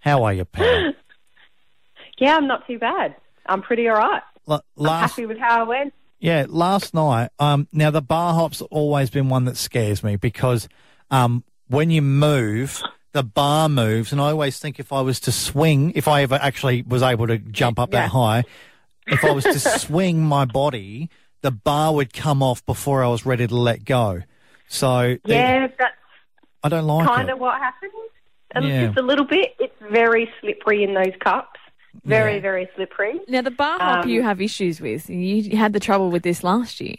How 0.01 0.25
are 0.25 0.33
you, 0.33 0.45
pal? 0.45 0.95
Yeah, 2.19 2.37
I'm 2.37 2.47
not 2.47 2.67
too 2.67 2.79
bad. 2.79 3.15
I'm 3.47 3.63
pretty 3.63 3.89
all 3.89 3.97
right. 3.97 4.23
L- 4.49 4.65
I'm 4.77 4.85
last, 4.85 5.11
happy 5.11 5.27
with 5.27 5.39
how 5.39 5.61
I 5.61 5.63
went. 5.65 5.95
Yeah, 6.19 6.47
last 6.49 6.95
night. 6.95 7.31
Um, 7.39 7.69
now 7.73 7.91
the 7.91 8.01
bar 8.01 8.35
hop's 8.35 8.63
always 8.63 9.11
been 9.11 9.29
one 9.29 9.45
that 9.45 9.57
scares 9.57 10.03
me 10.03 10.17
because 10.17 10.69
um, 11.11 11.45
when 11.69 11.91
you 11.91 12.01
move, 12.01 12.83
the 13.13 13.23
bar 13.23 13.69
moves, 13.69 14.13
and 14.13 14.21
I 14.21 14.31
always 14.31 14.59
think 14.59 14.79
if 14.81 14.93
I 14.93 15.01
was 15.03 15.21
to 15.21 15.33
swing, 15.33 15.93
if 15.95 16.09
I 16.09 16.23
ever 16.23 16.39
actually 16.41 16.83
was 16.83 17.03
able 17.03 17.27
to 17.27 17.39
jump 17.39 17.79
up 17.79 17.93
Yeah. 17.93 18.03
that 18.03 18.11
high, 18.11 18.45
if 19.07 19.25
I 19.25 19.31
was 19.33 19.45
to 19.45 19.59
swing 19.79 20.21
my 20.23 20.45
body, 20.45 21.11
the 21.43 21.51
bar 21.51 21.93
would 21.95 22.13
come 22.13 22.43
off 22.43 22.65
before 22.65 23.05
I 23.05 23.09
was 23.09 23.27
ready 23.27 23.47
to 23.47 23.55
let 23.57 23.85
go. 23.85 24.23
So 24.69 25.17
the- 25.25 25.35
Yeah, 25.35 25.67
that's 25.79 25.93
I 26.65 26.69
don't 26.69 26.87
like 26.87 27.07
kind 27.07 27.29
of 27.31 27.39
what 27.39 27.59
happens. 27.59 27.93
And 28.55 28.65
Yeah. 28.67 28.87
Just 28.87 28.99
a 28.99 29.03
little 29.03 29.25
bit. 29.25 29.55
It's 29.59 29.75
very 29.91 30.31
slippery 30.41 30.85
in 30.85 30.95
those 30.95 31.13
cups. 31.21 31.59
Very, 32.05 32.35
Yeah. 32.37 32.41
very 32.41 32.69
slippery. 32.77 33.21
Now, 33.29 33.43
the 33.43 33.51
bar 33.51 33.79
hop 33.79 34.05
Um, 34.05 34.11
you 34.11 34.23
have 34.23 34.41
issues 34.41 34.81
with. 34.81 35.11
You 35.11 35.57
had 35.57 35.73
the 35.73 35.81
trouble 35.81 36.11
with 36.11 36.23
this 36.23 36.43
last 36.45 36.81
year. 36.81 36.97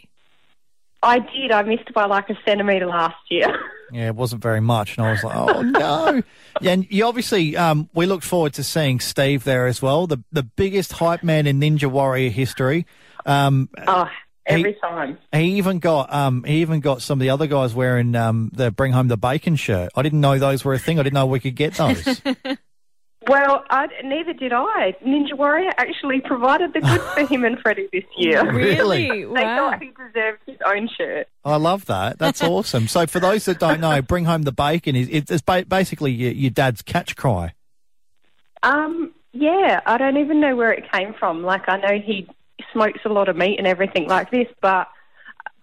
I 1.02 1.18
did. 1.18 1.50
I 1.50 1.62
missed 1.62 1.92
by 1.94 2.04
like 2.06 2.28
a 2.30 2.38
centimetre 2.46 2.86
last 2.86 3.16
year. 3.30 3.48
Yeah, 3.92 4.06
it 4.08 4.14
wasn't 4.16 4.42
very 4.42 4.60
much, 4.60 4.96
and 4.96 5.06
I 5.06 5.10
was 5.10 5.22
like, 5.22 5.36
"Oh 5.36 5.62
no!" 5.62 6.22
Yeah, 6.60 6.72
and 6.72 6.86
you 6.90 7.04
obviously, 7.06 7.56
um, 7.56 7.88
we 7.94 8.06
look 8.06 8.22
forward 8.22 8.54
to 8.54 8.64
seeing 8.64 8.98
Steve 9.00 9.44
there 9.44 9.66
as 9.66 9.80
well, 9.82 10.06
the 10.06 10.22
the 10.32 10.42
biggest 10.42 10.92
hype 10.92 11.22
man 11.22 11.46
in 11.46 11.60
Ninja 11.60 11.90
Warrior 11.90 12.30
history. 12.30 12.86
Um, 13.26 13.68
oh, 13.86 14.08
every 14.46 14.72
Hey. 14.72 14.78
time. 14.80 15.18
he 15.32 15.58
even 15.58 15.78
got 15.78 16.12
um, 16.12 16.44
he 16.44 16.60
even 16.62 16.80
got 16.80 17.02
some 17.02 17.18
of 17.18 17.20
the 17.20 17.30
other 17.30 17.46
guys 17.46 17.74
wearing 17.74 18.14
um, 18.16 18.50
the 18.54 18.70
Bring 18.70 18.92
Home 18.92 19.08
the 19.08 19.16
Bacon 19.16 19.56
shirt. 19.56 19.90
I 19.94 20.02
didn't 20.02 20.20
know 20.20 20.38
those 20.38 20.64
were 20.64 20.74
a 20.74 20.78
thing. 20.78 20.98
I 20.98 21.02
didn't 21.02 21.14
know 21.14 21.26
we 21.26 21.40
could 21.40 21.56
get 21.56 21.74
those. 21.74 22.20
Well, 23.26 23.64
I, 23.70 23.86
neither 24.04 24.32
did 24.34 24.52
I. 24.52 24.94
Ninja 25.04 25.32
Warrior 25.34 25.70
actually 25.78 26.20
provided 26.20 26.72
the 26.74 26.80
goods 26.80 27.04
for 27.14 27.26
him 27.26 27.44
and 27.44 27.58
Freddie 27.58 27.88
this 27.92 28.04
year. 28.18 28.44
Really? 28.52 29.08
They 29.08 29.24
Wow. 29.26 29.70
thought 29.70 29.82
he 29.82 29.90
deserved 29.90 30.40
his 30.46 30.58
own 30.66 30.88
shirt. 30.96 31.28
I 31.44 31.56
love 31.56 31.86
that. 31.86 32.18
That's 32.18 32.42
awesome. 32.42 32.86
So 32.88 33.06
for 33.06 33.20
those 33.20 33.46
that 33.46 33.58
don't 33.58 33.80
know, 33.80 34.02
Bring 34.02 34.26
Home 34.26 34.42
the 34.42 34.52
Bacon 34.52 34.94
is 34.94 35.08
it's 35.10 35.42
ba- 35.42 35.64
basically 35.66 36.12
your, 36.12 36.32
your 36.32 36.50
dad's 36.50 36.82
catch 36.82 37.16
cry. 37.16 37.54
Um, 38.62 39.12
yeah, 39.32 39.80
I 39.86 39.98
don't 39.98 40.16
even 40.18 40.40
know 40.40 40.56
where 40.56 40.72
it 40.72 40.84
came 40.92 41.14
from. 41.14 41.42
Like, 41.42 41.68
I 41.68 41.78
know 41.78 41.98
he 41.98 42.28
smokes 42.72 43.00
a 43.04 43.08
lot 43.08 43.28
of 43.28 43.36
meat 43.36 43.58
and 43.58 43.66
everything 43.66 44.08
like 44.08 44.30
this, 44.30 44.46
but 44.60 44.88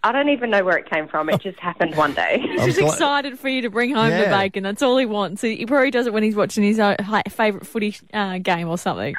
I 0.04 0.12
don't 0.12 0.30
even 0.30 0.50
know 0.50 0.64
where 0.64 0.78
it 0.78 0.90
came 0.90 1.08
from. 1.08 1.30
It 1.30 1.42
just 1.42 1.60
happened 1.60 1.96
one 1.96 2.14
day. 2.14 2.40
He's 2.42 2.66
just 2.66 2.80
glad- 2.80 2.92
excited 2.94 3.40
for 3.40 3.50
you 3.50 3.62
to 3.62 3.70
bring 3.70 3.94
home 3.94 4.10
the 4.10 4.18
Yeah. 4.18 4.38
bacon. 4.38 4.64
That's 4.64 4.82
all 4.82 4.98
he 4.98 5.06
wants. 5.06 5.42
He 5.42 5.66
probably 5.66 5.92
does 5.92 6.08
it 6.08 6.14
when 6.14 6.24
he's 6.24 6.36
watching 6.36 6.64
his 6.64 6.80
own 6.80 6.96
hi- 7.00 7.22
favourite 7.30 7.68
footy 7.68 7.96
uh, 8.14 8.40
game 8.40 8.68
or 8.68 8.78
something. 8.80 9.16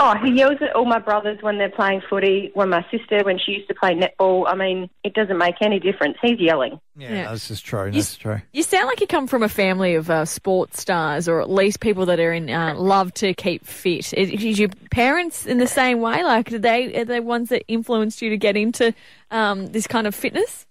Oh, 0.00 0.14
he 0.22 0.30
yells 0.30 0.58
at 0.60 0.76
all 0.76 0.84
my 0.84 1.00
brothers 1.00 1.38
when 1.40 1.58
they're 1.58 1.68
playing 1.70 2.02
footy, 2.08 2.52
when 2.54 2.68
my 2.68 2.86
sister, 2.88 3.18
when 3.24 3.36
she 3.36 3.50
used 3.52 3.66
to 3.66 3.74
play 3.74 3.96
netball. 3.96 4.44
I 4.46 4.54
mean, 4.54 4.88
it 5.02 5.12
doesn't 5.12 5.36
make 5.38 5.56
any 5.60 5.80
difference. 5.80 6.16
He's 6.22 6.38
yelling. 6.38 6.78
Yeah, 6.96 7.12
Yeah. 7.12 7.32
this 7.32 7.50
is 7.50 7.60
true. 7.60 7.86
You 7.86 7.92
That's 7.92 8.12
s- 8.12 8.16
true. 8.16 8.40
You 8.52 8.62
sound 8.62 8.86
like 8.86 9.00
you 9.00 9.08
come 9.08 9.26
from 9.26 9.42
a 9.42 9.48
family 9.48 9.96
of 9.96 10.08
uh, 10.08 10.24
sports 10.24 10.80
stars, 10.80 11.28
or 11.28 11.40
at 11.40 11.50
least 11.50 11.80
people 11.80 12.06
that 12.06 12.20
are 12.20 12.32
in 12.32 12.48
uh, 12.48 12.76
love 12.76 13.12
to 13.14 13.34
keep 13.34 13.66
fit. 13.66 14.12
Is, 14.14 14.30
is 14.30 14.56
your 14.60 14.68
parents 14.92 15.46
in 15.46 15.58
the 15.58 15.66
same 15.66 16.00
way? 16.00 16.22
Like, 16.22 16.52
are 16.52 16.58
they 16.60 16.94
are 17.00 17.04
they 17.04 17.18
ones 17.18 17.48
that 17.48 17.64
influenced 17.66 18.22
you 18.22 18.30
to 18.30 18.36
get 18.36 18.56
into 18.56 18.94
um, 19.32 19.66
this 19.66 19.88
kind 19.88 20.06
of 20.06 20.14
fitness? 20.14 20.64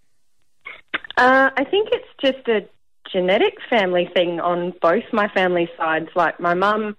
Uh, 1.17 1.49
I 1.57 1.65
think 1.65 1.89
it's 1.91 2.07
just 2.21 2.47
a 2.47 2.65
genetic 3.11 3.55
family 3.69 4.09
thing 4.15 4.39
on 4.39 4.73
both 4.81 5.03
my 5.11 5.27
family 5.29 5.69
sides. 5.77 6.07
Like 6.15 6.39
my 6.39 6.53
mum, 6.53 6.95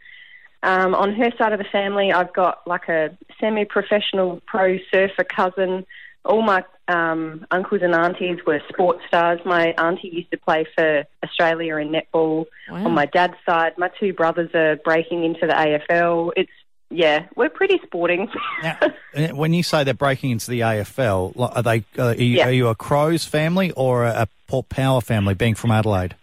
um, 0.62 0.94
on 0.94 1.14
her 1.14 1.30
side 1.38 1.52
of 1.52 1.58
the 1.58 1.64
family, 1.70 2.12
I've 2.12 2.32
got 2.32 2.66
like 2.66 2.88
a 2.88 3.16
semi-professional 3.40 4.40
pro 4.46 4.78
surfer 4.92 5.24
cousin. 5.24 5.84
All 6.24 6.42
my 6.42 6.64
um, 6.88 7.46
uncles 7.50 7.82
and 7.82 7.94
aunties 7.94 8.38
were 8.46 8.60
sports 8.68 9.00
stars. 9.06 9.40
My 9.44 9.68
auntie 9.78 10.08
used 10.08 10.30
to 10.32 10.36
play 10.38 10.66
for 10.76 11.04
Australia 11.24 11.76
in 11.76 11.88
netball. 11.90 12.46
Wow. 12.70 12.86
On 12.86 12.92
my 12.92 13.06
dad's 13.06 13.34
side, 13.46 13.74
my 13.78 13.90
two 14.00 14.12
brothers 14.12 14.50
are 14.54 14.76
breaking 14.76 15.24
into 15.24 15.46
the 15.46 15.52
AFL. 15.52 16.32
It's 16.36 16.50
yeah, 16.90 17.26
we're 17.36 17.50
pretty 17.50 17.78
sporting. 17.84 18.28
Now, 18.62 18.78
uh, 19.14 19.28
when 19.34 19.52
you 19.52 19.62
say 19.62 19.84
they're 19.84 19.92
breaking 19.92 20.30
into 20.30 20.50
the 20.50 20.60
AFL, 20.60 21.34
are 21.38 21.62
they? 21.62 21.84
Uh, 21.98 22.08
are, 22.08 22.14
you, 22.14 22.36
Yeah. 22.38 22.48
are 22.48 22.50
you 22.50 22.68
a 22.68 22.74
Crows 22.74 23.26
family 23.26 23.70
or 23.72 24.04
a, 24.06 24.22
a 24.22 24.28
Port 24.46 24.70
Power 24.70 25.02
family? 25.02 25.34
Being 25.34 25.54
from 25.54 25.70
Adelaide, 25.70 26.16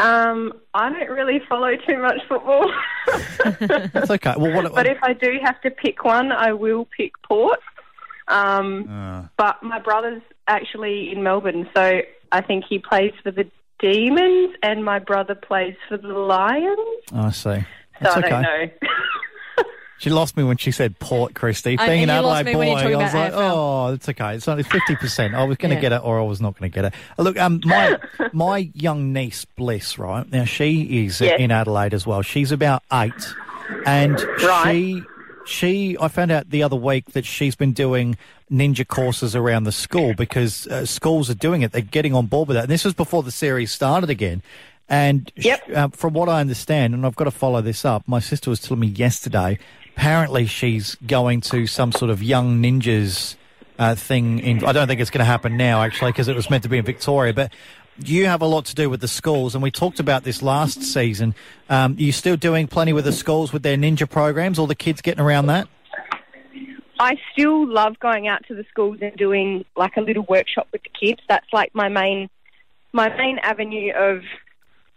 um, 0.00 0.52
I 0.74 0.90
don't 0.90 1.10
really 1.10 1.40
follow 1.48 1.76
too 1.76 1.98
much 1.98 2.20
football. 2.28 2.72
that's 3.92 4.10
okay. 4.10 4.34
Well, 4.36 4.54
what? 4.62 4.74
But 4.74 4.86
if 4.86 4.98
I 5.02 5.12
do 5.12 5.38
have 5.42 5.60
to 5.60 5.70
pick 5.70 6.04
one, 6.04 6.32
I 6.32 6.52
will 6.52 6.86
pick 6.96 7.12
Port. 7.22 7.60
Um, 8.28 8.88
Uh, 8.88 9.28
but 9.36 9.62
my 9.62 9.78
brother's 9.78 10.22
actually 10.46 11.12
in 11.12 11.22
Melbourne, 11.22 11.68
so 11.74 12.00
I 12.32 12.40
think 12.40 12.64
he 12.68 12.78
plays 12.78 13.12
for 13.22 13.30
the 13.30 13.46
Demons, 13.80 14.54
and 14.62 14.84
my 14.84 14.98
brother 14.98 15.34
plays 15.34 15.74
for 15.88 15.96
the 15.96 16.08
Lions. 16.08 16.78
I 17.12 17.30
see. 17.30 17.40
So 17.42 17.64
That's 18.00 18.16
I 18.16 18.18
okay. 18.20 18.28
don't 18.28 18.42
know. 18.42 18.70
She 20.00 20.08
lost 20.10 20.34
me 20.36 20.42
when 20.44 20.56
she 20.56 20.70
said 20.72 20.98
Port, 20.98 21.34
Krysti. 21.34 21.76
Being 21.76 22.04
an 22.04 22.10
Adelaide 22.10 22.46
me 22.46 22.56
when 22.56 22.68
you 22.68 22.74
boy, 22.74 22.80
I 22.98 23.04
was 23.04 23.14
like, 23.14 23.32
AFL. 23.32 23.36
oh, 23.36 23.92
it's 23.92 24.08
okay. 24.08 24.34
It's 24.34 24.48
only 24.48 24.62
fifty 24.62 24.96
percent. 24.96 25.34
I 25.34 25.44
was 25.44 25.58
going 25.58 25.70
to 25.70 25.74
Yeah. 25.76 25.80
get 25.82 25.92
it, 25.92 26.00
or 26.02 26.18
I 26.18 26.22
was 26.24 26.40
not 26.40 26.58
going 26.58 26.70
to 26.70 26.74
get 26.74 26.86
it. 26.86 26.94
Uh, 27.18 27.22
Look, 27.22 27.38
um, 27.38 27.60
my 27.64 27.98
my 28.32 28.70
young 28.74 29.12
niece 29.12 29.44
Bliss, 29.44 29.98
right 29.98 30.30
now, 30.32 30.44
she 30.46 31.04
is 31.06 31.20
Yes. 31.20 31.38
in 31.38 31.50
Adelaide 31.50 31.92
as 31.92 32.06
well. 32.06 32.22
She's 32.22 32.50
about 32.50 32.82
eight, 32.92 33.12
and 33.84 34.18
Right. 34.42 34.72
she 34.72 35.02
she 35.44 35.96
I 36.00 36.08
found 36.08 36.30
out 36.30 36.48
the 36.48 36.62
other 36.62 36.76
week 36.76 37.12
that 37.12 37.26
she's 37.26 37.54
been 37.54 37.72
doing 37.72 38.16
ninja 38.50 38.88
courses 38.88 39.36
around 39.36 39.64
the 39.64 39.72
school 39.72 40.14
because 40.14 40.66
uh, 40.68 40.86
schools 40.86 41.28
are 41.28 41.34
doing 41.34 41.60
it. 41.62 41.72
They're 41.72 41.82
getting 41.82 42.14
on 42.14 42.24
board 42.26 42.48
with 42.48 42.56
that. 42.56 42.62
And 42.64 42.70
this 42.70 42.84
was 42.86 42.94
before 42.94 43.22
the 43.22 43.30
series 43.30 43.70
started 43.70 44.08
again. 44.10 44.42
And 44.88 45.30
Yep. 45.36 45.60
uh, 45.76 45.88
from 45.88 46.14
what 46.14 46.28
I 46.28 46.40
understand, 46.40 46.94
and 46.94 47.06
I've 47.06 47.14
got 47.14 47.24
to 47.24 47.30
follow 47.30 47.60
this 47.60 47.84
up, 47.84 48.02
my 48.08 48.18
sister 48.18 48.50
was 48.50 48.58
telling 48.60 48.80
me 48.80 48.88
yesterday. 48.88 49.58
Apparently, 49.96 50.46
she's 50.46 50.96
going 51.06 51.40
to 51.42 51.66
some 51.66 51.92
sort 51.92 52.10
of 52.10 52.22
young 52.22 52.62
ninjas 52.62 53.36
uh, 53.78 53.94
thing. 53.94 54.38
In 54.40 54.64
I 54.64 54.72
don't 54.72 54.88
think 54.88 55.00
it's 55.00 55.10
going 55.10 55.20
to 55.20 55.24
happen 55.24 55.56
now, 55.56 55.82
actually, 55.82 56.12
because 56.12 56.28
it 56.28 56.36
was 56.36 56.50
meant 56.50 56.62
to 56.62 56.68
be 56.68 56.78
in 56.78 56.84
Victoria. 56.84 57.34
But 57.34 57.52
you 57.98 58.26
have 58.26 58.42
a 58.42 58.46
lot 58.46 58.66
to 58.66 58.74
do 58.74 58.88
with 58.88 59.00
the 59.00 59.08
schools, 59.08 59.54
and 59.54 59.62
we 59.62 59.70
talked 59.70 60.00
about 60.00 60.24
this 60.24 60.42
last 60.42 60.82
season. 60.82 61.34
Um, 61.68 61.92
are 61.92 62.00
you 62.00 62.12
still 62.12 62.36
doing 62.36 62.66
plenty 62.66 62.92
with 62.92 63.04
the 63.04 63.12
schools 63.12 63.52
with 63.52 63.62
their 63.62 63.76
ninja 63.76 64.08
programs? 64.08 64.58
All 64.58 64.66
the 64.66 64.74
kids 64.74 65.00
getting 65.00 65.20
around 65.20 65.46
that? 65.46 65.68
I 66.98 67.16
still 67.32 67.66
love 67.66 67.98
going 67.98 68.28
out 68.28 68.46
to 68.48 68.54
the 68.54 68.64
schools 68.70 68.98
and 69.00 69.16
doing 69.16 69.64
like 69.74 69.96
a 69.96 70.02
little 70.02 70.24
workshop 70.28 70.68
with 70.70 70.82
the 70.82 70.90
kids. 70.90 71.20
That's 71.28 71.46
like 71.52 71.74
my 71.74 71.88
main 71.88 72.28
my 72.92 73.08
main 73.16 73.38
avenue 73.38 73.92
of 73.94 74.22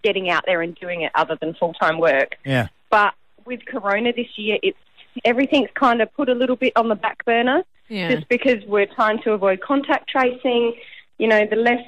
getting 0.03 0.29
out 0.29 0.43
there 0.45 0.61
and 0.61 0.75
doing 0.75 1.01
it 1.01 1.11
other 1.15 1.37
than 1.39 1.53
full 1.53 1.73
time 1.73 1.99
work. 1.99 2.35
Yeah. 2.45 2.67
But 2.89 3.13
with 3.45 3.65
Corona 3.65 4.13
this 4.13 4.37
year, 4.37 4.57
it's 4.63 4.77
everything's 5.23 5.69
kind 5.75 6.01
of 6.01 6.13
put 6.13 6.29
a 6.29 6.33
little 6.33 6.55
bit 6.55 6.73
on 6.75 6.89
the 6.89 6.95
back 6.95 7.23
burner. 7.25 7.63
Yeah. 7.89 8.15
just 8.15 8.27
because 8.29 8.63
we're 8.65 8.87
trying 8.87 9.21
to 9.23 9.33
avoid 9.33 9.61
contact 9.61 10.09
tracing. 10.09 10.73
You 11.19 11.27
know, 11.27 11.45
the 11.45 11.57
less 11.57 11.83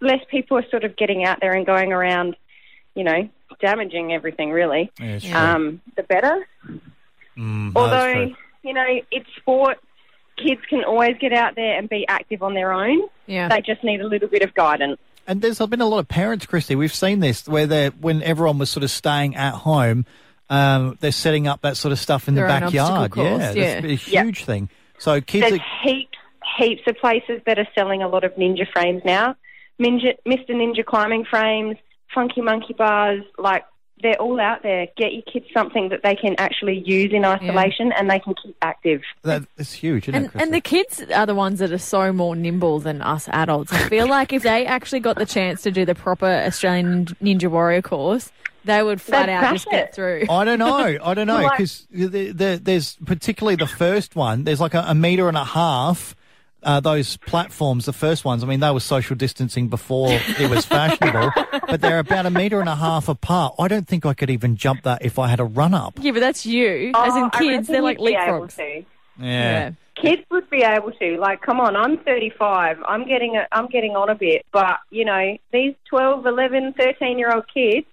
less 0.00 0.20
people 0.30 0.58
are 0.58 0.68
sort 0.68 0.84
of 0.84 0.96
getting 0.96 1.24
out 1.24 1.38
there 1.40 1.52
and 1.54 1.64
going 1.66 1.92
around, 1.92 2.36
you 2.94 3.02
know, 3.04 3.28
damaging 3.60 4.12
everything. 4.12 4.50
Really, 4.50 4.92
Yeah, 5.00 5.06
it's 5.06 5.24
true. 5.24 5.34
um, 5.34 5.80
the 5.96 6.02
better. 6.04 6.46
Mm, 7.36 7.72
Although 7.74 8.34
you 8.62 8.72
know, 8.72 8.86
it's 9.10 9.26
sport. 9.36 9.78
Kids 10.36 10.60
can 10.68 10.82
always 10.84 11.16
get 11.20 11.32
out 11.32 11.54
there 11.54 11.78
and 11.78 11.88
be 11.88 12.04
active 12.08 12.42
on 12.42 12.54
their 12.54 12.72
own. 12.72 13.08
Yeah. 13.26 13.48
They 13.48 13.60
just 13.60 13.84
need 13.84 14.00
a 14.00 14.06
little 14.06 14.28
bit 14.28 14.42
of 14.42 14.52
guidance. 14.54 14.98
And 15.28 15.40
there's 15.40 15.58
been 15.58 15.80
a 15.80 15.86
lot 15.86 16.00
of 16.00 16.08
parents, 16.08 16.44
Krysti. 16.44 16.76
We've 16.76 16.94
seen 16.94 17.20
this 17.20 17.46
where 17.48 17.66
they 17.66 17.88
when 17.88 18.22
everyone 18.22 18.58
was 18.58 18.68
sort 18.70 18.82
of 18.84 18.90
staying 18.90 19.36
at 19.36 19.54
home, 19.54 20.06
um, 20.54 20.96
they're 21.00 21.12
setting 21.12 21.46
up 21.46 21.62
that 21.62 21.76
sort 21.76 21.92
of 21.92 21.98
stuff 21.98 22.28
in 22.28 22.34
Their 22.34 22.46
the 22.46 22.60
backyard. 22.60 23.10
course, 23.10 23.26
yeah, 23.26 23.52
yeah. 23.52 23.80
that's 23.80 24.06
a 24.08 24.10
Yeah. 24.10 24.22
huge 24.24 24.44
thing. 24.44 24.68
So 24.98 25.20
kids 25.20 25.48
There's 25.48 25.60
are 25.60 25.64
heaps, 25.82 26.18
heaps 26.58 26.82
of 26.86 26.96
places 26.98 27.40
that 27.46 27.58
are 27.58 27.66
selling 27.74 28.02
a 28.02 28.08
lot 28.08 28.24
of 28.24 28.32
ninja 28.36 28.66
frames 28.72 29.02
now. 29.04 29.36
Ninja, 29.80 30.14
Mr. 30.26 30.50
Ninja 30.50 30.84
climbing 30.84 31.24
frames, 31.24 31.76
Funky 32.14 32.40
Monkey 32.40 32.74
bars, 32.74 33.22
like 33.38 33.64
they're 34.02 34.20
all 34.20 34.38
out 34.40 34.62
there. 34.62 34.86
Get 34.96 35.12
your 35.14 35.22
kids 35.22 35.46
something 35.54 35.88
that 35.88 36.00
they 36.04 36.14
can 36.14 36.34
actually 36.38 36.82
use 36.84 37.12
in 37.12 37.24
isolation 37.24 37.90
and 37.92 38.08
they 38.10 38.18
can 38.20 38.34
keep 38.40 38.54
active. 38.62 39.00
that's 39.22 39.72
huge, 39.72 40.08
isn't 40.08 40.14
And, 40.14 40.26
it? 40.26 40.32
Krysti? 40.32 40.42
and 40.42 40.54
the 40.54 40.60
kids 40.60 41.02
are 41.14 41.26
the 41.26 41.34
ones 41.34 41.58
that 41.60 41.72
are 41.72 41.78
so 41.78 42.12
more 42.12 42.36
nimble 42.36 42.78
than 42.80 43.02
us 43.02 43.28
adults. 43.32 43.72
I 43.72 43.88
feel 43.88 44.06
like 44.08 44.32
if 44.32 44.42
they 44.42 44.66
actually 44.66 45.00
got 45.00 45.16
the 45.16 45.26
chance 45.26 45.62
to 45.62 45.70
do 45.72 45.84
the 45.84 45.94
proper 45.94 46.26
Australian 46.26 47.06
Ninja 47.22 47.48
Warrior 47.50 47.82
course, 47.82 48.30
they 48.64 48.82
would 48.82 49.00
flat 49.00 49.26
They'd 49.26 49.32
out 49.32 49.40
crash 49.40 49.52
just 49.64 49.70
get 49.70 49.94
through. 49.94 50.24
I 50.30 50.44
don't 50.44 50.58
know. 50.58 50.98
I 51.02 51.14
don't 51.14 51.26
know 51.34 51.48
because 51.50 51.86
the, 51.90 52.32
the, 52.32 52.60
there's 52.62 52.96
particularly 53.04 53.56
the 53.56 53.66
first 53.66 54.16
one. 54.16 54.44
There's 54.44 54.60
like 54.60 54.74
a, 54.74 54.84
a 54.88 54.94
meter 54.94 55.28
and 55.28 55.36
a 55.36 55.44
half. 55.44 56.16
Uh, 56.62 56.80
those 56.80 57.18
platforms, 57.18 57.84
the 57.84 57.92
first 57.92 58.24
ones. 58.24 58.42
I 58.42 58.46
mean, 58.46 58.60
they 58.60 58.70
were 58.70 58.80
social 58.80 59.14
distancing 59.14 59.68
before 59.68 60.08
it 60.10 60.48
was 60.48 60.64
fashionable, 60.64 61.30
but 61.68 61.82
they're 61.82 61.98
about 61.98 62.24
a 62.24 62.30
meter 62.30 62.58
and 62.58 62.70
a 62.70 62.74
half 62.74 63.10
apart. 63.10 63.54
I 63.58 63.68
don't 63.68 63.86
think 63.86 64.06
I 64.06 64.14
could 64.14 64.30
even 64.30 64.56
jump 64.56 64.84
that 64.84 65.04
if 65.04 65.18
I 65.18 65.28
had 65.28 65.40
a 65.40 65.44
run 65.44 65.74
up. 65.74 65.98
Yeah, 66.00 66.12
but 66.12 66.20
that's 66.20 66.46
you. 66.46 66.92
As 66.94 67.14
in 67.16 67.24
Oh, 67.24 67.30
kids, 67.38 67.68
they're 67.68 67.82
like 67.82 67.98
you'd 68.00 68.06
be 68.06 68.14
able 68.14 68.46
leapfrogs. 68.46 68.56
to. 68.56 68.84
Yeah. 69.20 69.72
Kids 69.94 70.22
would 70.30 70.48
be 70.48 70.62
able 70.62 70.92
to. 70.92 71.18
Like, 71.18 71.42
come 71.42 71.60
on, 71.60 71.76
I'm 71.76 71.98
35. 71.98 72.78
I'm 72.88 73.06
getting 73.06 73.36
a, 73.36 73.46
I'm 73.52 73.66
getting 73.66 73.94
on 73.94 74.08
a 74.08 74.14
bit, 74.14 74.46
but 74.50 74.78
you 74.90 75.04
know, 75.04 75.36
these 75.52 75.74
12, 75.90 76.24
11, 76.24 76.72
13 76.78 77.18
year 77.18 77.30
old 77.30 77.44
kids, 77.52 77.86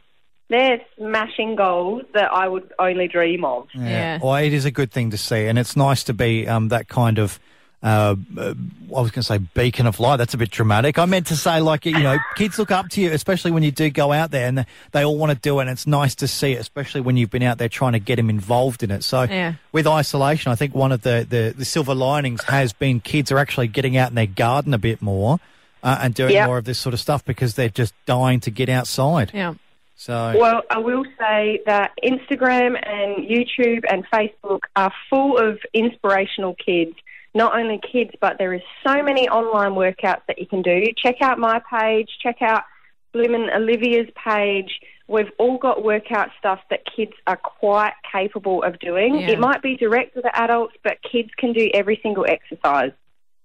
they're 0.51 0.81
smashing 0.97 1.55
goals 1.55 2.03
that 2.13 2.31
I 2.31 2.47
would 2.47 2.71
only 2.77 3.07
dream 3.07 3.43
of. 3.43 3.67
Yeah. 3.73 4.19
Well, 4.21 4.35
it 4.35 4.53
is 4.53 4.65
a 4.65 4.71
good 4.71 4.91
thing 4.91 5.09
to 5.11 5.17
see, 5.17 5.47
and 5.47 5.57
it's 5.57 5.75
nice 5.75 6.03
to 6.03 6.13
be 6.13 6.47
um, 6.47 6.67
that 6.67 6.87
kind 6.87 7.17
of 7.17 7.39
uh, 7.83 8.15
uh, 8.37 8.53
I 8.95 9.01
was 9.01 9.09
going 9.09 9.23
to 9.23 9.23
say 9.23 9.39
beacon 9.39 9.87
of 9.87 9.99
light. 9.99 10.17
That's 10.17 10.35
a 10.35 10.37
bit 10.37 10.51
dramatic. 10.51 10.99
I 10.99 11.05
meant 11.05 11.25
to 11.27 11.35
say 11.35 11.61
like 11.61 11.87
you 11.87 11.97
know, 11.97 12.19
kids 12.35 12.59
look 12.59 12.69
up 12.69 12.89
to 12.89 13.01
you, 13.01 13.11
especially 13.11 13.49
when 13.49 13.63
you 13.63 13.71
do 13.71 13.89
go 13.89 14.11
out 14.11 14.29
there, 14.29 14.47
and 14.47 14.57
they, 14.59 14.65
they 14.91 15.03
all 15.03 15.17
want 15.17 15.31
to 15.31 15.37
do 15.39 15.57
it. 15.57 15.63
and 15.63 15.71
It's 15.71 15.87
nice 15.87 16.13
to 16.15 16.27
see 16.27 16.51
it, 16.51 16.59
especially 16.59 17.01
when 17.01 17.17
you've 17.17 17.31
been 17.31 17.41
out 17.41 17.57
there 17.57 17.69
trying 17.69 17.93
to 17.93 17.99
get 17.99 18.17
them 18.17 18.29
involved 18.29 18.83
in 18.83 18.91
it. 18.91 19.03
So 19.03 19.23
Yeah. 19.23 19.53
with 19.71 19.87
isolation, 19.87 20.51
I 20.51 20.55
think 20.55 20.75
one 20.75 20.91
of 20.91 21.01
the, 21.01 21.25
the, 21.27 21.55
the 21.57 21.65
silver 21.65 21.95
linings 21.95 22.43
has 22.43 22.71
been 22.71 22.99
kids 22.99 23.31
are 23.31 23.39
actually 23.39 23.67
getting 23.69 23.97
out 23.97 24.09
in 24.09 24.15
their 24.15 24.27
garden 24.27 24.75
a 24.75 24.77
bit 24.77 25.01
more 25.01 25.39
uh, 25.81 25.97
and 26.03 26.13
doing 26.13 26.33
Yeah. 26.33 26.45
more 26.45 26.59
of 26.59 26.65
this 26.65 26.77
sort 26.77 26.93
of 26.93 26.99
stuff 26.99 27.25
because 27.25 27.55
they're 27.55 27.69
just 27.69 27.95
dying 28.05 28.41
to 28.41 28.51
get 28.51 28.69
outside. 28.69 29.31
Yeah. 29.33 29.55
So 30.01 30.33
Well, 30.35 30.63
I 30.71 30.79
will 30.79 31.05
say 31.19 31.61
that 31.67 31.91
Instagram 32.03 32.75
and 32.83 33.23
YouTube 33.29 33.83
and 33.87 34.03
Facebook 34.11 34.61
are 34.75 34.91
full 35.11 35.37
of 35.37 35.59
inspirational 35.75 36.55
kids. 36.55 36.95
Not 37.35 37.55
only 37.55 37.79
kids, 37.79 38.09
but 38.19 38.37
there 38.39 38.51
is 38.51 38.63
so 38.83 39.03
many 39.03 39.29
online 39.29 39.73
workouts 39.73 40.21
that 40.27 40.39
you 40.39 40.47
can 40.47 40.63
do. 40.63 40.85
Check 40.97 41.17
out 41.21 41.37
my 41.37 41.61
page. 41.71 42.09
Check 42.19 42.41
out 42.41 42.63
Bloomin' 43.13 43.51
Olivia's 43.55 44.09
page. 44.15 44.79
We've 45.07 45.29
all 45.37 45.59
got 45.59 45.83
workout 45.83 46.29
stuff 46.39 46.61
that 46.71 46.79
kids 46.95 47.11
are 47.27 47.37
quite 47.37 47.93
capable 48.11 48.63
of 48.63 48.79
doing. 48.79 49.19
Yeah. 49.19 49.29
It 49.33 49.39
might 49.39 49.61
be 49.61 49.77
direct 49.77 50.15
to 50.15 50.21
the 50.21 50.35
adults, 50.35 50.73
but 50.83 50.97
kids 51.11 51.29
can 51.37 51.53
do 51.53 51.69
every 51.75 51.99
single 52.01 52.25
exercise. 52.27 52.91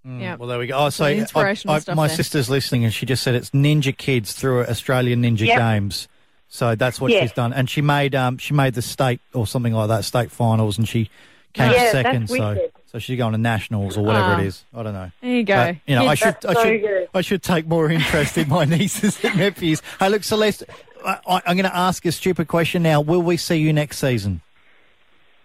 Mm, 0.06 0.22
Yeah. 0.22 0.36
Well, 0.36 0.48
there 0.48 0.58
we 0.58 0.68
go. 0.68 0.78
Oh, 0.78 0.88
so 0.88 1.04
Some 1.04 1.06
I- 1.08 1.12
inspirational 1.16 1.76
I- 1.86 1.94
my 1.94 2.06
there. 2.06 2.16
sister's 2.16 2.48
listening, 2.48 2.84
and 2.84 2.94
she 2.94 3.04
just 3.04 3.22
said 3.22 3.34
it's 3.34 3.50
Ninja 3.50 3.94
Kids 3.94 4.32
through 4.32 4.62
Australian 4.62 5.22
Ninja 5.22 5.46
Yep. 5.48 5.58
Games. 5.58 6.08
So 6.56 6.74
that's 6.74 6.98
what 7.02 7.12
Yeah. 7.12 7.20
she's 7.20 7.32
done, 7.32 7.52
and 7.52 7.68
she 7.68 7.82
made 7.82 8.14
um 8.14 8.38
she 8.38 8.54
made 8.54 8.72
the 8.72 8.80
state 8.82 9.20
or 9.34 9.46
something 9.46 9.74
like 9.74 9.88
that 9.88 10.04
state 10.06 10.30
finals, 10.30 10.78
and 10.78 10.88
she 10.88 11.10
came 11.52 11.70
Yeah, 11.70 11.92
second. 11.92 12.28
So 12.28 12.56
so 12.86 12.98
she's 12.98 13.18
going 13.18 13.32
to 13.32 13.38
nationals 13.38 13.98
or 13.98 14.04
whatever 14.04 14.34
Ah. 14.34 14.38
it 14.40 14.46
is. 14.46 14.64
I 14.74 14.82
don't 14.82 14.94
know. 14.94 15.10
There 15.20 15.30
you 15.30 15.44
go. 15.44 15.54
But, 15.54 15.76
you 15.86 15.96
know, 15.96 16.06
I 16.06 16.14
should 16.14 16.28
I 16.28 16.32
That's 16.40 16.54
so 16.54 16.64
should. 16.64 17.08
I 17.14 17.20
should 17.20 17.42
take 17.42 17.66
more 17.66 17.90
interest 17.90 18.38
in 18.38 18.48
my 18.48 18.64
nieces 18.74 19.22
and 19.22 19.36
nephews. 19.36 19.82
Hey, 20.00 20.08
look, 20.08 20.24
Celeste, 20.24 20.64
I, 21.04 21.18
I, 21.28 21.42
I'm 21.46 21.56
going 21.58 21.68
to 21.70 21.76
ask 21.76 22.06
a 22.06 22.12
stupid 22.12 22.48
question 22.48 22.82
now. 22.82 23.02
Will 23.02 23.20
we 23.22 23.36
see 23.36 23.56
you 23.56 23.72
next 23.74 23.98
season? 23.98 24.40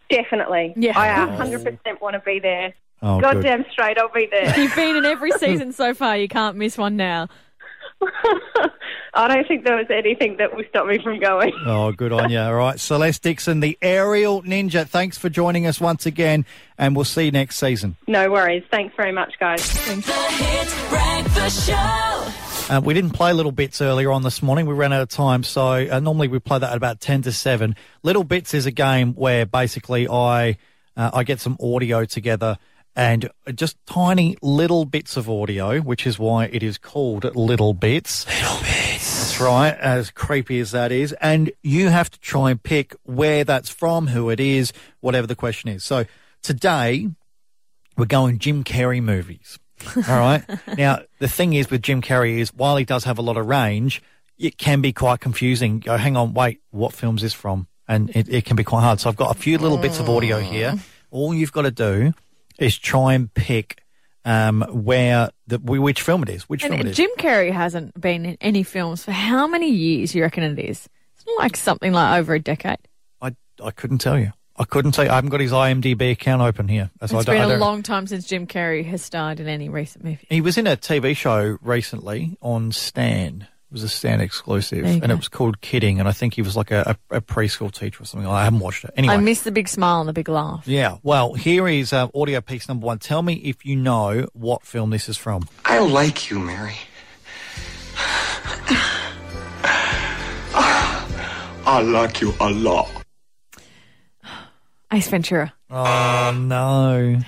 Definitely. 0.10 0.74
Yeah. 0.78 0.94
I 0.98 1.08
100% 1.46 2.00
want 2.02 2.14
to 2.14 2.20
be 2.22 2.40
there. 2.40 2.74
Oh, 3.02 3.20
good. 3.20 3.34
Goddamn 3.34 3.66
straight, 3.72 3.98
I'll 3.98 4.10
be 4.14 4.28
there. 4.32 4.58
You've 4.58 4.76
been 4.76 4.96
in 4.96 5.06
every 5.06 5.32
season 5.40 5.74
so 5.74 5.94
far. 5.94 6.16
You 6.16 6.28
can't 6.30 6.56
miss 6.56 6.78
one 6.78 6.96
now. 6.96 7.28
I 9.14 9.28
don't 9.28 9.46
think 9.48 9.66
there 9.66 9.76
was 9.76 9.88
anything 9.90 10.38
that 10.38 10.56
will 10.56 10.64
stop 10.70 10.88
me 10.88 10.98
from 11.02 11.20
going. 11.20 11.54
Oh, 11.66 11.92
good 11.92 12.12
on 12.12 12.30
you. 12.30 12.40
All 12.40 12.54
right. 12.56 12.80
Celeste 12.80 13.22
Dixon, 13.24 13.60
the 13.60 13.78
aerial 13.82 14.42
ninja. 14.44 14.88
Thanks 14.88 15.18
for 15.18 15.30
joining 15.30 15.68
us 15.68 15.80
once 15.80 16.06
again, 16.06 16.46
and 16.78 16.96
we'll 16.96 17.06
see 17.06 17.26
you 17.26 17.32
next 17.32 17.58
season. 17.58 17.96
No 18.08 18.30
worries. 18.32 18.64
Thanks 18.72 18.96
very 18.96 19.12
much, 19.12 19.34
guys. 19.40 19.62
The 19.86 19.96
Hit 20.02 21.72
Uh, 22.70 22.82
we 22.84 22.94
didn't 22.94 23.12
play 23.12 23.34
little 23.34 23.52
bits 23.52 23.82
earlier 23.82 24.12
on 24.12 24.24
this 24.24 24.42
morning. 24.42 24.66
We 24.66 24.74
ran 24.74 24.92
out 24.94 25.02
of 25.02 25.10
time, 25.10 25.44
so 25.44 25.62
uh, 25.90 26.00
normally 26.00 26.28
we 26.30 26.40
play 26.40 26.60
that 26.60 26.72
at 26.72 26.78
about 26.78 27.00
ten 27.00 27.22
to 27.24 27.32
seven. 27.32 27.76
Little 28.04 28.24
bits 28.24 28.54
is 28.54 28.66
a 28.66 28.72
game 28.72 29.14
where 29.14 29.46
basically 29.46 30.08
I 30.08 30.58
uh, 30.98 31.12
I 31.14 31.24
get 31.24 31.40
some 31.40 31.58
audio 31.62 32.06
together 32.06 32.58
and 32.96 33.30
just 33.56 33.78
tiny 33.86 34.38
little 34.42 34.86
bits 34.86 35.18
of 35.18 35.30
audio, 35.30 35.80
which 35.80 36.06
is 36.06 36.20
why 36.20 36.46
it 36.46 36.64
is 36.64 36.78
called 36.78 37.36
little 37.36 37.74
bits. 37.74 38.28
Little 38.28 38.60
bits. 38.60 39.20
That's 39.20 39.42
right. 39.42 39.78
As 39.78 40.12
creepy 40.12 40.60
as 40.60 40.72
that 40.72 40.92
is, 40.92 41.14
and 41.14 41.52
you 41.64 41.90
have 41.90 42.10
to 42.10 42.20
try 42.20 42.52
and 42.52 42.62
pick 42.62 42.96
where 43.04 43.44
that's 43.44 43.70
from, 43.70 44.08
who 44.08 44.30
it 44.30 44.40
is, 44.40 44.74
whatever 45.00 45.28
the 45.28 45.36
question 45.36 45.70
is. 45.70 45.84
So 45.84 46.06
today 46.42 47.10
we're 47.98 48.06
going 48.06 48.40
Jim 48.40 48.64
Carrey 48.64 49.02
movies. 49.02 49.58
All 49.96 50.20
right. 50.20 50.44
now, 50.78 51.00
the 51.20 51.28
thing 51.28 51.54
is 51.54 51.70
with 51.70 51.82
Jim 51.82 52.02
Carrey 52.02 52.40
is 52.40 52.54
while 52.54 52.78
he 52.78 52.86
does 52.86 53.06
have 53.06 53.18
a 53.18 53.22
lot 53.22 53.38
of 53.38 53.48
range, 53.48 54.02
it 54.38 54.58
can 54.58 54.82
be 54.82 54.94
quite 54.94 55.20
confusing. 55.20 55.80
Go, 55.80 55.98
hang 55.98 56.18
on, 56.18 56.34
wait, 56.34 56.62
what 56.72 56.94
film's 56.94 57.22
is 57.22 57.32
this 57.32 57.34
from? 57.34 57.68
And 57.88 58.10
it, 58.16 58.30
it 58.30 58.46
can 58.46 58.56
be 58.56 58.64
quite 58.64 58.82
hard. 58.82 59.00
So 59.00 59.10
I've 59.10 59.16
got 59.16 59.36
a 59.36 59.40
few 59.40 59.58
little 59.58 59.78
bits 59.78 60.00
of 60.00 60.10
audio 60.10 60.40
here. 60.40 60.72
Mm. 60.72 60.80
All 61.10 61.34
you've 61.34 61.52
got 61.52 61.64
to 61.64 61.72
do 61.72 62.14
is 62.62 62.78
try 62.78 63.14
and 63.14 63.34
pick 63.34 63.84
um, 64.26 64.62
where 64.70 65.30
the 65.48 65.58
which 65.58 66.02
film 66.02 66.24
it 66.24 66.30
is. 66.30 66.44
Which 66.44 66.62
film 66.62 66.74
it 66.74 66.80
And 66.82 66.90
is. 66.90 66.98
Jim 66.98 67.10
Carrey 67.18 67.52
hasn't 67.52 68.00
been 68.00 68.26
in 68.26 68.38
any 68.42 68.64
films 68.64 69.04
for 69.04 69.12
how 69.12 69.48
many 69.48 69.70
years? 69.70 70.14
You 70.14 70.22
reckon 70.24 70.44
it 70.44 70.60
is? 70.60 70.88
It's 71.16 71.26
not 71.26 71.40
like 71.40 71.58
something 71.58 71.92
like 71.92 72.20
over 72.20 72.34
a 72.34 72.40
decade. 72.40 72.80
I 73.22 73.36
I 73.64 73.72
couldn't 73.72 74.00
tell 74.00 74.20
you. 74.20 74.32
I 74.58 74.64
couldn't 74.66 74.94
say. 74.94 75.08
I 75.08 75.16
haven't 75.16 75.32
got 75.32 75.40
his 75.40 75.52
IMDb 75.52 76.12
account 76.12 76.42
open 76.42 76.68
here. 76.68 76.92
I 77.02 77.06
It's 77.06 77.14
I 77.14 77.24
been 77.24 77.42
a 77.50 77.58
long 77.58 77.82
time 77.82 78.06
since 78.06 78.28
Jim 78.28 78.46
Carrey 78.46 78.86
has 78.86 79.02
starred 79.02 79.40
in 79.40 79.48
any 79.48 79.70
recent 79.70 80.04
movie. 80.04 80.28
He 80.30 80.42
was 80.42 80.58
in 80.58 80.68
a 80.68 80.78
TV 80.78 81.16
show 81.16 81.58
recently 81.62 82.38
on 82.42 82.72
Stan. 82.72 83.48
It 83.72 83.76
was 83.76 83.84
a 83.84 83.88
Stan 83.88 84.20
exclusive, 84.20 84.84
and 84.84 85.02
go. 85.02 85.14
it 85.14 85.16
was 85.16 85.30
called 85.30 85.62
Kidding. 85.62 86.02
And 86.02 86.10
I 86.10 86.12
think 86.12 86.34
he 86.34 86.42
was 86.42 86.58
like 86.58 86.72
a, 86.72 86.98
a, 87.10 87.16
a 87.16 87.22
preschool 87.22 87.72
teacher 87.72 88.04
or 88.04 88.06
something. 88.06 88.28
I 88.28 88.44
haven't 88.44 88.60
watched 88.60 88.84
it. 88.84 88.92
Anyway, 88.98 89.14
I 89.14 89.18
miss 89.18 89.44
the 89.44 89.52
big 89.52 89.70
smile 89.70 90.02
and 90.02 90.10
the 90.10 90.14
big 90.14 90.28
laugh. 90.28 90.68
yeah. 90.68 90.98
Well, 91.04 91.36
here 91.36 91.70
is 91.70 91.94
uh, 91.94 92.10
audio 92.14 92.42
piece 92.42 92.68
number 92.68 92.86
one. 92.86 93.00
Tell 93.00 93.22
me 93.24 93.36
if 93.36 93.66
you 93.66 93.78
know 93.78 94.28
what 94.34 94.64
film 94.64 94.90
this 94.90 95.08
is 95.08 95.16
from. 95.16 95.48
I 95.64 95.80
like 95.80 96.30
you, 96.30 96.38
Mary. 96.40 96.76
I 101.64 101.82
like 101.82 102.20
you 102.20 102.34
a 102.42 102.50
lot. 102.50 102.90
Ace 104.92 105.08
Ventura. 105.08 105.54
Oh 105.70 106.38
no! 106.38 107.22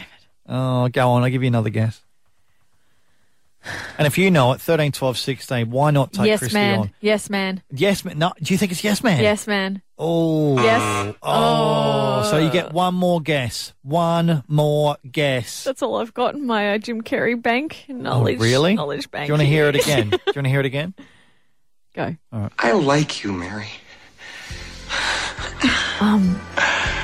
Oh, 0.50 0.90
go 0.90 1.10
on. 1.12 1.24
I'll 1.24 1.30
give 1.30 1.44
you 1.44 1.48
another 1.48 1.70
guess. 1.70 2.03
And 3.98 4.08
if 4.08 4.18
you 4.18 4.30
know 4.30 4.52
it, 4.54 4.62
13, 4.62 4.92
12, 4.92 5.18
16, 5.18 5.70
why 5.70 5.92
not 5.92 6.12
take 6.12 6.28
yes, 6.28 6.42
Krysti 6.42 6.54
man. 6.54 6.80
on? 6.80 6.92
Yes, 7.00 7.30
man. 7.30 7.64
Yes, 7.72 8.04
man. 8.04 8.18
No, 8.18 8.34
do 8.42 8.54
you 8.54 8.58
think 8.58 8.72
it's 8.72 8.84
Yes 8.84 9.04
Man? 9.04 9.22
Yes, 9.22 9.48
man. 9.48 9.82
Oh. 9.98 10.62
Yes. 10.62 11.16
Oh. 11.22 12.28
So 12.30 12.38
you 12.38 12.50
get 12.50 12.74
one 12.74 12.96
more 12.96 13.22
guess. 13.22 13.74
One 13.84 14.44
more 14.48 14.98
guess. 15.10 15.64
That's 15.64 15.82
all 15.82 15.96
I've 15.96 16.14
got 16.14 16.36
in 16.36 16.46
my 16.46 16.74
uh, 16.74 16.78
Jim 16.78 17.02
Carrey 17.02 17.42
bank 17.42 17.86
knowledge. 17.88 18.40
Oh, 18.40 18.44
really? 18.44 18.76
Knowledge 18.76 19.10
bank. 19.12 19.28
Do 19.28 19.28
you 19.28 19.34
want 19.34 19.42
to 19.42 19.48
hear 19.48 19.68
it 19.68 19.76
again? 19.76 20.10
Do 20.10 20.18
you 20.18 20.34
want 20.36 20.46
to 20.46 20.50
hear 20.50 20.60
it 20.60 20.66
again? 20.66 20.94
Go. 21.96 22.16
I 22.32 22.72
like 22.72 23.24
you, 23.24 23.32
Mary. 23.34 23.70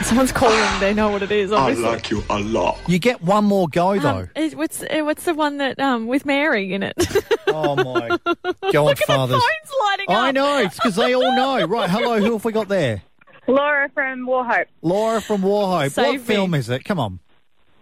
Someone's 0.03 0.31
calling. 0.31 0.79
They 0.79 0.93
know 0.93 1.09
what 1.11 1.21
it 1.21 1.31
is. 1.31 1.51
I 1.51 1.73
like 1.73 2.09
you 2.09 2.23
a 2.29 2.39
lot. 2.39 2.79
You 2.87 2.99
get 2.99 3.21
one 3.21 3.45
more 3.45 3.67
go 3.67 3.99
though. 3.99 4.09
Um, 4.19 4.29
is- 4.35 4.55
what's 4.55 4.81
uh, 4.81 5.01
what's 5.03 5.25
the 5.25 5.33
one 5.33 5.57
that 5.57 5.79
um 5.79 6.07
with 6.07 6.25
Mary 6.25 6.73
in 6.73 6.83
it? 6.83 6.95
oh 7.47 7.75
my 7.75 8.09
Look 8.25 8.73
godfathers! 8.73 9.09
at 9.09 9.27
the 9.27 9.33
phones 9.33 9.71
lighting 9.81 10.05
up. 10.09 10.17
I 10.17 10.31
know 10.31 10.57
it's 10.59 10.75
because 10.75 10.95
they 10.95 11.13
all 11.13 11.35
know. 11.35 11.65
Right? 11.65 11.89
Hello, 11.89 12.19
who 12.19 12.33
have 12.33 12.45
we 12.45 12.51
got 12.51 12.67
there? 12.69 13.03
Laura 13.47 13.89
from 13.89 14.25
Warhope. 14.27 14.65
Laura 14.81 15.21
from 15.21 15.41
Warhope. 15.41 15.91
Save 15.91 16.05
what 16.05 16.13
me. 16.13 16.19
film 16.35 16.53
is 16.53 16.69
it? 16.69 16.83
Come 16.85 16.99
on. 16.99 17.19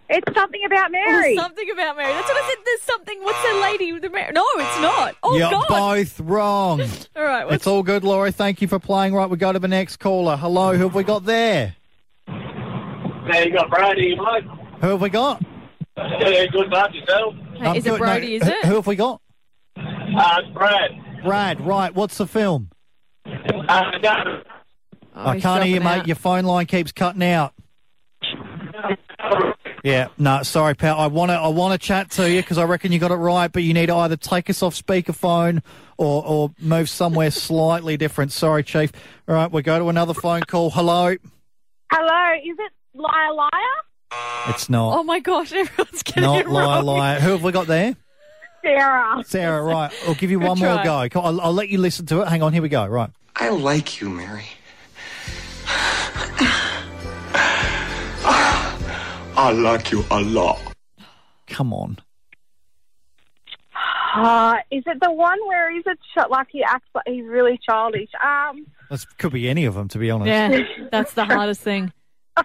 It's 0.09 0.33
something 0.33 0.63
about 0.65 0.87
Oh, 0.87 0.91
Mary. 0.91 1.35
something 1.35 1.69
about 1.69 1.97
Mary. 1.97 2.13
That's 2.13 2.29
what 2.29 2.37
I 2.41 2.47
said. 2.47 2.57
There's 2.65 2.81
something. 2.83 3.19
What's 3.23 3.41
the 3.53 3.59
lady 3.59 3.91
with 3.91 4.01
the 4.03 4.09
Mary? 4.09 4.31
No, 4.31 4.45
it's 4.55 4.79
not. 4.81 5.15
Oh 5.21 5.37
You're 5.37 5.49
God! 5.51 5.67
both 5.67 6.19
wrong. 6.21 6.81
All 7.15 7.23
right. 7.23 7.43
What's, 7.45 7.55
it's 7.57 7.67
all 7.67 7.83
good, 7.83 8.03
Laura. 8.05 8.31
Thank 8.31 8.61
you 8.61 8.67
for 8.69 8.79
playing. 8.79 9.13
Right, 9.13 9.29
we 9.29 9.35
go 9.37 9.51
to 9.51 9.59
the 9.59 9.67
next 9.67 9.97
caller. 9.97 10.37
Hello, 10.37 10.73
who 10.75 10.83
have 10.83 10.95
we 10.95 11.03
got 11.03 11.25
there? 11.25 11.75
Now 13.27 13.39
you 13.39 13.51
got 13.53 13.69
Brady, 13.69 14.15
mate. 14.15 14.43
Who 14.81 14.87
have 14.87 15.01
we 15.01 15.09
got? 15.09 15.43
Yeah, 15.97 16.45
good 16.51 16.69
luck 16.69 16.93
yourself. 16.93 17.33
Hey, 17.55 17.65
I'm 17.65 17.75
is 17.75 17.85
it 17.85 17.89
good. 17.89 17.99
No, 17.99 18.05
Brody? 18.05 18.35
is 18.35 18.43
who- 18.43 18.49
it? 18.49 18.65
Who 18.65 18.75
have 18.75 18.87
we 18.87 18.95
got? 18.95 19.21
Uh, 19.75 19.81
it's 20.39 20.49
Brad. 20.53 20.91
Brad. 21.23 21.61
Right. 21.65 21.93
What's 21.93 22.17
the 22.17 22.27
film? 22.27 22.69
Uh, 23.25 23.31
no. 24.01 24.41
Oh, 25.15 25.25
I 25.29 25.33
he's 25.33 25.43
can't 25.43 25.63
hear 25.63 25.73
you, 25.75 25.79
dropping 25.79 25.83
mate. 25.97 26.01
out. 26.01 26.07
Your 26.07 26.15
phone 26.15 26.45
line 26.45 26.65
keeps 26.67 26.91
cutting 26.91 27.23
out. 27.23 27.53
Yeah, 29.83 30.07
no, 30.17 30.43
sorry, 30.43 30.75
pal. 30.75 30.99
I 30.99 31.07
want 31.07 31.29
to, 31.31 31.35
I 31.35 31.47
want 31.47 31.79
to 31.79 31.85
chat 31.85 32.11
to 32.11 32.29
you 32.29 32.41
because 32.41 32.57
I 32.57 32.63
reckon 32.65 32.91
you 32.91 32.99
got 32.99 33.11
it 33.11 33.15
right, 33.15 33.49
but 33.51 33.63
you 33.63 33.73
need 33.73 33.85
to 33.85 33.95
either 33.95 34.17
take 34.17 34.49
us 34.49 34.61
off 34.61 34.75
speakerphone 34.75 35.61
or, 35.97 36.23
or 36.25 36.51
move 36.59 36.89
somewhere 36.89 37.31
slightly 37.31 37.95
different. 37.95 38.31
Sorry, 38.31 38.63
Chief. 38.63 38.91
All 39.27 39.35
right, 39.35 39.51
we 39.51 39.61
go 39.61 39.79
to 39.79 39.87
another 39.89 40.13
phone 40.13 40.41
call. 40.41 40.71
Hello. 40.71 41.15
Hello, 41.91 42.33
is 42.43 42.57
it 42.59 42.71
Liar 42.93 43.33
Liar? 43.33 43.49
It's 44.49 44.69
not, 44.69 44.97
Oh 44.99 45.03
my 45.03 45.19
gosh! 45.19 45.51
Everyone's 45.53 46.03
getting 46.03 46.23
not 46.23 46.39
it 46.41 46.47
liar, 46.47 46.65
wrong. 46.77 46.85
liar. 46.85 47.19
Who 47.19 47.31
have 47.31 47.43
we 47.43 47.51
got 47.51 47.67
there? 47.67 47.95
Sarah. 48.63 49.23
Sarah. 49.25 49.63
Right. 49.63 49.91
I'll 50.07 50.15
give 50.15 50.31
you 50.31 50.39
one 50.39 50.57
more 50.59 50.81
try. 50.83 51.07
go. 51.09 51.19
I'll, 51.21 51.39
I'll 51.41 51.53
let 51.53 51.69
you 51.69 51.77
listen 51.77 52.05
to 52.07 52.21
it. 52.21 52.27
Hang 52.27 52.41
on. 52.43 52.53
Here 52.53 52.61
we 52.61 52.69
go. 52.69 52.85
Right. 52.85 53.09
I 53.35 53.49
like 53.49 54.01
you, 54.01 54.09
Mary. 54.09 54.45
I 59.39 59.51
like 59.53 59.91
you 59.91 60.03
a 60.09 60.21
lot. 60.21 60.59
Come 61.47 61.73
on. 61.73 61.97
Uh, 64.15 64.55
is 64.71 64.83
it 64.87 64.97
the 65.01 65.11
one 65.11 65.37
where 65.47 65.71
he's 65.73 65.85
a 65.85 65.93
ch- 65.95 66.27
like 66.29 66.47
he 66.51 66.63
acts 66.63 66.87
like 66.95 67.03
he's 67.07 67.23
really 67.25 67.59
childish? 67.69 68.09
Um, 68.25 68.65
This 68.89 69.05
could 69.05 69.31
be 69.31 69.47
any 69.47 69.65
of 69.65 69.75
them, 69.75 69.87
to 69.89 69.99
be 69.99 70.09
honest. 70.09 70.27
Yeah, 70.29 70.87
that's 70.91 71.13
the 71.13 71.25
hardest 71.25 71.61
thing. 71.61 71.93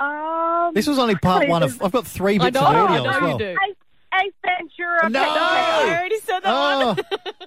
um, 0.00 0.72
This 0.74 0.86
was 0.86 0.98
only 0.98 1.14
part 1.16 1.48
one 1.48 1.62
of. 1.62 1.80
I've 1.82 1.92
got 1.92 2.06
three 2.06 2.38
I 2.38 2.50
bits 2.50 2.54
know, 2.54 2.66
of 2.66 2.74
I 2.74 2.78
audio 2.80 3.02
know 3.04 3.10
as 3.10 3.20
well. 3.22 3.32
you 3.32 3.38
do. 3.38 3.50
Ace, 3.68 3.76
Ace 4.24 4.32
Ventura. 4.44 5.10
No! 5.10 5.22
I 5.22 5.96
already 5.98 6.18
said 6.20 6.40
that 6.40 6.44
Oh, 6.46 6.86
one. 6.88 6.98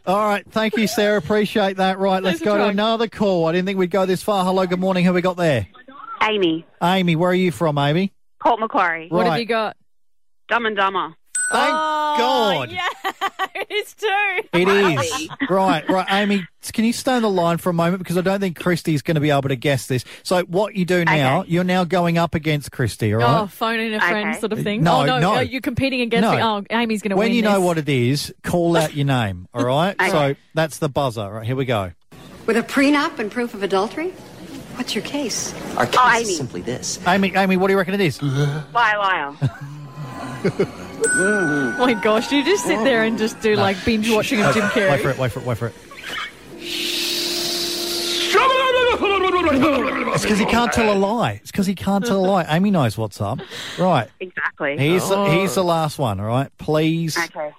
all 0.05 0.25
right. 0.27 0.45
Thank 0.51 0.77
you, 0.77 0.87
Sarah. 0.87 1.17
Appreciate 1.17 1.77
that. 1.77 1.99
Right, 1.99 2.21
let's 2.23 2.39
Thanks 2.39 2.45
go 2.51 2.57
to 2.57 2.65
another 2.65 3.07
call. 3.07 3.47
I 3.47 3.51
didn't 3.53 3.65
think 3.67 3.77
we'd 3.79 3.91
go 3.91 4.05
this 4.05 4.21
far. 4.23 4.43
Hello, 4.45 4.65
good 4.67 4.79
morning. 4.79 5.03
Who 5.05 5.13
we 5.13 5.21
got 5.21 5.37
there? 5.37 5.67
Amy, 6.21 6.65
Amy, 6.83 7.15
where 7.15 7.31
are 7.31 7.33
you 7.35 7.51
from, 7.51 7.77
Amy? 7.77 8.11
Port 8.41 8.59
Macquarie, 8.59 9.07
What 9.09 9.25
have 9.25 9.39
you 9.39 9.45
got? 9.45 9.77
Dumb 10.49 10.65
and 10.65 10.75
Dumber. 10.75 11.13
Thank 11.51 11.73
oh, 11.73 12.15
God. 12.17 12.71
Yeah, 12.71 12.87
it 13.55 13.71
is 13.71 13.93
too. 13.93 14.39
It 14.53 14.67
is. 14.67 15.29
right, 15.49 15.87
right. 15.89 16.05
Amy, 16.11 16.45
can 16.73 16.85
you 16.85 16.93
stay 16.93 17.13
on 17.13 17.21
the 17.23 17.29
line 17.29 17.57
for 17.57 17.69
a 17.69 17.73
moment? 17.73 17.99
Because 17.99 18.17
I 18.17 18.21
don't 18.21 18.39
think 18.39 18.57
Krysti's 18.59 19.01
going 19.01 19.15
to 19.15 19.21
be 19.21 19.31
able 19.31 19.49
to 19.49 19.55
guess 19.55 19.87
this. 19.87 20.05
So, 20.23 20.43
what 20.43 20.75
you 20.75 20.85
do 20.85 21.03
now, 21.05 21.43
you're 21.47 21.63
now 21.63 21.85
going 21.85 22.17
up 22.17 22.35
against 22.35 22.71
Krysti, 22.71 23.13
all 23.13 23.19
right? 23.19 23.41
Oh, 23.41 23.47
phone 23.47 23.79
in 23.79 23.93
a 23.95 23.99
friend 23.99 24.29
Okay. 24.29 24.39
sort 24.39 24.53
of 24.53 24.61
thing. 24.61 24.83
No, 24.83 25.01
oh, 25.01 25.05
no, 25.05 25.19
no. 25.19 25.39
you're 25.39 25.61
competing 25.61 26.01
against 26.01 26.29
No. 26.29 26.35
me. 26.35 26.41
Oh, 26.41 26.63
Amy's 26.77 27.01
going 27.01 27.11
to 27.11 27.15
win. 27.15 27.25
when 27.25 27.29
win 27.29 27.35
you 27.35 27.41
know 27.41 27.55
this. 27.59 27.65
what 27.65 27.77
it 27.79 27.89
is, 27.89 28.33
call 28.43 28.77
out 28.77 28.93
your 28.93 29.05
name, 29.05 29.47
all 29.53 29.65
right? 29.65 29.95
Okay. 29.99 30.09
So, 30.11 30.35
that's 30.53 30.77
the 30.77 30.89
buzzer. 30.89 31.29
Right, 31.31 31.45
here 31.45 31.55
we 31.55 31.65
go. 31.65 31.93
With 32.45 32.57
a 32.57 32.63
prenup 32.63 33.17
and 33.19 33.31
proof 33.31 33.53
of 33.53 33.63
adultery? 33.63 34.11
What's 34.75 34.95
your 34.95 35.03
case? 35.03 35.53
Our 35.77 35.85
case 35.87 35.97
Oh, 35.99 36.11
Amy. 36.15 36.21
is 36.29 36.37
simply 36.37 36.61
this. 36.61 36.99
Amy, 37.07 37.33
Amy, 37.35 37.57
what 37.57 37.67
do 37.67 37.73
you 37.73 37.77
reckon 37.77 37.95
it 37.95 38.01
is? 38.01 38.21
Liar, 38.21 38.63
liar. 38.99 39.35
Oh 41.05 41.75
my 41.77 41.93
gosh, 41.93 42.27
do 42.27 42.37
you 42.37 42.43
just 42.43 42.65
sit 42.65 42.83
there 42.83 43.03
and 43.03 43.17
just 43.17 43.39
do 43.41 43.55
like 43.55 43.83
binge 43.85 44.09
watching 44.09 44.41
of 44.41 44.53
Jim 44.53 44.65
Carrey? 44.69 44.91
Wait 44.91 45.01
for 45.01 45.09
it, 45.09 45.17
wait 45.17 45.31
for 45.31 45.39
it, 45.39 45.45
wait 45.45 45.57
for 45.57 45.67
it. 45.67 45.73
It's 50.11 50.23
because 50.23 50.39
he 50.39 50.45
can't 50.45 50.71
tell 50.71 50.91
a 50.91 50.97
lie. 50.97 51.33
It's 51.41 51.51
because 51.51 51.65
he 51.65 51.75
can't 51.75 52.05
tell 52.05 52.17
a 52.17 52.25
lie. 52.25 52.45
Amy 52.49 52.71
knows 52.71 52.97
what's 52.97 53.21
up. 53.21 53.39
Right. 53.77 54.09
Exactly. 54.19 54.77
Here's, 54.77 55.07
the, 55.07 55.15
oh. 55.15 55.25
here's 55.31 55.55
the 55.55 55.63
last 55.63 55.97
one, 55.97 56.19
all 56.19 56.25
right? 56.25 56.49
Please. 56.57 57.17
Okay. 57.17 57.51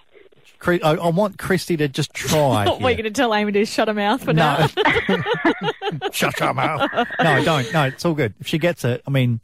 Chri- 0.60 0.80
I, 0.84 0.96
I 0.96 1.08
want 1.08 1.38
Krysti 1.38 1.78
to 1.78 1.88
just 1.88 2.12
try. 2.12 2.66
What, 2.68 2.80
we're 2.82 2.88
here. 2.90 2.98
going 2.98 3.04
to 3.04 3.18
tell 3.18 3.34
Amy 3.34 3.52
to 3.52 3.64
shut 3.64 3.88
her 3.88 3.94
mouth 3.94 4.22
for 4.22 4.32
No. 4.34 4.68
now? 5.08 5.22
Shut 6.12 6.38
your 6.38 6.54
mouth. 6.54 6.90
No, 7.18 7.44
don't. 7.44 7.72
No, 7.72 7.84
it's 7.84 8.04
all 8.04 8.14
good. 8.14 8.34
If 8.40 8.46
she 8.46 8.58
gets 8.58 8.84
it, 8.84 9.02
I 9.06 9.10
mean, 9.10 9.40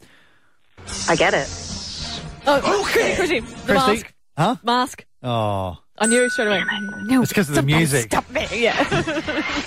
I 1.08 1.16
get 1.16 1.34
it. 1.34 1.48
Oh, 2.46 2.82
Chrissy, 2.86 3.14
Chrissy, 3.16 3.40
the 3.40 3.72
Krysti. 3.72 3.74
mask. 3.88 4.14
Huh? 4.36 4.56
Mask. 4.62 5.04
Oh. 5.22 5.78
I 5.98 6.06
knew 6.06 6.24
it 6.24 6.30
straight 6.30 6.46
away. 6.48 6.62
No, 7.04 7.22
It's 7.22 7.32
'cause 7.32 7.48
of 7.48 7.54
the 7.54 7.60
somebody 7.60 7.76
music. 7.78 8.06
Stop 8.06 8.28
me. 8.30 8.46
Yeah. 8.52 9.42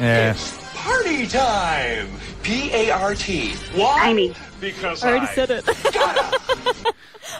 Yeah. 0.00 0.34
Party 0.74 1.26
time! 1.28 2.08
P 2.42 2.72
A 2.72 2.90
R 2.90 3.14
T. 3.14 3.52
Why? 3.74 4.08
Amy. 4.08 4.34
Because 4.60 5.04
I 5.04 5.10
already 5.10 5.26
said 5.26 5.50
it. 5.50 5.64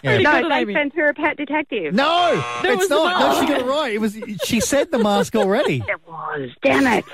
yeah. 0.04 0.16
You 0.18 0.22
No, 0.22 0.30
got 0.30 0.44
it, 0.44 0.46
it's 0.46 0.68
Ace 0.70 0.74
Ventura, 0.74 1.14
Pet 1.14 1.36
Detective. 1.38 1.92
No, 1.94 2.40
There 2.62 2.74
it's 2.74 2.88
not. 2.88 3.18
No, 3.18 3.34
she 3.40 3.46
mask. 3.46 3.48
got 3.52 3.60
it 3.62 3.64
right. 3.66 3.92
It 3.94 3.98
was. 4.00 4.16
She 4.44 4.60
said 4.60 4.92
the 4.92 4.98
mask 4.98 5.34
already. 5.34 5.82
It 5.88 6.00
was. 6.06 6.50
Damn 6.62 6.86
it. 6.86 7.04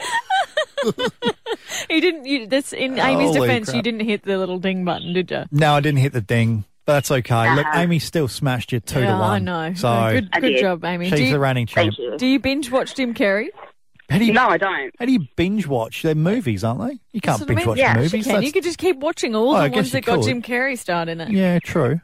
You 1.88 2.00
didn't. 2.00 2.26
You, 2.26 2.46
that's 2.46 2.72
in 2.74 2.98
Amy's 2.98 3.34
Holy 3.36 3.48
defense. 3.48 3.72
You 3.72 3.80
didn't 3.80 4.00
hit 4.00 4.24
the 4.24 4.36
little 4.36 4.58
ding 4.58 4.84
button, 4.84 5.12
did 5.14 5.30
you? 5.30 5.44
No, 5.50 5.74
I 5.74 5.80
didn't 5.80 6.00
hit 6.00 6.12
the 6.12 6.20
ding, 6.20 6.64
but 6.88 6.94
that's 6.94 7.10
okay. 7.10 7.54
Look, 7.54 7.66
Uh-huh. 7.66 7.80
Amy 7.80 7.98
still 7.98 8.28
smashed 8.28 8.72
you 8.72 8.80
two 8.80 9.00
yeah, 9.00 9.12
to 9.12 9.18
one. 9.18 9.46
I 9.48 9.68
know. 9.68 9.74
So 9.74 10.10
good, 10.12 10.32
good 10.40 10.58
job, 10.58 10.84
Amy. 10.86 11.10
Do 11.10 11.16
she's 11.18 11.26
the 11.26 11.32
you, 11.32 11.38
reigning 11.38 11.66
champ. 11.66 11.94
Thank 11.94 11.98
you. 11.98 12.16
do 12.16 12.26
you 12.26 12.38
binge 12.38 12.70
watch 12.70 12.94
Jim 12.94 13.12
Carrey? 13.12 13.48
How 14.08 14.16
do 14.16 14.24
you, 14.24 14.32
No, 14.32 14.48
I 14.48 14.56
don't. 14.56 14.90
how 14.98 15.04
do 15.04 15.12
you 15.12 15.26
binge 15.36 15.66
watch? 15.66 16.00
They're 16.02 16.14
movies, 16.14 16.64
aren't 16.64 16.80
they? 16.80 16.98
You 17.12 17.20
can't 17.20 17.38
That's 17.38 17.42
I 17.42 17.44
binge 17.44 17.58
mean. 17.58 17.66
watch 17.68 17.78
Yeah, 17.78 17.94
movies. 17.94 18.12
You 18.14 18.18
can. 18.22 18.28
That's- 18.32 18.44
You 18.46 18.52
could 18.52 18.64
just 18.64 18.78
keep 18.78 18.96
watching 18.96 19.34
all 19.36 19.54
Oh, 19.54 19.62
the 19.64 19.70
ones 19.70 19.88
you 19.88 19.92
that 20.00 20.04
got. 20.06 20.22
Jim 20.24 20.40
Carrey 20.40 20.78
starred 20.78 21.10
in 21.10 21.20
it. 21.20 21.28
Yeah, 21.30 21.58
true. 21.58 22.00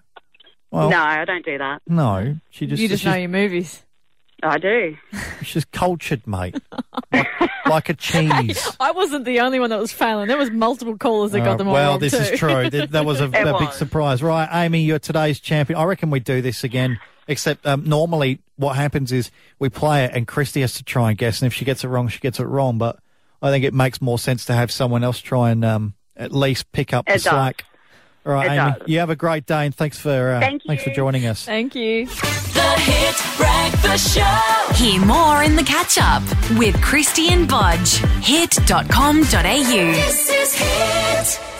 Well, 0.70 0.91
no, 0.91 0.99
I 1.03 1.24
don't 1.24 1.45
do 1.47 1.57
that. 1.57 1.80
no, 1.89 2.37
she 2.51 2.66
just 2.66 2.82
you 2.82 2.89
just 2.89 3.03
she's, 3.05 3.11
know 3.11 3.16
your 3.16 3.28
movies. 3.30 3.82
I 4.45 4.59
do. 4.59 4.97
she's 5.42 5.64
cultured, 5.64 6.26
mate, 6.26 6.55
like, 7.12 7.26
like 7.66 7.88
a 7.88 7.95
cheese. 7.95 8.76
I 8.80 8.90
wasn't 8.92 9.24
the 9.24 9.40
only 9.40 9.59
one 9.59 9.70
that 9.70 9.78
was 9.78 9.92
failing. 9.92 10.28
There 10.28 10.36
was 10.38 10.51
multiple 10.51 10.97
callers 10.99 11.32
that 11.32 11.40
Uh, 11.42 11.45
got 11.45 11.59
them 11.59 11.68
all 11.68 11.74
well, 11.74 11.90
wrong 11.92 12.01
this 12.01 12.12
too. 12.12 12.18
is 12.18 12.38
true. 12.38 12.68
That, 12.70 12.90
that 12.92 13.05
was 13.05 13.20
a, 13.20 13.24
a 13.32 13.59
big 13.59 13.72
surprise, 13.72 14.22
right? 14.22 14.49
Amy, 14.64 14.82
you're 14.82 14.99
today's 14.99 15.40
champion. 15.40 15.78
I 15.78 15.84
reckon 15.84 16.11
we 16.11 16.20
do 16.20 16.42
this 16.42 16.62
again. 16.64 16.99
Except 17.26 17.64
um, 17.66 17.84
normally, 17.84 18.40
what 18.57 18.76
happens 18.76 19.11
is 19.11 19.30
we 19.59 19.70
play 19.70 20.05
it, 20.05 20.11
and 20.14 20.28
Krysti 20.28 20.61
has 20.61 20.74
to 20.74 20.84
try 20.84 21.09
and 21.09 21.16
guess, 21.16 21.40
and 21.40 21.47
if 21.47 21.55
she 21.55 21.64
gets 21.64 21.82
it 21.82 21.88
wrong, 21.88 22.09
she 22.09 22.20
gets 22.20 22.38
it 22.38 22.45
wrong. 22.45 22.76
But 22.76 22.99
I 23.40 23.51
think 23.51 23.64
it 23.64 23.72
makes 23.72 24.03
more 24.03 24.18
sense 24.18 24.45
to 24.45 24.53
have 24.53 24.70
someone 24.70 25.03
else 25.03 25.20
try 25.20 25.51
and 25.51 25.64
um, 25.64 25.95
at 26.18 26.32
least 26.32 26.70
pick 26.72 26.92
up 26.92 27.07
the 27.07 27.12
does. 27.14 27.22
slack. 27.22 27.64
All 28.27 28.33
right, 28.33 28.47
It 28.47 28.55
Amy, 28.61 28.79
does. 28.79 28.89
you 28.89 28.99
have 29.01 29.11
a 29.11 29.16
great 29.16 29.45
day, 29.47 29.66
and 29.66 29.75
thanks 29.75 29.99
for 29.99 30.33
uh, 30.33 30.41
Thank 30.41 30.62
thanks 30.64 30.83
for 30.83 30.91
joining 30.91 31.27
us. 31.27 31.45
Thank 31.45 31.75
you. 31.75 32.07
The 32.07 32.75
Hit 32.79 33.16
Breakfast 33.37 34.14
Show. 34.16 34.75
Hear 34.83 35.05
more 35.05 35.43
in 35.43 35.57
the 35.57 35.62
catch 35.62 35.99
up 35.99 36.22
with 36.59 36.75
Krysti 36.77 37.31
and 37.31 37.47
Bodge. 37.49 37.99
Hit.com.au. 38.22 39.22
This 39.22 40.31
is 40.31 40.55
Hit. 40.55 41.53